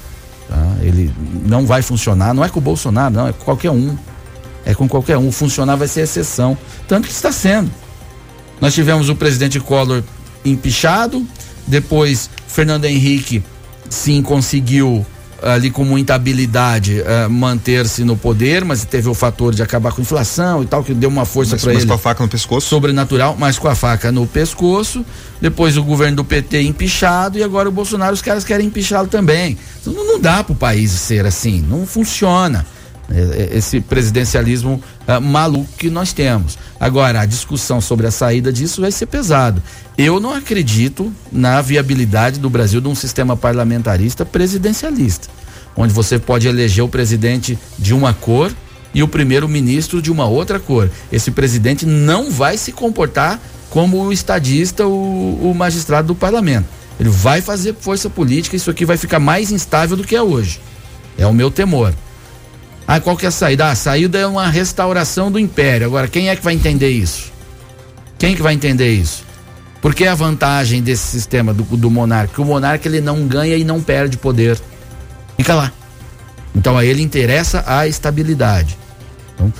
tá? 0.47 0.75
Ele 0.81 1.13
não 1.45 1.65
vai 1.65 1.81
funcionar, 1.81 2.33
não 2.33 2.43
é 2.43 2.49
com 2.49 2.59
o 2.59 2.61
Bolsonaro, 2.61 3.13
não, 3.13 3.27
é 3.27 3.33
com 3.33 3.43
qualquer 3.45 3.71
um. 3.71 3.97
É 4.65 4.73
com 4.73 4.87
qualquer 4.87 5.17
um, 5.17 5.31
funcionar 5.31 5.75
vai 5.75 5.89
ser 5.89 6.01
exceção, 6.01 6.57
tanto 6.87 7.07
que 7.07 7.13
está 7.13 7.31
sendo. 7.31 7.69
Nós 8.61 8.73
tivemos 8.73 9.09
o 9.09 9.15
presidente 9.15 9.59
Collor 9.59 10.01
empichado, 10.45 11.25
depois 11.67 12.29
Fernando 12.47 12.85
Henrique 12.85 13.43
sim 13.89 14.21
conseguiu 14.21 15.05
ali 15.43 15.69
com 15.69 15.83
muita 15.83 16.15
habilidade 16.15 17.01
eh, 17.01 17.27
manter-se 17.27 18.03
no 18.03 18.15
poder, 18.15 18.63
mas 18.63 18.85
teve 18.85 19.09
o 19.09 19.13
fator 19.13 19.53
de 19.53 19.61
acabar 19.61 19.91
com 19.91 20.01
a 20.01 20.03
inflação 20.03 20.63
e 20.63 20.65
tal 20.65 20.83
que 20.83 20.93
deu 20.93 21.09
uma 21.09 21.25
força 21.25 21.55
Mas, 21.55 21.63
para 21.63 21.73
mas 21.73 21.83
ele 21.83 21.89
com 21.89 21.95
a 21.95 21.97
faca 21.97 22.23
no 22.23 22.29
pescoço. 22.29 22.67
sobrenatural, 22.67 23.35
mas 23.37 23.59
com 23.59 23.67
a 23.67 23.75
faca 23.75 24.11
no 24.11 24.25
pescoço. 24.25 25.05
Depois 25.41 25.75
o 25.75 25.83
governo 25.83 26.17
do 26.17 26.23
PT 26.23 26.61
empichado 26.61 27.37
e 27.37 27.43
agora 27.43 27.67
o 27.67 27.71
Bolsonaro, 27.71 28.13
os 28.13 28.21
caras 28.21 28.43
querem 28.43 28.67
empichá-lo 28.67 29.07
também. 29.07 29.57
Então, 29.81 29.91
não, 29.91 30.05
não 30.05 30.19
dá 30.19 30.43
para 30.43 30.53
o 30.53 30.55
país 30.55 30.91
ser 30.91 31.25
assim, 31.25 31.61
não 31.61 31.85
funciona. 31.85 32.65
É, 33.13 33.19
é, 33.53 33.57
Esse 33.57 33.79
presidencialismo 33.79 34.81
ah, 35.07 35.19
maluco 35.19 35.69
que 35.77 35.89
nós 35.89 36.11
temos. 36.11 36.57
Agora, 36.79 37.21
a 37.21 37.25
discussão 37.25 37.79
sobre 37.79 38.07
a 38.07 38.11
saída 38.11 38.51
disso 38.51 38.81
vai 38.81 38.91
ser 38.91 39.05
pesado. 39.05 39.61
Eu 39.97 40.19
não 40.19 40.33
acredito 40.33 41.13
na 41.31 41.61
viabilidade 41.61 42.39
do 42.39 42.49
Brasil 42.49 42.81
de 42.81 42.87
um 42.87 42.95
sistema 42.95 43.37
parlamentarista 43.37 44.25
presidencialista, 44.25 45.27
onde 45.77 45.93
você 45.93 46.17
pode 46.17 46.47
eleger 46.47 46.83
o 46.83 46.89
presidente 46.89 47.57
de 47.77 47.93
uma 47.93 48.13
cor 48.13 48.51
e 48.93 49.03
o 49.03 49.07
primeiro-ministro 49.07 50.01
de 50.01 50.11
uma 50.11 50.25
outra 50.25 50.59
cor. 50.59 50.89
Esse 51.11 51.31
presidente 51.31 51.85
não 51.85 52.31
vai 52.31 52.57
se 52.57 52.71
comportar 52.71 53.39
como 53.69 54.03
o 54.03 54.13
estadista, 54.13 54.87
o, 54.87 55.51
o 55.51 55.53
magistrado 55.55 56.09
do 56.09 56.15
parlamento. 56.15 56.65
Ele 56.99 57.09
vai 57.09 57.41
fazer 57.41 57.75
força 57.79 58.09
política, 58.09 58.55
isso 58.55 58.69
aqui 58.69 58.85
vai 58.85 58.97
ficar 58.97 59.19
mais 59.19 59.51
instável 59.51 59.97
do 59.97 60.03
que 60.03 60.15
é 60.15 60.21
hoje. 60.21 60.59
É 61.17 61.25
o 61.25 61.33
meu 61.33 61.49
temor. 61.49 61.93
Ah, 62.87 62.99
qual 62.99 63.15
que 63.15 63.25
é 63.25 63.29
a 63.29 63.31
saída? 63.31 63.65
Ah, 63.65 63.71
a 63.71 63.75
saída 63.75 64.17
é 64.17 64.27
uma 64.27 64.47
restauração 64.49 65.31
do 65.31 65.39
império. 65.39 65.87
Agora, 65.87 66.07
quem 66.07 66.29
é 66.29 66.35
que 66.35 66.43
vai 66.43 66.53
entender 66.53 66.89
isso? 66.89 67.31
Quem 68.17 68.35
que 68.35 68.41
vai 68.41 68.53
entender 68.53 68.91
isso? 68.91 69.23
Porque 69.81 70.05
a 70.05 70.15
vantagem 70.15 70.81
desse 70.81 71.07
sistema 71.07 71.53
do, 71.53 71.63
do 71.63 71.91
monarca? 71.91 72.41
O 72.41 72.45
monarca 72.45 72.87
ele 72.87 73.01
não 73.01 73.27
ganha 73.27 73.55
e 73.55 73.63
não 73.63 73.81
perde 73.81 74.17
poder. 74.17 74.59
Fica 75.37 75.55
lá. 75.55 75.71
Então 76.55 76.77
a 76.77 76.85
ele 76.85 77.01
interessa 77.01 77.63
a 77.65 77.87
estabilidade. 77.87 78.77
Então, 79.33 79.51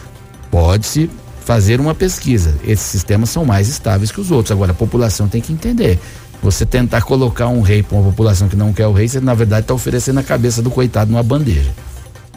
pode-se 0.52 1.10
fazer 1.44 1.80
uma 1.80 1.94
pesquisa. 1.94 2.56
Esses 2.64 2.86
sistemas 2.86 3.30
são 3.30 3.44
mais 3.44 3.68
estáveis 3.68 4.12
que 4.12 4.22
os 4.22 4.32
outros. 4.32 4.52
Agora 4.52 4.72
a 4.72 4.76
população 4.76 5.28
tem 5.28 5.42
que 5.42 5.52
entender. 5.52 6.00
Você 6.42 6.66
tentar 6.66 7.02
colocar 7.02 7.48
um 7.48 7.62
rei 7.62 7.82
para 7.82 7.98
uma 7.98 8.10
população 8.10 8.48
que 8.48 8.56
não 8.56 8.74
quer 8.74 8.88
o 8.88 8.92
rei, 8.92 9.08
você 9.08 9.20
na 9.20 9.34
verdade 9.34 9.62
está 9.62 9.74
oferecendo 9.74 10.20
a 10.20 10.24
cabeça 10.24 10.62
do 10.62 10.70
coitado 10.70 11.12
numa 11.12 11.24
bandeja. 11.24 11.72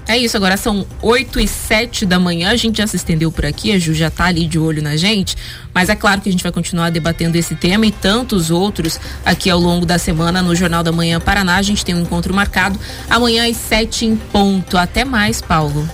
É 0.09 0.16
isso, 0.16 0.36
agora 0.36 0.57
são 0.57 0.86
8 1.02 1.40
e 1.40 1.48
7 1.48 2.07
da 2.07 2.18
manhã. 2.18 2.50
A 2.50 2.57
gente 2.57 2.78
já 2.78 2.86
se 2.86 2.96
estendeu 2.96 3.32
por 3.32 3.44
aqui, 3.44 3.72
a 3.72 3.78
Ju 3.78 3.92
já 3.92 4.09
tá 4.09 4.26
ali 4.26 4.46
de 4.46 4.59
olho 4.59 4.80
na 4.80 4.96
gente. 4.96 5.36
Mas 5.74 5.88
é 5.88 5.96
claro 5.96 6.20
que 6.20 6.28
a 6.28 6.32
gente 6.32 6.44
vai 6.44 6.52
continuar 6.52 6.90
debatendo 6.90 7.36
esse 7.36 7.57
tema 7.57 7.86
e 7.86 7.90
tantos 7.90 8.50
outros 8.50 9.00
aqui 9.24 9.50
ao 9.50 9.59
longo 9.59 9.84
da 9.84 9.98
semana 9.98 10.40
no 10.40 10.54
Jornal 10.54 10.84
da 10.84 10.92
Manhã 10.92 11.18
Paraná. 11.18 11.57
A 11.57 11.62
gente 11.62 11.84
tem 11.84 11.94
um 11.94 12.02
encontro 12.02 12.32
marcado 12.32 12.78
amanhã 13.11 13.50
às 13.50 13.57
7 13.57 14.07
em 14.07 14.16
ponto. 14.16 14.78
Até 14.78 15.04
mais, 15.04 15.42
Paulo. 15.42 15.88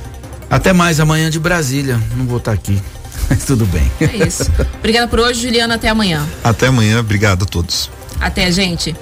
Até 0.51 0.75
mais 0.75 1.01
amanhã 1.01 1.31
de 1.31 1.41
Brasília. 1.41 1.99
Não 2.15 2.27
vou 2.27 2.37
estar 2.37 2.53
aqui. 2.53 2.79
Mas 3.31 3.47
tudo 3.47 3.65
bem. 3.65 3.91
É 3.99 4.27
isso. 4.27 4.51
Obrigada 4.79 5.09
por 5.09 5.21
hoje, 5.21 5.41
Juliana. 5.41 5.77
Até 5.77 5.89
amanhã. 5.89 6.27
Até 6.45 6.67
amanhã, 6.67 7.01
obrigado 7.01 7.45
a 7.45 7.47
todos. 7.47 7.91
Até, 8.21 8.53
gente. 8.53 8.95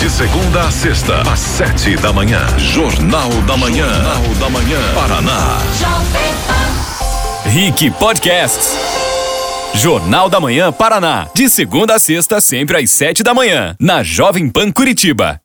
De 0.00 0.08
segunda 0.08 0.60
a 0.60 0.70
sexta, 0.70 1.22
às 1.30 1.40
sete 1.40 1.96
da 1.96 2.12
manhã. 2.12 2.46
Jornal 2.56 3.30
da 3.46 3.56
Manhã. 3.56 3.86
Jornal 3.86 4.34
da 4.38 4.48
Manhã. 4.50 4.78
Paraná. 4.94 5.58
Rick 7.46 7.90
Podcasts. 7.92 8.76
Jornal 9.74 10.30
da 10.30 10.38
Manhã 10.40 10.70
Paraná. 10.72 11.26
De 11.34 11.48
segunda 11.48 11.96
a 11.96 11.98
sexta, 11.98 12.40
sempre 12.40 12.76
às 12.78 12.90
sete 12.90 13.22
da 13.22 13.34
manhã. 13.34 13.74
Na 13.80 14.02
Jovem 14.02 14.48
Pan 14.48 14.70
Curitiba. 14.70 15.40